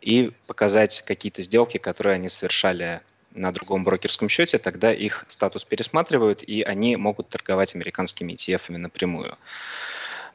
и 0.00 0.32
показать 0.46 1.02
какие-то 1.02 1.42
сделки, 1.42 1.78
которые 1.78 2.14
они 2.14 2.28
совершали 2.28 3.00
на 3.32 3.52
другом 3.52 3.84
брокерском 3.84 4.28
счете, 4.28 4.58
тогда 4.58 4.92
их 4.92 5.24
статус 5.28 5.64
пересматривают, 5.64 6.42
и 6.42 6.62
они 6.62 6.96
могут 6.96 7.28
торговать 7.28 7.74
американскими 7.74 8.32
ETF 8.32 8.76
напрямую. 8.76 9.32
Э, 9.32 9.36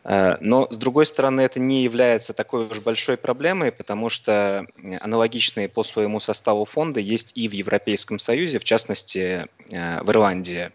но, 0.03 0.67
с 0.71 0.77
другой 0.77 1.05
стороны, 1.05 1.41
это 1.41 1.59
не 1.59 1.83
является 1.83 2.33
такой 2.33 2.67
уж 2.67 2.79
большой 2.79 3.17
проблемой, 3.17 3.71
потому 3.71 4.09
что 4.09 4.65
аналогичные 5.01 5.67
по 5.67 5.83
своему 5.83 6.19
составу 6.19 6.65
фонды 6.65 7.01
есть 7.01 7.33
и 7.35 7.47
в 7.47 7.51
Европейском 7.51 8.17
Союзе, 8.17 8.59
в 8.59 8.63
частности, 8.63 9.47
э, 9.71 10.01
в 10.01 10.09
Ирландии. 10.09 10.71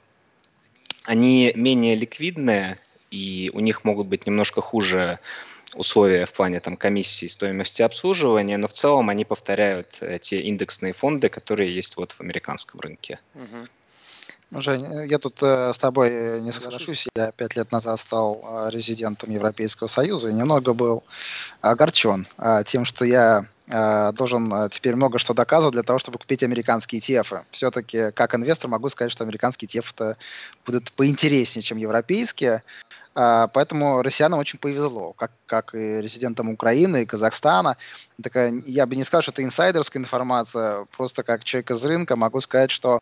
Они 1.05 1.53
менее 1.57 1.95
ликвидные, 1.95 2.79
и 3.11 3.51
у 3.55 3.61
них 3.61 3.85
могут 3.85 4.09
быть 4.09 4.27
немножко 4.27 4.61
хуже 4.61 5.19
условия 5.75 6.27
в 6.27 6.33
плане 6.33 6.61
там, 6.61 6.77
комиссии 6.77 7.27
стоимости 7.27 7.83
обслуживания, 7.83 8.57
но 8.59 8.69
в 8.69 8.73
целом 8.73 9.09
они 9.09 9.25
повторяют 9.25 9.99
э, 10.01 10.19
те 10.21 10.41
индексные 10.41 10.93
фонды, 10.93 11.29
которые 11.29 11.75
есть 11.75 11.97
вот 11.97 12.13
в 12.13 12.21
американском 12.21 12.81
рынке. 12.81 13.19
Угу. 13.35 13.67
Жень, 14.51 14.85
э, 14.85 15.07
я 15.07 15.19
тут 15.19 15.43
э, 15.43 15.73
с 15.73 15.79
тобой 15.79 16.41
не 16.41 16.53
соглашусь. 16.53 17.07
Я 17.17 17.33
пять 17.33 17.57
лет 17.57 17.73
назад 17.73 17.99
стал 17.99 18.41
э, 18.43 18.71
резидентом 18.71 19.31
Европейского 19.31 19.89
Союза 19.89 20.29
и 20.29 20.33
немного 20.33 20.73
был 20.73 21.03
огорчен 21.61 22.27
тем, 22.67 22.85
что 22.85 23.05
я 23.05 23.47
должен 23.67 24.69
теперь 24.69 24.95
много 24.95 25.19
что 25.19 25.33
доказывать 25.33 25.73
для 25.73 25.83
того, 25.83 25.99
чтобы 25.99 26.19
купить 26.19 26.43
американские 26.43 27.01
ETF. 27.01 27.45
Все-таки, 27.51 28.11
как 28.11 28.35
инвестор, 28.35 28.69
могу 28.69 28.91
сказать, 28.91 29.11
что 29.11 29.25
американские 29.25 29.69
ETF 29.69 30.17
будут 30.67 30.93
поинтереснее, 30.93 31.63
чем 31.63 31.79
европейские. 31.79 32.63
А, 33.15 33.47
поэтому 33.49 34.03
россиянам 34.03 34.41
очень 34.41 34.59
повезло, 34.59 35.13
как, 35.13 35.31
как 35.47 35.75
и 35.75 36.01
резидентам 36.01 36.49
Украины 36.51 37.03
и 37.03 37.07
Казахстана. 37.07 37.77
Такая, 38.23 38.63
я 38.67 38.87
бы 38.87 38.97
не 38.97 39.05
сказал, 39.05 39.23
что 39.23 39.33
это 39.33 39.45
инсайдерская 39.45 40.03
информация, 40.03 40.87
просто 40.97 41.23
как 41.23 41.45
человек 41.45 41.71
из 41.71 41.85
рынка 41.85 42.17
могу 42.17 42.41
сказать, 42.41 42.71
что 42.71 43.01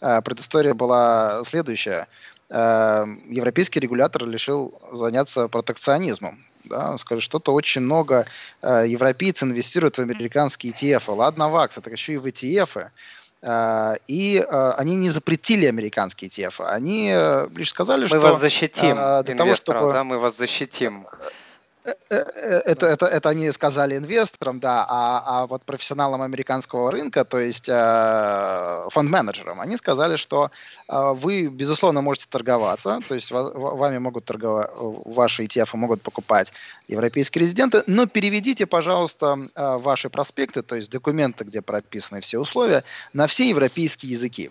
э, 0.00 0.20
предыстория 0.22 0.74
была 0.74 1.42
следующая. 1.44 2.06
Э, 2.50 3.06
европейский 3.28 3.80
регулятор 3.80 4.28
решил 4.28 4.78
заняться 4.92 5.48
протекционизмом. 5.48 6.44
Да, 6.64 6.98
скажет, 6.98 7.22
что-то 7.22 7.54
очень 7.54 7.82
много 7.82 8.26
европейцев 8.60 9.44
инвестируют 9.44 9.98
в 9.98 10.00
американские 10.00 10.72
ETF. 10.72 11.14
Ладно, 11.14 11.48
ВАКС, 11.48 11.78
это 11.78 11.90
еще 11.90 12.14
и 12.14 12.16
в 12.16 12.26
ETF. 12.26 12.78
А, 12.78 12.90
и 13.42 14.44
а, 14.48 14.74
они 14.78 14.96
не 14.96 15.10
запретили 15.10 15.66
американские 15.66 16.30
ETF. 16.30 16.66
Они 16.66 17.10
э, 17.14 17.48
лишь 17.54 17.70
сказали, 17.70 18.02
мы 18.02 18.08
что... 18.08 18.16
Мы 18.16 18.22
вас 18.22 18.40
защитим, 18.40 18.96
для 19.24 19.34
того, 19.36 19.54
чтобы... 19.54 19.92
да, 19.92 20.04
мы 20.04 20.18
вас 20.18 20.36
защитим. 20.36 21.06
Это, 22.08 22.86
это, 22.86 23.06
это 23.06 23.28
они 23.28 23.52
сказали 23.52 23.96
инвесторам, 23.96 24.60
да, 24.60 24.84
а, 24.88 25.22
а 25.26 25.46
вот 25.46 25.64
профессионалам 25.64 26.22
американского 26.22 26.90
рынка, 26.90 27.24
то 27.24 27.38
есть 27.38 27.68
э, 27.68 28.88
фонд-менеджерам, 28.90 29.60
они 29.60 29.76
сказали, 29.76 30.16
что 30.16 30.50
э, 30.88 31.12
вы, 31.14 31.46
безусловно, 31.46 32.00
можете 32.00 32.26
торговаться, 32.28 33.00
то 33.06 33.14
есть 33.14 33.30
вами 33.30 33.98
могут 33.98 34.24
торговать, 34.24 34.70
ваши 34.74 35.44
ETF 35.44 35.76
могут 35.76 36.02
покупать 36.02 36.52
европейские 36.88 37.42
резиденты, 37.42 37.82
но 37.86 38.06
переведите, 38.06 38.66
пожалуйста, 38.66 39.38
э, 39.54 39.76
ваши 39.78 40.10
проспекты, 40.10 40.62
то 40.62 40.74
есть 40.74 40.90
документы, 40.90 41.44
где 41.44 41.62
прописаны 41.62 42.20
все 42.20 42.38
условия, 42.38 42.82
на 43.12 43.26
все 43.26 43.48
европейские 43.48 44.12
языки. 44.12 44.50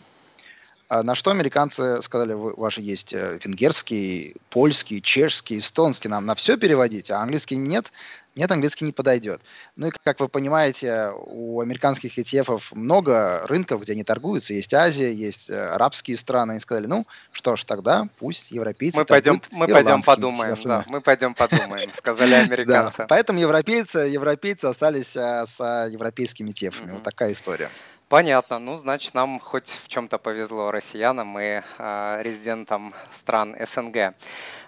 А 0.88 1.04
на 1.04 1.16
что 1.16 1.32
американцы 1.32 2.02
сказали, 2.02 2.34
ваши 2.34 2.82
есть 2.82 3.14
э, 3.14 3.40
венгерский, 3.44 4.36
польский, 4.50 5.02
чешский, 5.02 5.58
эстонский, 5.58 6.10
нам 6.10 6.26
на 6.26 6.36
все 6.36 6.58
переводить, 6.58 7.10
а 7.10 7.22
английский 7.22 7.56
нет, 7.56 7.92
нет, 8.36 8.52
английский 8.52 8.84
не 8.84 8.92
подойдет. 8.92 9.42
Ну 9.78 9.88
и, 9.88 9.92
как 10.04 10.20
вы 10.20 10.28
понимаете, 10.28 11.12
у 11.16 11.62
американских 11.62 12.18
ETF 12.20 12.62
много 12.74 13.48
рынков, 13.48 13.82
где 13.82 13.94
они 13.94 14.04
торгуются. 14.04 14.54
Есть 14.54 14.74
Азия, 14.74 15.12
есть 15.14 15.50
э, 15.50 15.70
арабские 15.70 16.18
страны. 16.18 16.52
Они 16.52 16.60
сказали, 16.60 16.86
ну 16.86 17.08
что 17.32 17.56
ж, 17.56 17.64
тогда 17.64 18.08
пусть 18.20 18.52
европейцы 18.52 18.98
Мы 18.98 19.06
пойдем, 19.06 19.42
мы 19.52 19.68
пойдем 19.68 20.02
подумаем, 20.02 20.58
да, 20.66 20.84
мы 20.90 21.00
пойдем 21.00 21.34
подумаем, 21.34 21.90
сказали 21.94 22.34
американцы. 22.34 22.98
Да, 23.00 23.06
поэтому 23.08 23.40
европейцы, 23.40 24.00
европейцы 24.00 24.66
остались 24.66 25.16
э, 25.16 25.46
с 25.48 25.60
европейскими 25.90 26.52
ETF. 26.52 26.76
Вот 26.92 27.04
такая 27.04 27.32
история. 27.32 27.70
Понятно. 28.08 28.60
Ну, 28.60 28.78
значит, 28.78 29.16
нам 29.16 29.40
хоть 29.40 29.68
в 29.68 29.88
чем-то 29.88 30.20
повезло 30.20 30.70
россиянам 30.70 31.40
и 31.40 31.62
э, 31.78 32.22
резидентам 32.22 32.94
стран 33.12 33.56
СНГ. 33.60 34.14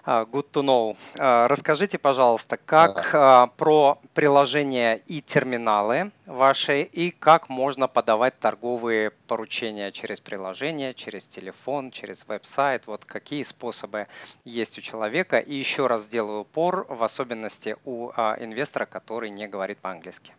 Uh, 0.08 0.24
good 0.24 0.50
to 0.50 0.62
know. 0.62 0.96
Uh, 1.16 1.46
расскажите, 1.48 1.98
пожалуйста, 1.98 2.56
как 2.56 3.14
uh, 3.14 3.50
про 3.58 3.98
приложения 4.14 4.94
и 5.06 5.20
терминалы 5.20 6.12
ваши, 6.24 6.80
и 6.80 7.10
как 7.10 7.48
можно 7.48 7.88
подавать 7.88 8.38
торговые 8.38 9.10
поручения 9.28 9.92
через 9.92 10.20
приложение, 10.20 10.94
через 10.94 11.26
телефон, 11.26 11.90
через 11.90 12.26
веб-сайт. 12.26 12.86
Вот 12.86 13.04
какие 13.04 13.42
способы 13.42 14.08
есть 14.44 14.78
у 14.78 14.80
человека. 14.80 15.38
И 15.38 15.54
еще 15.54 15.86
раз 15.86 16.04
сделаю 16.04 16.40
упор, 16.40 16.86
в 16.88 17.04
особенности 17.04 17.76
у 17.84 18.08
инвестора, 18.08 18.86
который 18.86 19.28
не 19.30 19.46
говорит 19.46 19.78
по-английски. 19.78 20.32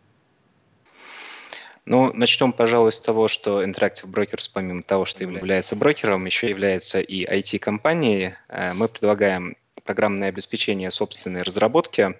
Ну, 1.86 2.12
начнем, 2.12 2.52
пожалуй, 2.52 2.92
с 2.92 3.00
того, 3.00 3.28
что 3.28 3.64
Interactive 3.64 4.10
Brokers, 4.10 4.50
помимо 4.52 4.82
того, 4.82 5.06
что 5.06 5.24
является 5.24 5.76
брокером, 5.76 6.26
еще 6.26 6.48
является 6.48 7.00
и 7.00 7.24
IT-компанией. 7.24 8.34
Э, 8.48 8.72
мы 8.74 8.88
предлагаем 8.88 9.56
программное 9.84 10.28
обеспечение 10.28 10.90
собственной 10.90 11.42
разработки 11.42 12.14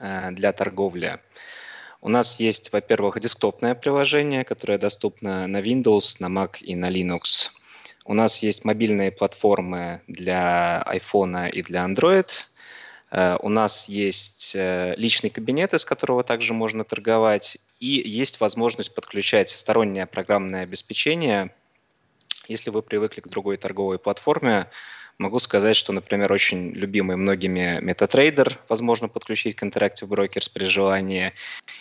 э, 0.00 0.30
для 0.30 0.52
торговли. 0.52 1.18
У 2.00 2.08
нас 2.08 2.38
есть, 2.38 2.72
во-первых, 2.72 3.18
десктопное 3.20 3.74
приложение, 3.74 4.44
которое 4.44 4.78
доступно 4.78 5.46
на 5.46 5.60
Windows, 5.60 6.16
на 6.20 6.26
Mac 6.26 6.58
и 6.60 6.76
на 6.76 6.88
Linux. 6.88 7.50
У 8.04 8.14
нас 8.14 8.42
есть 8.42 8.64
мобильные 8.64 9.10
платформы 9.10 10.00
для 10.06 10.84
iPhone 10.86 11.50
и 11.50 11.62
для 11.62 11.84
Android– 11.84 12.30
у 13.40 13.48
нас 13.48 13.88
есть 13.88 14.54
э, 14.56 14.94
личный 14.96 15.30
кабинет, 15.30 15.74
из 15.74 15.84
которого 15.84 16.24
также 16.24 16.54
можно 16.54 16.84
торговать, 16.84 17.58
и 17.78 17.86
есть 17.86 18.40
возможность 18.40 18.94
подключать 18.94 19.50
стороннее 19.50 20.06
программное 20.06 20.62
обеспечение. 20.62 21.54
Если 22.48 22.70
вы 22.70 22.82
привыкли 22.82 23.20
к 23.20 23.28
другой 23.28 23.56
торговой 23.56 23.98
платформе, 23.98 24.66
Могу 25.18 25.38
сказать, 25.38 25.76
что, 25.76 25.94
например, 25.94 26.30
очень 26.30 26.72
любимый 26.72 27.16
многими 27.16 27.80
MetaTrader 27.80 28.58
возможно 28.68 29.08
подключить 29.08 29.56
к 29.56 29.62
Interactive 29.62 30.08
Brokers 30.08 30.50
при 30.52 30.64
желании. 30.64 31.32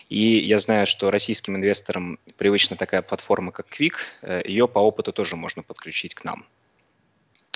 И 0.08 0.38
я 0.38 0.58
знаю, 0.58 0.88
что 0.88 1.12
российским 1.12 1.58
инвесторам 1.58 2.18
привычна 2.38 2.78
такая 2.78 3.02
платформа, 3.02 3.52
как 3.52 3.68
Quick. 3.68 3.96
Э, 4.22 4.42
Ее 4.46 4.70
по 4.70 4.80
опыту 4.80 5.12
тоже 5.12 5.36
можно 5.36 5.64
подключить 5.64 6.16
к 6.16 6.24
нам. 6.24 6.46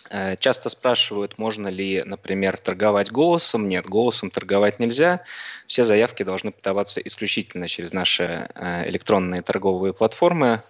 Э, 0.09 0.35
часто 0.37 0.69
спрашивают, 0.69 1.37
можно 1.37 1.67
ли, 1.67 2.03
например, 2.03 2.57
торговать 2.57 3.11
голосом. 3.11 3.67
Нет, 3.67 3.85
голосом 3.85 4.31
торговать 4.31 4.79
нельзя. 4.79 5.23
Все 5.67 5.83
заявки 5.83 6.23
должны 6.23 6.51
подаваться 6.51 6.99
исключительно 6.99 7.67
через 7.67 7.93
наши 7.93 8.49
э, 8.55 8.89
электронные 8.89 9.41
торговые 9.41 9.93
платформы. 9.93 10.63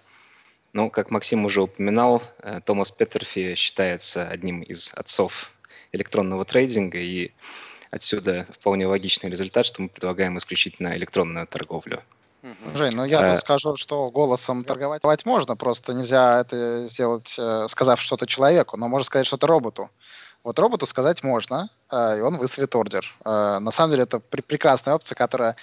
Ну, 0.74 0.90
как 0.90 1.10
Максим 1.10 1.46
уже 1.46 1.62
упоминал, 1.62 2.22
э, 2.40 2.60
Томас 2.66 2.92
Петерфи 2.92 3.56
считается 3.56 4.28
одним 4.28 4.62
из 4.62 4.94
отцов 4.96 5.52
электронного 5.94 6.44
трейдинга, 6.44 7.00
и 7.00 7.32
отсюда 7.92 8.46
вполне 8.52 8.88
логичный 8.88 9.30
результат, 9.30 9.66
что 9.66 9.82
мы 9.82 9.90
предлагаем 9.90 10.38
исключительно 10.38 10.96
электронную 10.96 11.48
торговлю. 11.48 12.04
Жень, 12.74 12.96
ну 12.96 13.04
я 13.06 13.32
тут 13.32 13.42
скажу, 13.42 13.76
что 13.76 14.10
голосом 14.10 14.64
торговать 14.64 15.26
можно, 15.26 15.56
просто 15.56 15.94
нельзя 15.94 16.40
это 16.42 16.86
сделать, 16.88 17.36
э, 17.38 17.68
сказав 17.68 18.02
что-то 18.02 18.28
человеку, 18.28 18.78
но 18.78 18.88
можно 18.88 19.06
сказать 19.06 19.28
что-то 19.28 19.48
роботу. 19.48 19.90
Вот 20.44 20.58
роботу 20.58 20.86
сказать 20.86 21.22
можно, 21.22 21.70
э, 21.92 22.20
и 22.20 22.22
он 22.22 22.38
выставит 22.38 22.76
ордер. 22.76 23.14
Э, 23.26 23.60
на 23.60 23.72
самом 23.72 23.92
деле 23.92 24.04
это 24.04 24.20
прекрасная 24.20 24.96
опция, 24.96 25.16
которая 25.16 25.56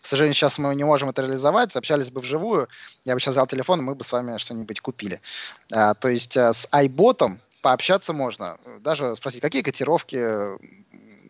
к 0.00 0.06
сожалению, 0.06 0.34
сейчас 0.34 0.58
мы 0.58 0.74
не 0.74 0.84
можем 0.84 1.10
это 1.10 1.22
реализовать. 1.22 1.76
Общались 1.76 2.10
бы 2.10 2.20
вживую, 2.20 2.68
я 3.04 3.14
бы 3.14 3.20
сейчас 3.20 3.34
взял 3.34 3.46
телефон, 3.46 3.80
и 3.80 3.82
мы 3.82 3.94
бы 3.94 4.04
с 4.04 4.12
вами 4.12 4.36
что-нибудь 4.38 4.80
купили. 4.80 5.20
То 5.68 6.08
есть 6.08 6.36
с 6.36 6.68
iBot 6.72 7.38
пообщаться 7.62 8.12
можно. 8.12 8.58
Даже 8.80 9.14
спросить, 9.14 9.40
какие 9.40 9.62
котировки 9.62 10.18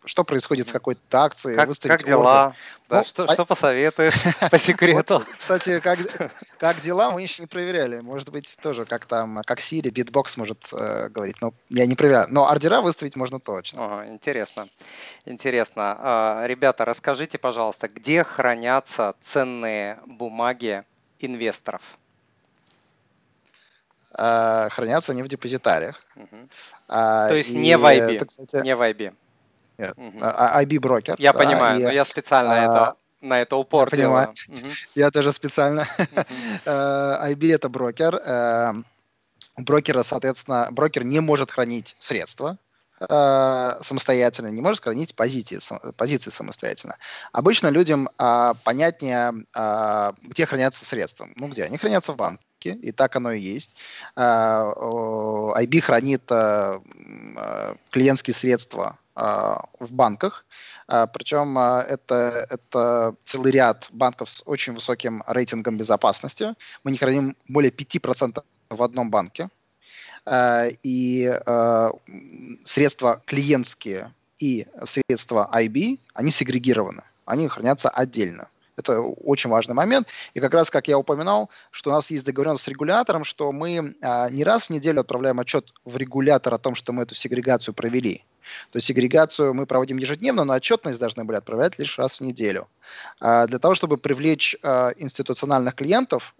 что 0.05 0.23
происходит 0.23 0.67
с 0.67 0.71
какой-то 0.71 1.21
акцией, 1.21 1.55
как, 1.55 1.67
выставить 1.67 1.97
Как 1.97 2.05
дела? 2.05 2.55
Да, 2.89 2.99
ну, 2.99 3.05
что, 3.05 3.23
а... 3.23 3.33
что 3.33 3.45
посоветуешь 3.45 4.13
по 4.51 4.57
секрету? 4.57 5.19
Вот, 5.19 5.27
кстати, 5.37 5.79
как, 5.79 5.99
как 6.57 6.81
дела, 6.81 7.11
мы 7.11 7.21
еще 7.21 7.41
не 7.41 7.47
проверяли. 7.47 8.01
Может 8.01 8.29
быть, 8.29 8.57
тоже 8.61 8.85
как 8.85 9.05
там, 9.05 9.41
как 9.45 9.59
Siri, 9.59 9.89
Bitbox 9.91 10.33
может 10.37 10.59
э, 10.73 11.09
говорить. 11.09 11.41
Но 11.41 11.53
я 11.69 11.85
не 11.85 11.95
проверяю. 11.95 12.27
Но 12.29 12.49
ордера 12.49 12.81
выставить 12.81 13.15
можно 13.15 13.39
точно. 13.39 13.85
Ага, 13.85 14.07
интересно. 14.09 14.67
Интересно. 15.25 15.97
А, 15.99 16.43
ребята, 16.47 16.85
расскажите, 16.85 17.37
пожалуйста, 17.37 17.87
где 17.87 18.23
хранятся 18.23 19.15
ценные 19.21 19.99
бумаги 20.05 20.83
инвесторов? 21.19 21.81
А, 24.15 24.69
хранятся 24.69 25.11
они 25.11 25.23
в 25.23 25.27
депозитариях. 25.27 26.01
Угу. 26.15 26.49
А, 26.87 27.29
То 27.29 27.35
есть 27.35 27.49
и, 27.49 27.57
не 27.57 27.77
в 27.77 27.85
IB. 27.85 28.15
Это, 28.15 28.25
кстати, 28.25 28.57
не 28.57 28.75
в 28.75 28.81
IB. 28.81 29.15
Нет, 29.77 29.93
угу. 29.97 30.19
IB-брокер. 30.19 31.15
Я 31.17 31.33
да, 31.33 31.39
понимаю, 31.39 31.79
и, 31.79 31.83
но 31.83 31.91
я 31.91 32.05
специально 32.05 32.53
а, 32.53 32.57
это 32.63 32.97
на 33.23 33.41
это 33.41 33.55
упор 33.55 33.89
я 33.91 33.97
делаю. 33.97 34.33
Понимаю. 34.45 34.65
Угу. 34.65 34.73
Я 34.95 35.11
тоже 35.11 35.31
специально. 35.31 35.87
IB 36.65 37.55
это 37.55 37.69
брокер. 37.69 38.21
Э, 38.23 38.73
брокера, 39.57 40.03
соответственно, 40.03 40.67
брокер 40.71 41.03
не 41.03 41.21
может 41.21 41.49
хранить 41.49 41.95
средства 41.99 42.57
э, 42.99 43.77
самостоятельно, 43.81 44.47
не 44.47 44.61
может 44.61 44.83
хранить 44.83 45.15
позиции, 45.15 45.59
позиции 45.95 46.31
самостоятельно. 46.31 46.97
Обычно 47.31 47.69
людям 47.69 48.09
а, 48.17 48.55
понятнее, 48.65 49.33
а, 49.53 50.13
где 50.21 50.45
хранятся 50.45 50.85
средства. 50.85 51.29
Ну, 51.35 51.47
где? 51.47 51.63
Они 51.63 51.77
хранятся 51.77 52.11
в 52.11 52.17
банке, 52.17 52.73
и 52.73 52.91
так 52.91 53.15
оно 53.15 53.31
и 53.31 53.39
есть. 53.39 53.75
IB 54.17 55.81
хранит 55.81 56.23
клиентские 57.89 58.33
средства 58.33 58.97
а, 58.97 59.02
в 59.15 59.91
банках. 59.91 60.45
А, 60.87 61.07
Причем 61.07 61.57
а, 61.57 61.81
это, 61.87 62.47
это 62.49 63.15
целый 63.23 63.51
ряд 63.51 63.87
банков 63.91 64.29
с 64.29 64.41
очень 64.45 64.73
высоким 64.73 65.23
рейтингом 65.27 65.77
безопасности. 65.77 66.55
Мы 66.83 66.91
не 66.91 66.97
храним 66.97 67.35
более 67.47 67.71
5% 67.71 68.43
в 68.69 68.83
одном 68.83 69.11
банке. 69.11 69.49
И 70.83 71.39
средства 72.63 73.21
клиентские 73.25 74.13
и 74.39 74.65
средства 74.85 75.49
IB, 75.53 75.99
они 76.13 76.31
сегрегированы, 76.31 77.03
они 77.25 77.49
хранятся 77.49 77.89
отдельно. 77.89 78.47
Это 78.75 79.01
очень 79.01 79.49
важный 79.49 79.75
момент. 79.75 80.07
И 80.33 80.39
как 80.39 80.53
раз, 80.53 80.71
как 80.71 80.87
я 80.87 80.97
упоминал, 80.97 81.49
что 81.71 81.91
у 81.91 81.93
нас 81.93 82.09
есть 82.11 82.25
договоренность 82.25 82.63
с 82.63 82.67
регулятором, 82.67 83.23
что 83.23 83.51
мы 83.51 83.95
а, 84.01 84.29
не 84.29 84.43
раз 84.43 84.65
в 84.65 84.69
неделю 84.71 85.01
отправляем 85.01 85.39
отчет 85.39 85.73
в 85.85 85.97
регулятор 85.97 86.53
о 86.53 86.57
том, 86.57 86.75
что 86.75 86.93
мы 86.93 87.03
эту 87.03 87.15
сегрегацию 87.15 87.73
провели. 87.73 88.23
То 88.71 88.77
есть 88.77 88.87
сегрегацию 88.87 89.53
мы 89.53 89.65
проводим 89.65 89.97
ежедневно, 89.97 90.43
но 90.43 90.53
отчетность 90.53 90.99
должны 90.99 91.23
были 91.23 91.37
отправлять 91.37 91.79
лишь 91.79 91.97
раз 91.97 92.19
в 92.19 92.21
неделю. 92.21 92.67
А, 93.19 93.47
для 93.47 93.59
того, 93.59 93.75
чтобы 93.75 93.97
привлечь 93.97 94.55
а, 94.63 94.91
институциональных 94.97 95.75
клиентов, 95.75 96.35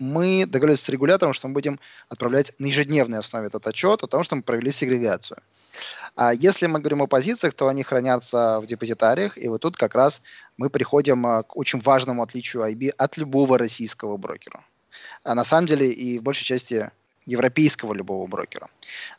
мы 0.00 0.44
договорились 0.44 0.80
с 0.80 0.88
регулятором, 0.88 1.34
что 1.34 1.46
мы 1.46 1.54
будем 1.54 1.78
отправлять 2.08 2.52
на 2.58 2.66
ежедневной 2.66 3.20
основе 3.20 3.46
этот 3.46 3.64
отчет 3.68 4.02
о 4.02 4.08
том, 4.08 4.24
что 4.24 4.34
мы 4.34 4.42
провели 4.42 4.72
сегрегацию. 4.72 5.38
А 6.16 6.32
если 6.32 6.66
мы 6.66 6.78
говорим 6.78 7.02
о 7.02 7.06
позициях, 7.06 7.54
то 7.54 7.68
они 7.68 7.82
хранятся 7.82 8.60
в 8.60 8.66
депозитариях, 8.66 9.36
и 9.36 9.48
вот 9.48 9.62
тут 9.62 9.76
как 9.76 9.94
раз 9.94 10.22
мы 10.56 10.70
приходим 10.70 11.26
а, 11.26 11.42
к 11.42 11.56
очень 11.56 11.80
важному 11.80 12.22
отличию 12.22 12.62
IB 12.62 12.90
от 12.96 13.16
любого 13.16 13.58
российского 13.58 14.16
брокера. 14.16 14.64
А 15.24 15.34
на 15.34 15.44
самом 15.44 15.66
деле 15.66 15.90
и 15.90 16.18
в 16.18 16.22
большей 16.22 16.44
части 16.44 16.90
европейского 17.26 17.94
любого 17.94 18.26
брокера. 18.26 18.68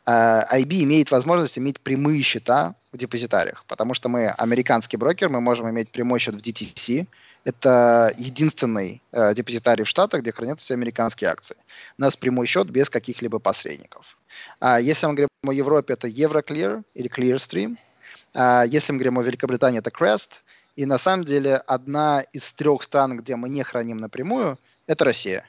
А, 0.04 0.46
IB 0.56 0.84
имеет 0.84 1.10
возможность 1.10 1.58
иметь 1.58 1.80
прямые 1.80 2.22
счета 2.22 2.74
в 2.92 2.96
депозитариях, 2.96 3.64
потому 3.66 3.94
что 3.94 4.08
мы 4.08 4.28
американский 4.28 4.96
брокер, 4.96 5.28
мы 5.28 5.40
можем 5.40 5.68
иметь 5.70 5.90
прямой 5.90 6.20
счет 6.20 6.34
в 6.34 6.38
DTC, 6.38 7.06
это 7.46 8.12
единственный 8.18 9.00
э, 9.12 9.32
депозитарий 9.32 9.84
в 9.84 9.88
Штатах, 9.88 10.22
где 10.22 10.32
хранятся 10.32 10.64
все 10.64 10.74
американские 10.74 11.30
акции. 11.30 11.56
У 11.96 12.02
нас 12.02 12.16
прямой 12.16 12.46
счет 12.46 12.68
без 12.70 12.90
каких-либо 12.90 13.38
посредников. 13.38 14.18
А 14.58 14.80
если 14.80 15.06
мы 15.06 15.12
говорим 15.14 15.28
о 15.46 15.52
Европе, 15.52 15.94
это 15.94 16.08
Euroclear 16.08 16.82
или 16.94 17.08
Clearstream. 17.08 17.76
А 18.34 18.64
если 18.64 18.92
мы 18.92 18.98
говорим 18.98 19.20
о 19.20 19.22
Великобритании, 19.22 19.78
это 19.78 19.90
Crest. 19.90 20.40
И 20.74 20.86
на 20.86 20.98
самом 20.98 21.24
деле 21.24 21.56
одна 21.68 22.22
из 22.32 22.52
трех 22.52 22.82
стран, 22.82 23.16
где 23.16 23.36
мы 23.36 23.48
не 23.48 23.62
храним 23.62 23.98
напрямую, 23.98 24.58
это 24.88 25.04
Россия 25.04 25.48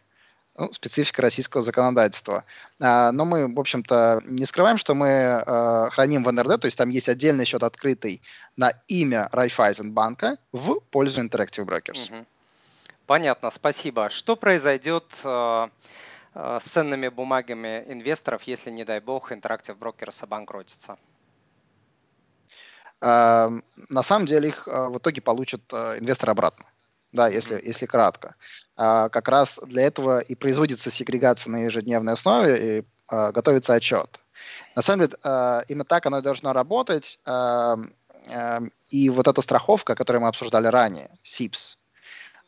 ну, 0.58 0.72
специфика 0.74 1.22
российского 1.22 1.62
законодательства. 1.62 2.43
А, 2.80 3.12
но 3.12 3.26
мы, 3.26 3.53
в 3.53 3.60
общем-то, 3.60 4.22
не 4.26 4.45
скрываем, 4.45 4.78
что 4.78 4.95
мы 4.95 5.08
а, 5.10 5.89
храним 5.91 6.24
в 6.24 6.32
НРД, 6.32 6.62
то 6.62 6.66
есть 6.66 6.78
там 6.78 6.89
есть 6.89 7.08
отдельный 7.10 7.45
счет 7.45 7.62
открытый 7.62 8.22
на 8.55 8.74
имя 8.88 9.30
Райфайзенбанка 9.32 10.38
в 10.51 10.80
пользу 10.91 11.22
Interactive 11.22 11.66
Brokers. 11.66 12.12
Угу. 12.12 12.26
Понятно, 13.05 13.51
спасибо. 13.51 14.10
Что 14.10 14.36
произойдет 14.36 15.05
а, 15.24 15.70
с 16.34 16.64
ценными 16.64 17.08
бумагами 17.10 17.84
инвесторов, 17.88 18.43
если, 18.43 18.72
не 18.72 18.84
дай 18.84 18.99
бог, 18.99 19.32
Interactive 19.32 19.78
Brokers 19.78 20.24
обанкротится? 20.24 20.97
На 22.99 24.01
самом 24.01 24.26
деле 24.26 24.49
их 24.49 24.66
в 24.66 24.97
итоге 24.97 25.22
получат 25.22 25.62
инвесторы 25.72 26.32
обратно 26.32 26.66
да, 27.12 27.28
если, 27.28 27.62
если 27.64 27.86
кратко. 27.86 28.36
А, 28.76 29.10
как 29.10 29.28
раз 29.28 29.60
для 29.66 29.84
этого 29.84 30.20
и 30.20 30.36
производится 30.36 30.91
сегрегация 30.91 31.51
на 31.51 31.66
ежедневной 31.66 32.14
основе 32.14 32.80
и 32.80 32.86
а, 33.08 33.32
готовится 33.32 33.74
отчет. 33.74 34.20
На 34.76 34.82
самом 34.82 35.05
деле, 35.05 35.18
а, 35.24 35.64
именно 35.68 35.86
так 35.86 36.05
оно 36.05 36.20
и 36.20 36.22
должно 36.22 36.53
работать. 36.53 37.20
И 38.89 39.10
вот 39.10 39.28
эта 39.28 39.41
страховка, 39.41 39.95
которую 39.95 40.22
мы 40.22 40.28
обсуждали 40.28 40.68
ранее, 40.68 41.10
SIPS, 41.24 41.78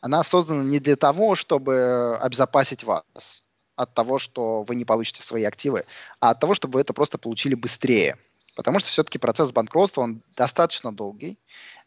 она 0.02 0.22
создана 0.22 0.62
не 0.62 0.78
для 0.78 0.96
того, 0.96 1.36
чтобы 1.36 2.18
обезопасить 2.20 2.84
вас 2.84 3.42
от 3.76 3.94
того, 3.94 4.18
что 4.18 4.62
вы 4.62 4.74
не 4.74 4.84
получите 4.84 5.22
свои 5.22 5.44
активы, 5.44 5.84
а 6.20 6.30
от 6.30 6.40
того, 6.40 6.52
чтобы 6.52 6.74
вы 6.74 6.80
это 6.82 6.92
просто 6.92 7.16
получили 7.16 7.54
быстрее. 7.54 8.18
Потому 8.60 8.78
что 8.78 8.90
все-таки 8.90 9.16
процесс 9.16 9.52
банкротства, 9.52 10.02
он 10.02 10.22
достаточно 10.36 10.92
долгий, 10.92 11.38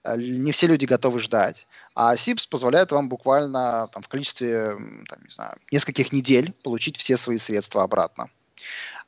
Э, 0.04 0.18
не 0.18 0.52
все 0.52 0.68
люди 0.68 0.86
готовы 0.86 1.20
ждать. 1.20 1.68
А 1.96 2.16
SIPS 2.16 2.48
позволяет 2.50 2.92
вам 2.92 3.10
буквально 3.10 3.90
там, 3.94 4.04
в 4.04 4.08
количестве 4.08 4.76
там, 5.08 5.24
не 5.24 5.32
знаю, 5.32 5.54
нескольких 5.72 6.12
недель 6.12 6.54
получить 6.64 6.98
все 6.98 7.18
свои 7.18 7.38
средства 7.38 7.84
обратно. 7.84 8.30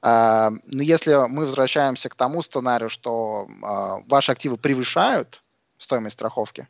А, 0.01 0.51
но 0.65 0.83
если 0.83 1.27
мы 1.27 1.45
возвращаемся 1.45 2.09
к 2.09 2.15
тому 2.15 2.41
сценарию, 2.41 2.89
что 2.89 3.47
а, 3.63 3.99
ваши 4.07 4.31
активы 4.31 4.57
превышают 4.57 5.41
стоимость 5.77 6.13
страховки, 6.13 6.67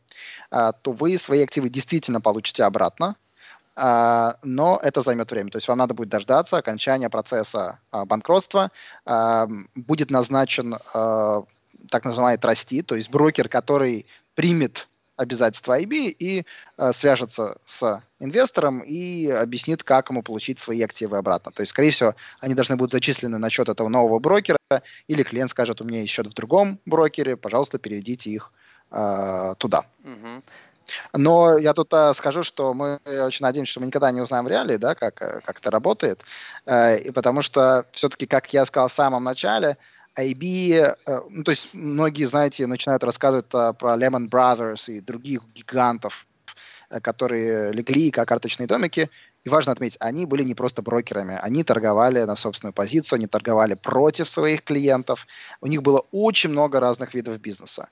а, 0.51 0.71
то 0.71 0.91
вы 0.91 1.17
свои 1.17 1.43
активы 1.43 1.69
действительно 1.69 2.21
получите 2.21 2.63
обратно, 2.63 3.15
но 3.75 4.79
это 4.81 5.01
займет 5.01 5.29
время. 5.31 5.51
То 5.51 5.57
есть 5.57 5.67
вам 5.67 5.77
надо 5.77 5.93
будет 5.93 6.09
дождаться 6.09 6.57
окончания 6.57 7.09
процесса 7.09 7.79
банкротства. 7.91 8.71
Будет 9.75 10.11
назначен 10.11 10.77
так 11.89 12.05
называемый 12.05 12.39
трасти, 12.39 12.81
то 12.81 12.95
есть 12.95 13.09
брокер, 13.09 13.49
который 13.49 14.05
примет 14.33 14.87
обязательства 15.17 15.79
IB 15.79 16.15
и 16.19 16.45
э, 16.77 16.91
свяжется 16.91 17.57
с 17.65 18.03
инвестором 18.19 18.79
и 18.79 19.29
объяснит, 19.29 19.83
как 19.83 20.09
ему 20.09 20.21
получить 20.21 20.59
свои 20.59 20.81
активы 20.81 21.17
обратно. 21.17 21.51
То 21.51 21.61
есть, 21.61 21.71
скорее 21.71 21.91
всего, 21.91 22.15
они 22.41 22.53
должны 22.53 22.75
будут 22.75 22.91
зачислены 22.91 23.37
на 23.37 23.49
счет 23.49 23.69
этого 23.69 23.87
нового 23.87 24.19
брокера, 24.19 24.57
или 25.07 25.23
клиент 25.23 25.51
скажет, 25.51 25.81
у 25.81 25.85
меня 25.85 26.01
есть 26.01 26.11
счет 26.11 26.27
в 26.27 26.33
другом 26.33 26.79
брокере, 26.85 27.37
пожалуйста, 27.37 27.79
переведите 27.79 28.29
их 28.29 28.51
э, 28.91 29.55
туда. 29.57 29.85
Угу. 30.03 30.43
Но 31.13 31.57
я 31.57 31.73
тут 31.73 31.93
э, 31.93 32.13
скажу, 32.13 32.43
что 32.43 32.73
мы 32.73 32.99
очень 33.05 33.43
надеемся, 33.43 33.71
что 33.71 33.79
мы 33.79 33.87
никогда 33.87 34.11
не 34.11 34.21
узнаем 34.21 34.45
в 34.45 34.49
реалии, 34.49 34.77
да, 34.77 34.95
как, 34.95 35.21
э, 35.21 35.41
как 35.45 35.59
это 35.59 35.71
работает. 35.71 36.21
Э, 36.65 36.97
и 36.97 37.11
потому 37.11 37.41
что 37.41 37.85
все-таки, 37.91 38.25
как 38.25 38.53
я 38.53 38.65
сказал 38.65 38.87
в 38.87 38.93
самом 38.93 39.23
начале, 39.23 39.77
IB, 40.17 40.95
э, 41.05 41.21
ну, 41.29 41.43
то 41.43 41.51
есть 41.51 41.73
многие, 41.73 42.25
знаете, 42.25 42.67
начинают 42.67 43.03
рассказывать 43.03 43.47
э, 43.53 43.73
про 43.77 43.95
Lehman 43.97 44.29
Brothers 44.29 44.91
и 44.91 45.01
других 45.01 45.41
гигантов, 45.53 46.25
э, 46.89 46.99
которые 47.01 47.71
легли 47.73 48.11
как 48.11 48.27
карточные 48.27 48.67
домики. 48.67 49.09
И 49.45 49.49
важно 49.49 49.71
отметить, 49.71 49.97
они 49.99 50.25
были 50.25 50.43
не 50.43 50.55
просто 50.55 50.81
брокерами, 50.81 51.39
они 51.41 51.63
торговали 51.63 52.23
на 52.23 52.35
собственную 52.35 52.73
позицию, 52.73 53.17
они 53.17 53.27
торговали 53.27 53.75
против 53.75 54.27
своих 54.27 54.63
клиентов. 54.63 55.27
У 55.61 55.67
них 55.67 55.83
было 55.83 56.03
очень 56.11 56.49
много 56.49 56.79
разных 56.79 57.13
видов 57.13 57.39
бизнеса. 57.39 57.87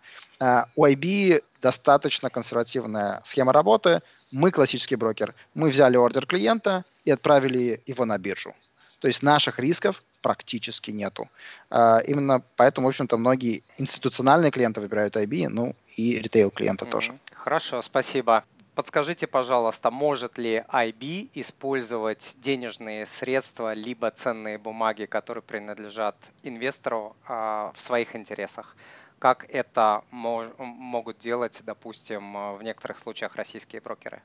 У 0.75 0.85
IB 0.85 1.43
достаточно 1.61 2.31
консервативная 2.31 3.21
схема 3.23 3.53
работы. 3.53 4.01
Мы 4.31 4.49
классический 4.49 4.95
брокер. 4.95 5.35
Мы 5.53 5.69
взяли 5.69 5.95
ордер 5.95 6.25
клиента 6.25 6.85
и 7.05 7.11
отправили 7.11 7.81
его 7.85 8.05
на 8.05 8.17
биржу. 8.17 8.55
То 8.99 9.07
есть 9.07 9.21
наших 9.21 9.59
рисков 9.59 10.01
практически 10.21 10.89
нету. 10.91 11.29
А, 11.69 11.99
именно 12.07 12.41
поэтому, 12.55 12.87
в 12.87 12.89
общем-то, 12.89 13.17
многие 13.17 13.61
институциональные 13.77 14.49
клиенты 14.49 14.79
выбирают 14.79 15.17
IB, 15.17 15.49
ну 15.49 15.75
и 15.97 16.17
ритейл 16.19 16.49
клиента 16.49 16.85
mm-hmm. 16.85 16.89
тоже. 16.89 17.19
Хорошо, 17.33 17.81
спасибо. 17.81 18.43
Подскажите, 18.75 19.27
пожалуйста, 19.27 19.91
может 19.91 20.37
ли 20.39 20.63
IB 20.67 21.29
использовать 21.35 22.33
денежные 22.37 23.05
средства 23.05 23.73
либо 23.73 24.09
ценные 24.09 24.57
бумаги, 24.57 25.05
которые 25.05 25.43
принадлежат 25.43 26.15
инвестору 26.41 27.15
а, 27.27 27.71
в 27.75 27.81
своих 27.81 28.15
интересах? 28.15 28.75
Как 29.19 29.45
это 29.49 30.03
могут 30.09 31.19
делать, 31.19 31.61
допустим, 31.63 32.57
в 32.57 32.63
некоторых 32.63 32.97
случаях 32.97 33.35
российские 33.35 33.79
брокеры? 33.79 34.21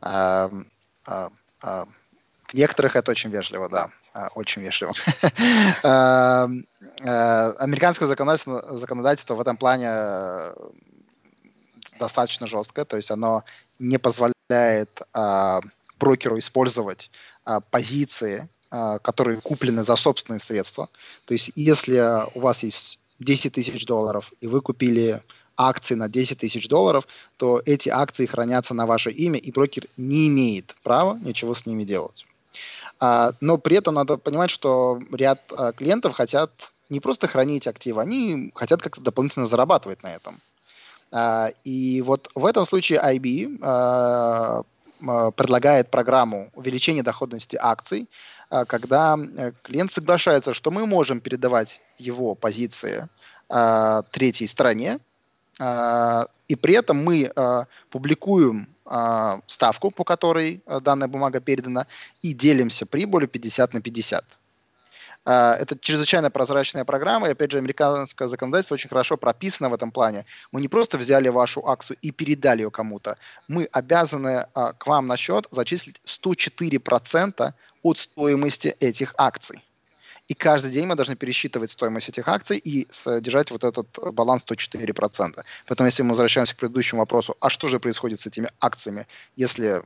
В 0.00 0.64
некоторых 2.52 2.96
это 2.96 3.10
очень 3.10 3.30
вежливо, 3.30 3.68
да. 3.68 3.90
А, 4.12 4.28
очень 4.34 4.62
вежливо. 4.62 4.92
Э, 7.00 7.52
американское 7.58 8.08
законодательство, 8.08 8.76
законодательство 8.76 9.34
в 9.34 9.40
этом 9.40 9.56
плане 9.56 9.88
э, 9.90 10.54
достаточно 11.98 12.46
жесткое, 12.46 12.84
то 12.84 12.96
есть 12.96 13.10
оно 13.10 13.44
не 13.78 13.98
позволяет 13.98 15.02
а, 15.12 15.60
брокеру 15.98 16.38
использовать 16.38 17.10
а, 17.44 17.60
позиции, 17.60 18.48
которые 19.02 19.40
куплены 19.40 19.84
за 19.84 19.94
собственные 19.94 20.40
средства. 20.40 20.88
То 21.26 21.34
есть 21.34 21.52
если 21.54 22.26
у 22.36 22.40
вас 22.40 22.64
есть 22.64 22.98
10 23.20 23.52
тысяч 23.52 23.86
долларов, 23.86 24.32
и 24.40 24.48
вы 24.48 24.60
купили 24.60 25.22
акции 25.56 25.94
на 25.94 26.08
10 26.08 26.38
тысяч 26.38 26.68
долларов, 26.68 27.06
то 27.36 27.62
эти 27.64 27.88
акции 27.88 28.26
хранятся 28.26 28.74
на 28.74 28.86
ваше 28.86 29.10
имя, 29.10 29.38
и 29.38 29.52
брокер 29.52 29.86
не 29.96 30.26
имеет 30.28 30.74
права 30.82 31.18
ничего 31.22 31.54
с 31.54 31.66
ними 31.66 31.84
делать. 31.84 32.26
А, 33.00 33.32
но 33.40 33.58
при 33.58 33.76
этом 33.76 33.94
надо 33.94 34.16
понимать, 34.16 34.50
что 34.50 35.00
ряд 35.12 35.40
а, 35.56 35.72
клиентов 35.72 36.14
хотят 36.14 36.50
не 36.90 37.00
просто 37.00 37.26
хранить 37.26 37.66
активы, 37.66 38.02
они 38.02 38.52
хотят 38.54 38.82
как-то 38.82 39.00
дополнительно 39.00 39.46
зарабатывать 39.46 40.02
на 40.02 40.14
этом. 40.14 40.40
А, 41.14 41.50
и 41.62 42.02
вот 42.02 42.28
в 42.34 42.44
этом 42.44 42.64
случае 42.64 42.98
IB 43.00 44.64
предлагает 45.36 45.90
программу 45.90 46.50
увеличения 46.54 47.02
доходности 47.02 47.58
акций, 47.60 48.08
когда 48.66 49.18
э, 49.18 49.52
клиент 49.62 49.92
соглашается, 49.92 50.54
что 50.54 50.70
мы 50.70 50.86
можем 50.86 51.20
передавать 51.20 51.80
его 51.98 52.34
позиции 52.34 53.08
третьей 54.12 54.46
стране, 54.46 54.98
и 56.48 56.56
при 56.56 56.74
этом 56.74 57.04
мы 57.04 57.30
публикуем 57.90 58.68
ставку, 59.46 59.90
по 59.90 60.04
которой 60.04 60.62
данная 60.80 61.08
бумага 61.08 61.40
передана, 61.40 61.86
и 62.22 62.32
делимся 62.32 62.86
прибылью 62.86 63.28
50 63.28 63.74
на 63.74 63.80
50. 63.82 64.24
Э, 65.24 65.56
это 65.60 65.78
чрезвычайно 65.78 66.30
прозрачная 66.30 66.84
программа, 66.84 67.28
и 67.28 67.32
опять 67.32 67.50
же, 67.50 67.58
американское 67.58 68.28
законодательство 68.28 68.74
очень 68.74 68.88
хорошо 68.88 69.16
прописано 69.16 69.68
в 69.68 69.74
этом 69.74 69.90
плане. 69.90 70.24
Мы 70.52 70.60
не 70.60 70.68
просто 70.68 70.98
взяли 70.98 71.28
вашу 71.28 71.66
акцию 71.66 71.96
и 72.02 72.10
передали 72.10 72.62
ее 72.62 72.70
кому-то, 72.70 73.16
мы 73.48 73.68
обязаны 73.72 74.46
э, 74.54 74.72
к 74.78 74.86
вам 74.86 75.06
на 75.06 75.16
счет 75.16 75.46
зачислить 75.50 76.00
104% 76.04 77.52
от 77.82 77.98
стоимости 77.98 78.76
этих 78.80 79.14
акций. 79.18 79.62
И 80.28 80.34
каждый 80.34 80.70
день 80.70 80.86
мы 80.86 80.94
должны 80.94 81.16
пересчитывать 81.16 81.70
стоимость 81.70 82.08
этих 82.08 82.28
акций 82.28 82.56
и 82.56 82.88
держать 83.20 83.50
вот 83.50 83.62
этот 83.62 83.98
баланс 84.14 84.44
104%. 84.48 85.44
Поэтому 85.66 85.86
если 85.86 86.02
мы 86.02 86.10
возвращаемся 86.10 86.54
к 86.54 86.58
предыдущему 86.58 87.02
вопросу, 87.02 87.36
а 87.40 87.50
что 87.50 87.68
же 87.68 87.78
происходит 87.78 88.20
с 88.20 88.26
этими 88.26 88.48
акциями, 88.58 89.06
если 89.36 89.82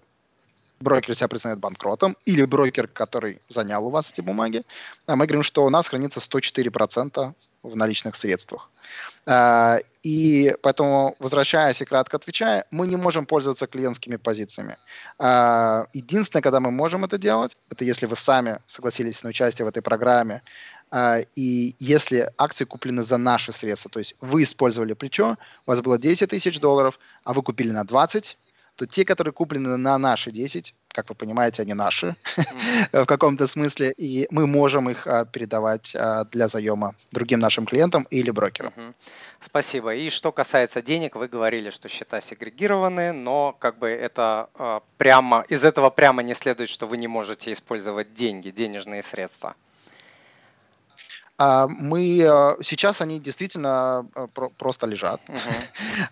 брокер 0.81 1.15
себя 1.15 1.29
признает 1.29 1.59
банкротом, 1.59 2.17
или 2.25 2.45
брокер, 2.45 2.89
который 2.89 3.41
занял 3.49 3.87
у 3.87 3.91
вас 3.91 4.13
эти 4.13 4.21
бумаги, 4.21 4.65
а 5.07 5.17
мы 5.17 5.27
говорим, 5.27 5.43
что 5.43 5.65
у 5.65 5.71
нас 5.71 5.89
хранится 5.89 6.21
104% 6.21 7.35
в 7.63 7.77
наличных 7.77 8.17
средствах. 8.17 8.71
А, 9.27 9.79
и 10.03 10.55
поэтому, 10.63 11.17
возвращаясь 11.19 11.81
и 11.81 11.85
кратко 11.85 12.17
отвечая, 12.17 12.65
мы 12.71 12.87
не 12.87 12.97
можем 12.97 13.27
пользоваться 13.27 13.67
клиентскими 13.67 14.17
позициями. 14.17 14.77
А, 15.19 15.87
единственное, 15.93 16.43
когда 16.43 16.61
мы 16.61 16.71
можем 16.71 17.05
это 17.05 17.19
делать, 17.19 17.57
это 17.71 17.85
если 17.85 18.07
вы 18.07 18.17
сами 18.17 18.59
согласились 18.67 19.23
на 19.23 19.31
участие 19.31 19.67
в 19.67 19.69
этой 19.69 19.83
программе, 19.83 20.43
и 21.37 21.77
если 21.79 22.33
акции 22.39 22.65
куплены 22.65 23.03
за 23.03 23.19
наши 23.19 23.53
средства, 23.53 23.91
то 23.91 23.99
есть 23.99 24.15
вы 24.23 24.43
использовали 24.43 24.95
плечо, 24.95 25.37
у 25.67 25.71
вас 25.71 25.83
было 25.83 25.99
10 25.99 26.31
тысяч 26.31 26.61
долларов, 26.61 26.99
а 27.25 27.35
вы 27.35 27.43
купили 27.43 27.73
на 27.73 27.85
20, 27.85 28.39
то 28.79 28.87
те, 28.87 29.05
которые 29.05 29.33
куплены 29.33 29.77
на 29.77 29.99
наши 29.99 30.31
10, 30.31 30.75
как 30.89 31.09
вы 31.09 31.17
понимаете, 31.17 31.63
они 31.63 31.75
наши 31.75 32.15
mm-hmm. 32.37 33.03
в 33.03 33.07
каком-то 33.07 33.49
смысле, 33.49 33.93
и 33.99 34.29
мы 34.31 34.47
можем 34.47 34.89
их 34.89 35.05
а, 35.09 35.25
передавать 35.25 35.97
а, 35.97 36.25
для 36.27 36.47
заема 36.47 36.95
другим 37.11 37.41
нашим 37.41 37.67
клиентам 37.67 38.07
или 38.11 38.31
брокерам. 38.31 38.73
Mm-hmm. 38.77 38.95
Спасибо. 39.41 39.95
И 39.95 40.11
что 40.11 40.31
касается 40.31 40.81
денег, 40.81 41.17
вы 41.17 41.27
говорили, 41.27 41.71
что 41.71 41.89
счета 41.89 42.21
сегрегированы, 42.21 43.13
но 43.13 43.53
как 43.59 43.79
бы 43.79 43.89
это 43.89 44.49
а, 44.55 44.83
прямо 44.97 45.45
из 45.49 45.65
этого 45.65 45.91
прямо 45.91 46.23
не 46.23 46.35
следует, 46.35 46.71
что 46.71 46.87
вы 46.87 46.99
не 46.99 47.09
можете 47.09 47.51
использовать 47.53 48.15
деньги, 48.15 48.51
денежные 48.51 49.03
средства. 49.03 49.57
А, 51.39 51.69
мы 51.69 52.21
а, 52.29 52.57
сейчас 52.63 53.01
они 53.01 53.21
действительно 53.21 54.07
а, 54.15 54.27
просто 54.59 54.87
лежат. 54.87 55.21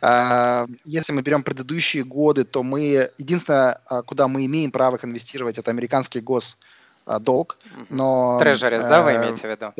Uh-huh. 0.00 0.76
Если 0.84 1.12
мы 1.12 1.22
берем 1.22 1.42
предыдущие 1.42 2.04
годы, 2.04 2.44
то 2.44 2.62
мы 2.62 3.10
единственное, 3.18 3.80
куда 4.06 4.28
мы 4.28 4.46
имеем 4.46 4.70
право 4.70 4.98
инвестировать, 5.02 5.58
это 5.58 5.70
американский 5.70 6.20
госдолг. 6.20 7.58
Но 7.88 8.38
Трежерис, 8.38 8.84
да, 8.84 9.02
вы 9.02 9.16
имеете 9.16 9.48
в 9.48 9.50
виду? 9.50 9.74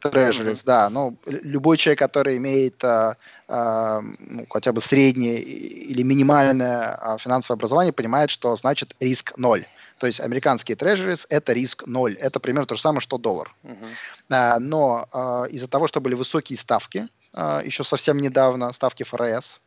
Treasuries, 0.00 0.52
mm-hmm. 0.52 0.66
да. 0.66 0.90
Ну, 0.90 1.16
любой 1.26 1.76
человек, 1.76 1.98
который 1.98 2.36
имеет 2.36 2.82
а, 2.84 3.16
а, 3.48 4.00
ну, 4.18 4.46
хотя 4.48 4.72
бы 4.72 4.80
среднее 4.80 5.40
или 5.40 6.02
минимальное 6.02 6.94
а, 6.94 7.18
финансовое 7.18 7.56
образование, 7.56 7.92
понимает, 7.92 8.30
что 8.30 8.56
значит 8.56 8.94
риск 9.00 9.34
ноль. 9.36 9.66
То 9.98 10.06
есть 10.06 10.20
американские 10.20 10.76
Treasuries– 10.76 11.26
это 11.28 11.52
риск 11.52 11.86
ноль. 11.86 12.14
Это 12.14 12.40
примерно 12.40 12.66
то 12.66 12.74
же 12.74 12.80
самое, 12.80 13.00
что 13.00 13.18
доллар. 13.18 13.54
Mm-hmm. 13.64 13.88
А, 14.30 14.58
но 14.58 15.08
а, 15.12 15.44
из-за 15.44 15.68
того, 15.68 15.86
что 15.86 16.00
были 16.00 16.14
высокие 16.14 16.56
ставки, 16.56 17.08
а, 17.32 17.60
еще 17.62 17.84
совсем 17.84 18.18
недавно, 18.18 18.72
ставки 18.72 19.02
ФРС, 19.02 19.60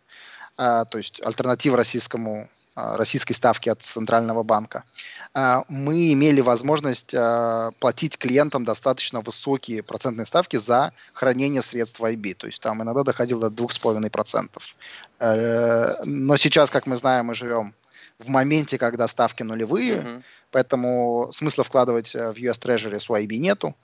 то 0.56 0.98
есть 0.98 1.22
альтернатива 1.24 1.78
российскому, 1.78 2.48
а, 2.76 2.96
российской 2.98 3.34
ставке 3.34 3.72
от 3.72 3.82
Центрального 3.82 4.44
банка, 4.44 4.84
а, 5.34 5.64
мы 5.68 6.14
имели 6.14 6.42
возможность 6.42 7.16
платить 7.80 8.18
клиентам 8.18 8.66
достаточно 8.66 9.22
высокие 9.22 9.82
процентные 9.82 10.26
ставки 10.26 10.58
за 10.58 10.92
хранение 11.14 11.62
средств 11.62 12.00
в 12.00 12.06
IB. 12.06 12.36
То 12.36 12.48
есть 12.48 12.62
там 12.62 12.82
иногда 12.84 13.04
доходило 13.04 13.50
до 13.50 13.64
2,5%. 13.64 14.76
Э, 15.20 16.04
но 16.04 16.38
сейчас, 16.38 16.70
как 16.70 16.86
мы 16.86 16.98
знаем, 16.98 17.28
мы 17.28 17.36
живем 17.36 17.74
в 18.24 18.30
моменте, 18.30 18.78
когда 18.78 19.08
ставки 19.08 19.44
нулевые, 19.44 19.96
uh-huh. 19.96 20.24
поэтому 20.52 21.30
смысла 21.32 21.64
вкладывать 21.64 22.16
э, 22.16 22.32
в 22.32 22.38
US 22.38 22.60
Treasury 22.60 23.00
с 23.00 23.10
IB 23.10 23.38
нету. 23.38 23.76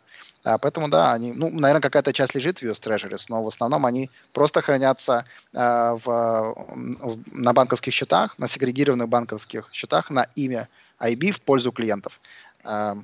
А, 0.43 0.57
поэтому, 0.57 0.87
да, 0.87 1.13
они, 1.13 1.33
ну, 1.33 1.49
наверное, 1.49 1.81
какая-то 1.81 2.13
часть 2.13 2.35
лежит 2.35 2.59
в 2.59 2.63
US 2.63 2.79
Treasuries, 2.79 3.25
но 3.29 3.43
в 3.43 3.47
основном 3.47 3.85
они 3.85 4.09
просто 4.33 4.61
хранятся 4.61 5.25
а, 5.53 5.95
в, 5.95 6.05
в, 6.05 7.19
на 7.31 7.53
банковских 7.53 7.93
счетах, 7.93 8.37
на 8.39 8.47
сегрегированных 8.47 9.09
банковских 9.09 9.69
счетах 9.71 10.09
на 10.09 10.27
имя 10.35 10.69
IB 10.99 11.31
в 11.31 11.41
пользу 11.41 11.71
клиентов. 11.71 12.19
А, 12.63 12.97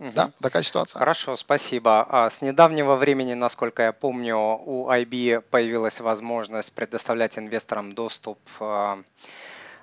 Угу. 0.00 0.10
Да, 0.12 0.32
такая 0.40 0.62
ситуация. 0.64 0.98
Хорошо, 0.98 1.36
спасибо. 1.36 2.04
А 2.08 2.28
с 2.28 2.42
недавнего 2.42 2.96
времени, 2.96 3.34
насколько 3.34 3.84
я 3.84 3.92
помню, 3.92 4.36
у 4.36 4.90
IB 4.90 5.40
появилась 5.50 6.00
возможность 6.00 6.72
предоставлять 6.72 7.38
инвесторам 7.38 7.92
доступ 7.92 8.38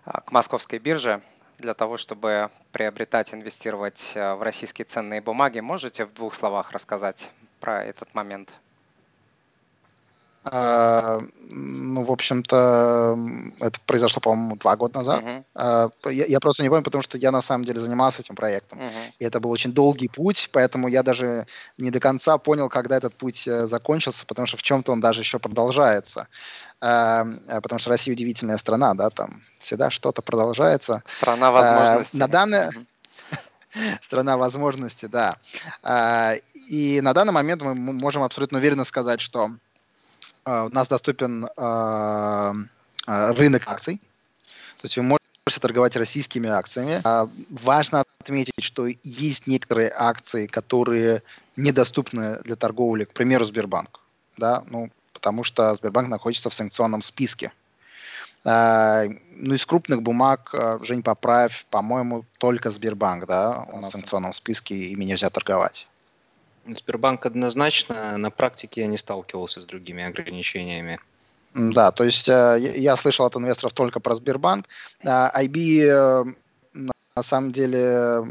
к 0.05 0.31
московской 0.31 0.79
бирже 0.79 1.21
для 1.57 1.73
того, 1.73 1.97
чтобы 1.97 2.49
приобретать, 2.71 3.33
инвестировать 3.33 4.13
в 4.15 4.41
российские 4.41 4.85
ценные 4.85 5.21
бумаги. 5.21 5.59
Можете 5.59 6.05
в 6.05 6.13
двух 6.13 6.33
словах 6.33 6.71
рассказать 6.71 7.29
про 7.59 7.83
этот 7.83 8.13
момент? 8.15 8.53
А, 10.43 11.21
ну, 11.49 12.01
в 12.01 12.11
общем-то, 12.11 13.17
это 13.59 13.79
произошло, 13.85 14.19
по-моему, 14.21 14.55
два 14.55 14.75
года 14.75 14.99
назад. 14.99 15.23
Uh-huh. 15.23 15.91
Я, 16.11 16.25
я 16.25 16.39
просто 16.39 16.63
не 16.63 16.69
помню, 16.69 16.83
потому 16.83 17.03
что 17.03 17.17
я 17.19 17.31
на 17.31 17.41
самом 17.41 17.63
деле 17.63 17.79
занимался 17.79 18.21
этим 18.23 18.35
проектом. 18.35 18.79
Uh-huh. 18.79 19.11
И 19.19 19.25
это 19.25 19.39
был 19.39 19.51
очень 19.51 19.71
долгий 19.71 20.07
путь, 20.07 20.49
поэтому 20.51 20.87
я 20.87 21.03
даже 21.03 21.45
не 21.77 21.91
до 21.91 21.99
конца 21.99 22.39
понял, 22.39 22.69
когда 22.69 22.97
этот 22.97 23.13
путь 23.13 23.47
э, 23.47 23.67
закончился, 23.67 24.25
потому 24.25 24.47
что 24.47 24.57
в 24.57 24.63
чем-то 24.63 24.91
он 24.91 24.99
даже 24.99 25.21
еще 25.21 25.37
продолжается. 25.37 26.27
А, 26.79 27.23
потому 27.61 27.77
что 27.77 27.91
Россия 27.91 28.15
удивительная 28.15 28.57
страна, 28.57 28.95
да, 28.95 29.11
там 29.11 29.43
всегда 29.59 29.91
что-то 29.91 30.23
продолжается. 30.23 31.03
Страна 31.17 31.51
возможностей. 31.51 32.17
На 32.17 32.27
данный... 32.27 32.69
Страна 34.01 34.37
возможностей, 34.37 35.07
да. 35.07 35.37
И 36.67 36.99
на 37.01 37.13
данный 37.13 37.31
момент 37.31 37.61
мы 37.61 37.75
можем 37.75 38.23
абсолютно 38.23 38.57
уверенно 38.57 38.83
сказать, 38.83 39.21
что 39.21 39.51
у 40.45 40.69
нас 40.69 40.87
доступен 40.87 41.47
а, 41.57 42.53
а, 43.05 43.33
рынок 43.33 43.63
акций. 43.67 44.01
То 44.81 44.85
есть 44.85 44.97
вы 44.97 45.03
можете 45.03 45.59
торговать 45.59 45.95
российскими 45.95 46.49
акциями. 46.49 47.01
Важно 47.49 48.03
отметить, 48.19 48.63
что 48.63 48.87
есть 49.03 49.47
некоторые 49.47 49.93
акции, 49.95 50.47
которые 50.47 51.21
недоступны 51.55 52.39
для 52.43 52.55
торговли, 52.55 53.03
к 53.03 53.13
примеру, 53.13 53.45
Сбербанк. 53.45 53.99
Да? 54.37 54.63
Ну, 54.67 54.89
потому 55.13 55.43
что 55.43 55.75
Сбербанк 55.75 56.07
находится 56.07 56.49
в 56.49 56.53
санкционном 56.53 57.03
списке. 57.03 57.51
Ну, 58.43 59.53
из 59.53 59.65
крупных 59.67 60.01
бумаг, 60.01 60.51
Жень, 60.81 61.03
поправь, 61.03 61.67
по-моему, 61.69 62.25
только 62.39 62.71
Сбербанк, 62.71 63.27
да, 63.27 63.67
нас 63.71 63.89
в 63.89 63.91
санкционном 63.91 64.33
списке, 64.33 64.75
ими 64.75 65.05
нельзя 65.05 65.29
торговать. 65.29 65.87
Сбербанк 66.67 67.25
однозначно, 67.25 68.17
на 68.17 68.29
практике 68.29 68.81
я 68.81 68.87
не 68.87 68.97
сталкивался 68.97 69.61
с 69.61 69.65
другими 69.65 70.03
ограничениями. 70.03 70.99
Да, 71.53 71.91
то 71.91 72.03
есть 72.03 72.29
э, 72.29 72.73
я 72.77 72.95
слышал 72.95 73.25
от 73.25 73.35
инвесторов 73.35 73.73
только 73.73 73.99
про 73.99 74.15
Сбербанк. 74.15 74.67
IB 75.03 75.81
э, 75.83 76.23
на 76.73 77.23
самом 77.23 77.51
деле 77.51 78.25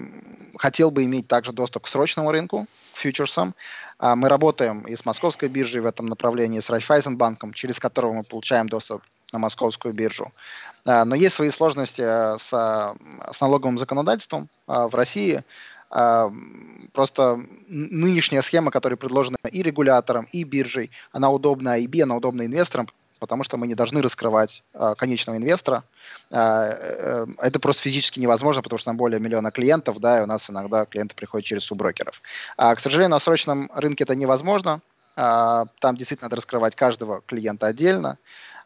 хотел 0.57 0.91
бы 0.91 1.05
иметь 1.05 1.29
также 1.29 1.53
доступ 1.53 1.85
к 1.85 1.89
срочному 1.89 2.31
рынку, 2.31 2.67
к 2.95 2.99
фьючерсам. 2.99 3.55
А 3.99 4.17
мы 4.17 4.31
работаем 4.31 4.81
и 4.83 4.97
с 4.97 5.05
московской 5.05 5.51
биржей 5.51 5.83
в 5.83 5.87
этом 5.87 6.07
направлении, 6.07 6.61
с 6.61 6.71
Райфайзенбанком, 6.71 7.53
через 7.53 7.79
которого 7.79 8.15
мы 8.15 8.23
получаем 8.25 8.69
доступ 8.69 9.03
на 9.33 9.39
московскую 9.39 9.93
биржу. 9.93 10.33
А, 10.87 11.05
но 11.05 11.15
есть 11.15 11.35
свои 11.35 11.51
сложности 11.51 12.01
э, 12.01 12.39
с, 12.39 12.95
с 13.31 13.41
налоговым 13.41 13.77
законодательством 13.77 14.49
в 14.67 14.95
России. 14.95 15.43
Просто 15.91 17.41
нынешняя 17.69 18.43
схема, 18.43 18.71
которая 18.71 18.97
предложена 18.97 19.37
и 19.51 19.63
регулятором, 19.63 20.29
и 20.33 20.45
биржей, 20.45 20.91
она 21.13 21.31
удобна 21.31 21.81
IB, 21.81 22.03
она 22.03 22.17
удобна 22.17 22.47
инвесторам, 22.47 22.89
потому 23.21 23.45
что 23.45 23.57
мы 23.57 23.69
не 23.69 23.75
должны 23.75 24.03
раскрывать 24.03 24.65
э, 24.75 24.95
конечного 24.97 25.37
инвестора. 25.37 25.85
Э, 26.31 26.37
э, 26.39 27.27
это 27.39 27.61
просто 27.61 27.83
физически 27.83 28.19
невозможно, 28.19 28.63
потому 28.63 28.79
что 28.79 28.87
там 28.87 28.97
более 28.97 29.21
миллиона 29.21 29.53
клиентов, 29.53 30.01
да, 30.01 30.19
и 30.19 30.23
у 30.23 30.27
нас 30.27 30.51
иногда 30.51 30.87
клиенты 30.87 31.15
приходят 31.15 31.47
через 31.47 31.65
субброкеров. 31.65 32.21
А, 32.57 32.75
к 32.75 32.81
сожалению, 32.81 33.11
на 33.11 33.21
срочном 33.21 33.71
рынке 33.75 34.05
это 34.05 34.17
невозможно. 34.17 34.81
А, 35.17 35.67
там 35.81 35.97
действительно 35.97 36.27
надо 36.27 36.37
раскрывать 36.37 36.75
каждого 36.75 37.21
клиента 37.21 37.67
отдельно. 37.67 38.19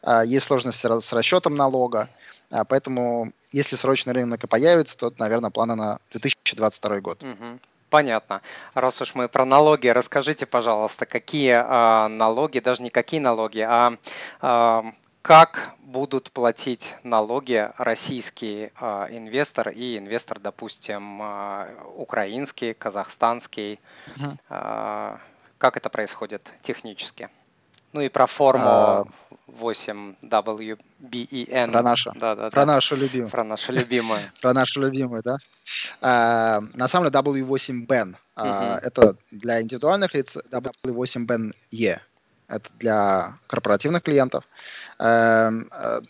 А, 0.05 0.23
есть 0.25 0.47
сложности 0.47 0.87
с 0.87 1.13
расчетом 1.13 1.57
налога. 1.57 2.09
А, 2.51 2.65
поэтому, 2.65 3.33
если 3.53 3.77
срочный 3.77 4.13
рынок 4.13 4.45
и 4.45 4.47
появится, 4.47 4.97
то, 4.99 5.13
наверное, 5.19 5.51
планы 5.51 5.75
на 5.75 5.99
2022 6.11 7.01
год. 7.01 7.23
Угу. 7.23 7.59
Понятно. 7.89 8.43
Раз 8.75 9.01
уж 9.01 9.15
мы 9.15 9.29
про 9.29 9.45
налоги, 9.45 9.89
расскажите, 9.89 10.47
пожалуйста, 10.47 11.07
какие 11.07 11.55
а, 11.57 12.09
налоги, 12.09 12.59
даже 12.59 12.83
не 12.83 12.91
какие 12.91 13.21
налоги, 13.21 13.61
а, 13.61 13.97
а 14.41 14.85
как 15.23 15.71
будут 15.79 16.33
платить 16.33 16.95
налоги 17.03 17.71
российский 17.79 18.73
а, 18.77 19.09
инвестор 19.11 19.71
и 19.71 19.97
инвестор, 19.97 20.39
допустим, 20.39 21.21
а, 21.23 21.69
украинский, 21.97 22.75
казахстанский. 22.75 23.81
Угу. 24.17 24.39
А, 24.51 25.19
как 25.57 25.79
это 25.79 25.89
происходит 25.89 26.53
технически? 26.61 27.31
Ну 27.95 28.01
и 28.01 28.09
про 28.09 28.27
форму 28.27 28.67
а, 28.67 29.05
8WBEN. 29.47 31.71
Про 31.71 31.83
нашу. 31.83 32.13
Да, 32.17 32.35
да, 32.35 32.51
про 32.51 32.67
да. 32.67 32.75
нашу 32.75 32.97
любимую. 32.97 33.31
Про 33.31 33.45
нашу 33.45 33.73
любимую. 33.73 34.21
Про 34.43 34.53
нашу 34.53 34.81
любимую, 34.81 35.23
да. 35.23 35.37
А, 36.01 36.61
на 36.75 36.89
самом 36.89 37.11
деле 37.11 37.23
W8BEN. 37.23 38.17
А, 38.35 38.81
это 38.83 39.17
для 39.31 39.63
индивидуальных 39.63 40.13
лиц 40.13 40.37
W8BEN-E. 40.51 42.01
Это 42.49 42.69
для 42.81 43.39
корпоративных 43.47 44.03
клиентов. 44.03 44.43
А, 44.99 45.53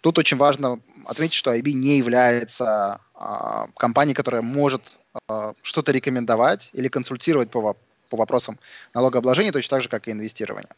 тут 0.01 0.19
очень 0.19 0.39
важно 0.39 0.81
отметить, 1.05 1.35
что 1.35 1.55
IB 1.55 1.73
не 1.73 1.99
является 1.99 2.99
а, 3.15 3.67
компанией, 3.77 4.15
которая 4.15 4.41
может 4.41 4.97
что-то 5.63 5.93
рекомендовать 5.93 6.71
или 6.73 6.89
консультировать 6.89 7.49
по 7.49 7.77
по 8.09 8.17
вопросам 8.17 8.59
налогообложения, 8.95 9.53
точно 9.53 9.77
так 9.77 9.83
же, 9.83 9.89
как 9.89 10.09
и 10.09 10.13
инвестирования. 10.13 10.71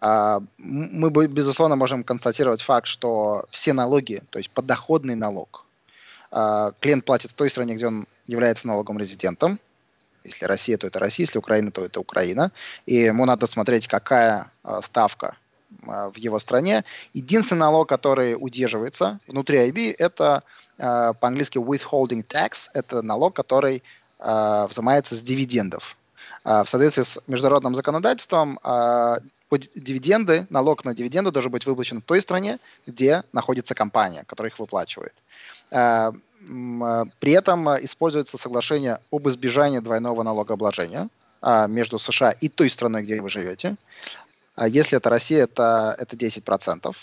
А, 0.00 0.42
мы, 0.58 1.10
безусловно, 1.10 1.76
можем 1.76 2.04
констатировать 2.04 2.62
факт, 2.62 2.86
что 2.86 3.46
все 3.50 3.72
налоги, 3.72 4.22
то 4.30 4.38
есть 4.38 4.50
подоходный 4.50 5.14
налог, 5.14 5.66
а, 6.30 6.72
клиент 6.80 7.04
платит 7.04 7.30
в 7.30 7.34
той 7.34 7.50
стране, 7.50 7.74
где 7.74 7.86
он 7.86 8.06
является 8.26 8.66
налоговым 8.66 8.98
резидентом. 8.98 9.58
Если 10.24 10.44
Россия, 10.44 10.76
то 10.76 10.86
это 10.86 10.98
Россия, 10.98 11.26
если 11.26 11.38
Украина, 11.38 11.70
то 11.70 11.84
это 11.84 12.00
Украина. 12.00 12.52
И 12.86 12.94
ему 12.94 13.24
надо 13.24 13.46
смотреть, 13.46 13.88
какая 13.88 14.50
а, 14.62 14.82
ставка 14.82 15.36
в 15.82 16.16
его 16.16 16.40
стране. 16.40 16.84
Единственный 17.12 17.60
налог, 17.60 17.88
который 17.88 18.34
удерживается 18.34 19.20
внутри 19.28 19.70
IB, 19.70 19.94
это 19.96 20.42
по-английски 20.76 21.58
withholding 21.58 22.26
tax. 22.26 22.68
Это 22.74 23.02
налог, 23.02 23.36
который 23.36 23.84
взимается 24.18 25.14
с 25.14 25.22
дивидендов. 25.22 25.96
А, 26.44 26.64
в 26.64 26.68
соответствии 26.68 27.02
с 27.02 27.18
международным 27.26 27.74
законодательством 27.74 28.58
а, 28.62 29.18
дивиденды, 29.74 30.46
налог 30.50 30.84
на 30.84 30.94
дивиденды 30.94 31.30
должен 31.30 31.50
быть 31.50 31.66
выплачен 31.66 32.00
в 32.00 32.04
той 32.04 32.20
стране, 32.22 32.58
где 32.86 33.24
находится 33.32 33.74
компания, 33.74 34.24
которая 34.26 34.50
их 34.50 34.58
выплачивает. 34.58 35.14
А, 35.70 36.12
при 37.18 37.32
этом 37.32 37.68
используется 37.84 38.38
соглашение 38.38 38.98
об 39.12 39.28
избежании 39.28 39.80
двойного 39.80 40.22
налогообложения 40.22 41.10
между 41.68 41.98
США 41.98 42.30
и 42.30 42.48
той 42.48 42.70
страной, 42.70 43.02
где 43.02 43.20
вы 43.20 43.28
живете. 43.28 43.76
Если 44.58 44.96
это 44.96 45.10
Россия, 45.10 45.44
это, 45.44 45.94
это 45.98 46.16
10%. 46.16 46.96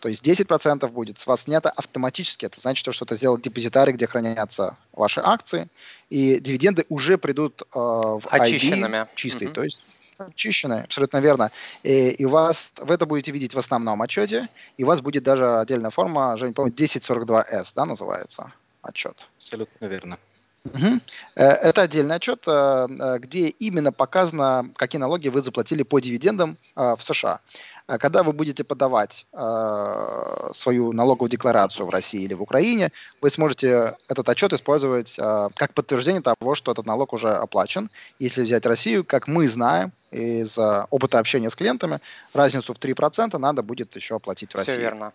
То 0.00 0.08
есть 0.08 0.24
10% 0.26 0.88
будет 0.88 1.18
с 1.18 1.26
вас 1.26 1.42
снято 1.42 1.70
автоматически. 1.70 2.46
Это 2.46 2.60
значит, 2.60 2.80
что 2.80 2.92
что-то 2.92 3.16
сделал 3.16 3.38
депозитарий, 3.38 3.92
где 3.92 4.06
хранятся 4.06 4.76
ваши 4.92 5.20
акции, 5.22 5.68
и 6.08 6.38
дивиденды 6.38 6.86
уже 6.88 7.18
придут 7.18 7.62
э, 7.62 7.66
в 7.74 8.22
Очищенными. 8.30 9.08
чистые. 9.14 9.50
Mm-hmm. 9.50 9.54
То 9.54 9.62
есть 9.64 9.82
очищенные, 10.18 10.82
абсолютно 10.82 11.18
верно. 11.18 11.50
И, 11.82 12.10
и 12.10 12.24
вас, 12.24 12.72
вы 12.78 12.94
это 12.94 13.06
будете 13.06 13.32
видеть 13.32 13.54
в 13.54 13.58
основном 13.58 14.00
отчете, 14.02 14.48
и 14.76 14.84
у 14.84 14.86
вас 14.86 15.00
будет 15.00 15.22
даже 15.22 15.58
отдельная 15.58 15.90
форма, 15.90 16.36
Жень, 16.36 16.54
по-моему, 16.54 16.76
1042S, 16.76 17.72
да, 17.74 17.84
называется 17.84 18.52
отчет. 18.82 19.28
Абсолютно 19.36 19.86
верно. 19.86 20.18
Угу. 20.64 21.00
Это 21.34 21.82
отдельный 21.82 22.16
отчет, 22.16 22.44
э, 22.46 22.86
э, 22.88 23.18
где 23.18 23.48
именно 23.48 23.92
показано, 23.92 24.70
какие 24.76 25.00
налоги 25.00 25.28
вы 25.28 25.40
заплатили 25.40 25.82
по 25.82 25.98
дивидендам 26.00 26.56
в 26.74 26.98
США. 27.00 27.40
А 27.88 27.96
когда 27.96 28.22
вы 28.22 28.34
будете 28.34 28.64
подавать 28.64 29.26
э, 29.32 30.50
свою 30.52 30.92
налоговую 30.92 31.30
декларацию 31.30 31.86
в 31.86 31.90
России 31.90 32.22
или 32.22 32.34
в 32.34 32.42
Украине, 32.42 32.92
вы 33.22 33.30
сможете 33.30 33.96
этот 34.08 34.28
отчет 34.28 34.52
использовать 34.52 35.18
э, 35.18 35.48
как 35.54 35.72
подтверждение 35.72 36.20
того, 36.20 36.54
что 36.54 36.70
этот 36.70 36.84
налог 36.84 37.14
уже 37.14 37.30
оплачен. 37.30 37.88
Если 38.18 38.42
взять 38.42 38.66
Россию, 38.66 39.04
как 39.04 39.26
мы 39.26 39.48
знаем 39.48 39.92
из 40.10 40.58
э, 40.58 40.86
опыта 40.90 41.18
общения 41.18 41.48
с 41.48 41.56
клиентами, 41.56 42.00
разницу 42.34 42.74
в 42.74 42.78
3% 42.78 43.38
надо 43.38 43.62
будет 43.62 43.96
еще 43.96 44.16
оплатить 44.16 44.52
в 44.52 44.56
России. 44.58 44.72
Все 44.72 44.80
верно. 44.80 45.12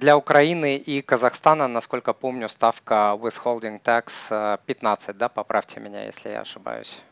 Для 0.00 0.16
Украины 0.16 0.78
и 0.78 1.02
Казахстана, 1.02 1.68
насколько 1.68 2.14
помню, 2.14 2.48
ставка 2.48 3.14
withholding 3.20 3.78
tax 3.78 4.58
15, 4.64 5.08
э, 5.08 5.12
да? 5.12 5.28
Поправьте 5.28 5.80
меня, 5.80 6.06
если 6.06 6.30
я 6.30 6.40
ошибаюсь. 6.40 7.02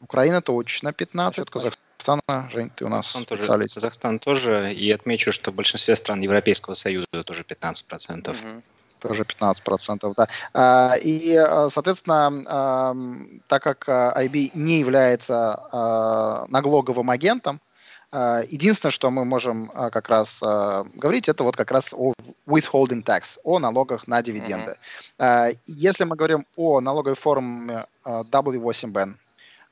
Украина 0.00 0.40
точно 0.40 0.92
15, 0.92 1.50
Казахстан 1.50 1.83
Казахстана, 2.04 2.50
Жень, 2.50 2.70
ты 2.76 2.84
у 2.84 2.88
нас 2.88 3.12
Казахстан 3.12 3.36
специалист. 3.38 3.74
Тоже, 3.74 3.86
Казахстан 3.86 4.18
тоже, 4.18 4.72
и 4.72 4.90
отмечу, 4.90 5.32
что 5.32 5.50
в 5.50 5.54
большинстве 5.54 5.96
стран 5.96 6.20
Европейского 6.20 6.74
Союза 6.74 7.06
тоже 7.24 7.42
15%. 7.42 8.30
Угу. 8.30 8.62
Тоже 9.00 9.22
15%, 9.22 10.14
да. 10.16 10.28
А, 10.52 10.94
и, 11.02 11.34
соответственно, 11.70 13.34
так 13.48 13.62
как 13.62 13.88
IB 13.88 14.50
не 14.54 14.80
является 14.80 16.46
налоговым 16.48 17.10
агентом, 17.10 17.60
Единственное, 18.48 18.92
что 18.92 19.10
мы 19.10 19.24
можем 19.24 19.66
как 19.90 20.08
раз 20.08 20.40
говорить, 20.40 21.28
это 21.28 21.42
вот 21.42 21.56
как 21.56 21.72
раз 21.72 21.92
о 21.92 22.12
withholding 22.46 23.02
tax, 23.02 23.38
о 23.42 23.58
налогах 23.58 24.06
на 24.06 24.22
дивиденды. 24.22 24.76
Mm-hmm. 25.18 25.58
Если 25.66 26.04
мы 26.04 26.14
говорим 26.14 26.46
о 26.56 26.80
налоговой 26.80 27.16
форме 27.16 27.86
W8BN, 28.04 29.16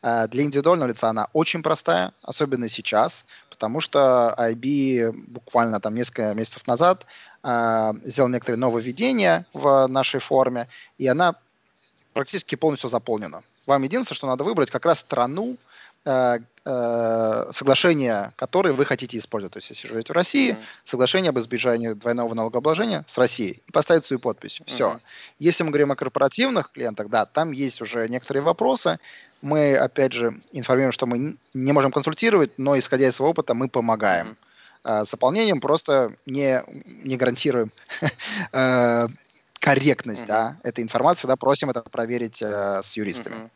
для 0.03 0.43
индивидуального 0.43 0.89
лица 0.89 1.11
она 1.11 1.29
очень 1.33 1.63
простая, 1.63 2.13
особенно 2.23 2.69
сейчас, 2.69 3.25
потому 3.51 3.81
что 3.81 4.35
IB 4.37 5.13
буквально 5.29 5.79
там 5.79 5.95
несколько 5.95 6.35
месяцев 6.35 6.67
назад 6.67 7.07
э, 7.45 7.93
сделал 8.03 8.29
некоторые 8.29 8.59
нововведения 8.59 9.47
в 9.53 9.87
нашей 9.87 10.19
форме, 10.19 10.67
и 10.99 11.07
она 11.07 11.37
практически 12.13 12.57
полностью 12.57 12.91
заполнена. 12.91 13.43
Вам 13.67 13.83
единственное, 13.83 14.17
что 14.17 14.27
надо 14.27 14.43
выбрать 14.43 14.71
как 14.71 14.85
раз 14.85 14.99
страну, 14.99 15.57
э, 16.05 16.39
э, 16.65 17.45
соглашение 17.51 18.33
которое 18.37 18.73
вы 18.73 18.85
хотите 18.85 19.19
использовать. 19.19 19.53
То 19.53 19.59
есть, 19.59 19.71
если 19.71 19.89
живете 19.89 20.13
в 20.13 20.17
России, 20.17 20.57
соглашение 20.85 21.31
об 21.31 21.39
избежании 21.39 21.93
двойного 21.93 22.35
налогообложения 22.35 23.05
с 23.07 23.19
Россией. 23.19 23.63
И 23.67 23.73
поставить 23.73 24.05
свою 24.05 24.21
подпись. 24.21 24.61
Все. 24.67 24.93
Uh-huh. 24.93 25.01
Если 25.39 25.65
мы 25.65 25.71
говорим 25.71 25.93
о 25.93 25.97
корпоративных 25.97 26.73
клиентах, 26.73 27.09
да, 27.09 27.27
там 27.27 27.53
есть 27.53 27.81
уже 27.81 28.09
некоторые 28.09 28.43
вопросы, 28.43 28.99
мы, 29.41 29.77
опять 29.77 30.13
же, 30.13 30.41
информируем, 30.53 30.93
что 30.93 31.07
мы 31.07 31.37
не 31.53 31.73
можем 31.73 31.91
консультировать, 31.91 32.59
но, 32.59 32.79
исходя 32.79 33.09
из 33.09 33.17
своего 33.17 33.31
опыта, 33.31 33.55
мы 33.55 33.69
помогаем. 33.69 34.37
Mm-hmm. 34.85 35.05
С 35.05 35.11
заполнением 35.11 35.61
просто 35.61 36.15
не, 36.27 36.63
не 37.05 37.17
гарантируем 37.17 37.73
корректность 39.63 40.25
mm-hmm. 40.25 40.27
да, 40.27 40.57
этой 40.65 40.83
информации, 40.83 41.29
да, 41.29 41.37
просим 41.37 41.71
это 41.71 41.83
проверить 41.83 42.43
э, 42.43 42.81
с 42.83 42.97
юристами. 42.97 43.37
Mm-hmm. 43.37 43.51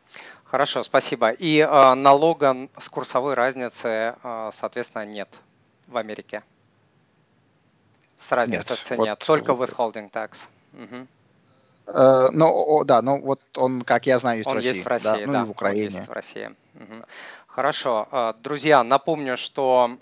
Хорошо, 0.49 0.83
спасибо. 0.83 1.31
И 1.31 1.59
э, 1.59 1.93
налога 1.93 2.69
с 2.77 2.87
курсовой 2.87 3.33
разницы, 3.33 4.15
э, 4.23 4.49
соответственно, 4.53 5.05
нет 5.05 5.27
в 5.87 5.97
Америке? 5.97 6.41
С 8.17 8.31
разницей 8.31 8.65
нет, 8.69 8.79
в 8.79 8.83
цене, 8.83 9.09
вот, 9.11 9.25
только 9.25 9.53
вот. 9.53 9.69
withholding 9.69 10.09
tax. 10.09 10.47
Угу. 10.73 11.07
Э, 11.87 12.27
ну, 12.31 12.83
да, 12.85 13.01
ну 13.01 13.21
вот 13.21 13.41
он, 13.57 13.81
как 13.81 14.05
я 14.05 14.19
знаю, 14.19 14.37
есть 14.37 14.47
он 14.47 14.53
в 14.53 14.55
России. 14.55 14.69
есть 14.69 14.85
в 14.85 14.87
России, 14.87 15.25
да, 15.25 15.25
ну 15.25 15.33
да, 15.33 15.41
и 15.41 15.45
в 15.45 15.51
Украине. 15.51 15.87
Он 15.87 15.93
есть 15.95 16.07
в 16.07 16.13
России. 16.13 16.55
Угу. 16.75 17.05
Хорошо. 17.47 18.07
Э, 18.09 18.33
друзья, 18.41 18.83
напомню, 18.85 19.35
что 19.35 19.97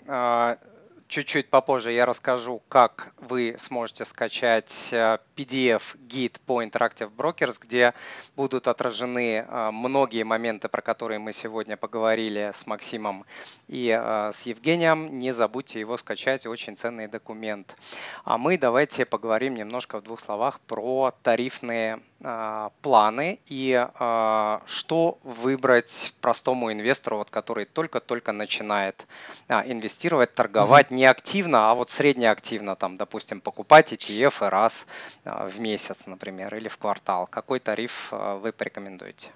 чуть-чуть 1.08 1.50
попозже 1.50 1.90
я 1.90 2.06
расскажу, 2.06 2.62
как 2.68 3.12
вы 3.18 3.56
сможете 3.58 4.04
скачать 4.04 4.94
PDF-гид 5.36 6.40
по 6.46 6.62
Interactive 6.62 7.10
Brokers, 7.14 7.58
где 7.60 7.94
будут 8.36 8.68
отражены 8.68 9.46
многие 9.72 10.24
моменты, 10.24 10.68
про 10.68 10.82
которые 10.82 11.18
мы 11.18 11.32
сегодня 11.32 11.76
поговорили 11.76 12.52
с 12.54 12.66
Максимом 12.66 13.24
и 13.68 13.90
с 13.90 14.42
Евгением. 14.42 15.18
Не 15.18 15.32
забудьте 15.32 15.80
его 15.80 15.96
скачать, 15.96 16.46
очень 16.46 16.76
ценный 16.76 17.06
документ. 17.06 17.76
А 18.24 18.38
мы 18.38 18.58
давайте 18.58 19.04
поговорим 19.04 19.54
немножко 19.54 19.98
в 19.98 20.02
двух 20.02 20.20
словах 20.20 20.60
про 20.60 21.12
тарифные 21.22 22.00
а, 22.24 22.70
планы 22.80 23.40
и 23.44 23.74
а, 23.76 24.62
что 24.64 25.18
выбрать 25.22 26.14
простому 26.22 26.72
инвестору, 26.72 27.18
вот, 27.18 27.28
который 27.28 27.66
только-только 27.66 28.32
начинает 28.32 29.06
а, 29.48 29.62
инвестировать, 29.66 30.34
торговать 30.34 30.86
mm-hmm. 30.86 30.94
не 30.94 31.04
активно, 31.04 31.70
а 31.70 31.74
вот 31.74 31.90
среднеактивно, 31.90 32.74
там, 32.74 32.96
допустим, 32.96 33.42
покупать 33.42 33.92
ETF 33.92 34.48
раз 34.48 34.86
в 35.26 35.60
месяц, 35.60 36.06
например, 36.06 36.54
или 36.54 36.68
в 36.68 36.76
квартал. 36.78 37.26
Какой 37.26 37.58
тариф 37.58 38.08
вы 38.12 38.52
порекомендуете? 38.52 39.30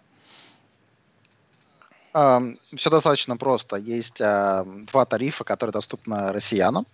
Все 2.12 2.90
достаточно 2.90 3.36
просто. 3.36 3.76
Есть 3.76 4.18
два 4.18 5.04
тарифа, 5.04 5.44
которые 5.44 5.72
доступны 5.72 6.32
россиянам. 6.32 6.86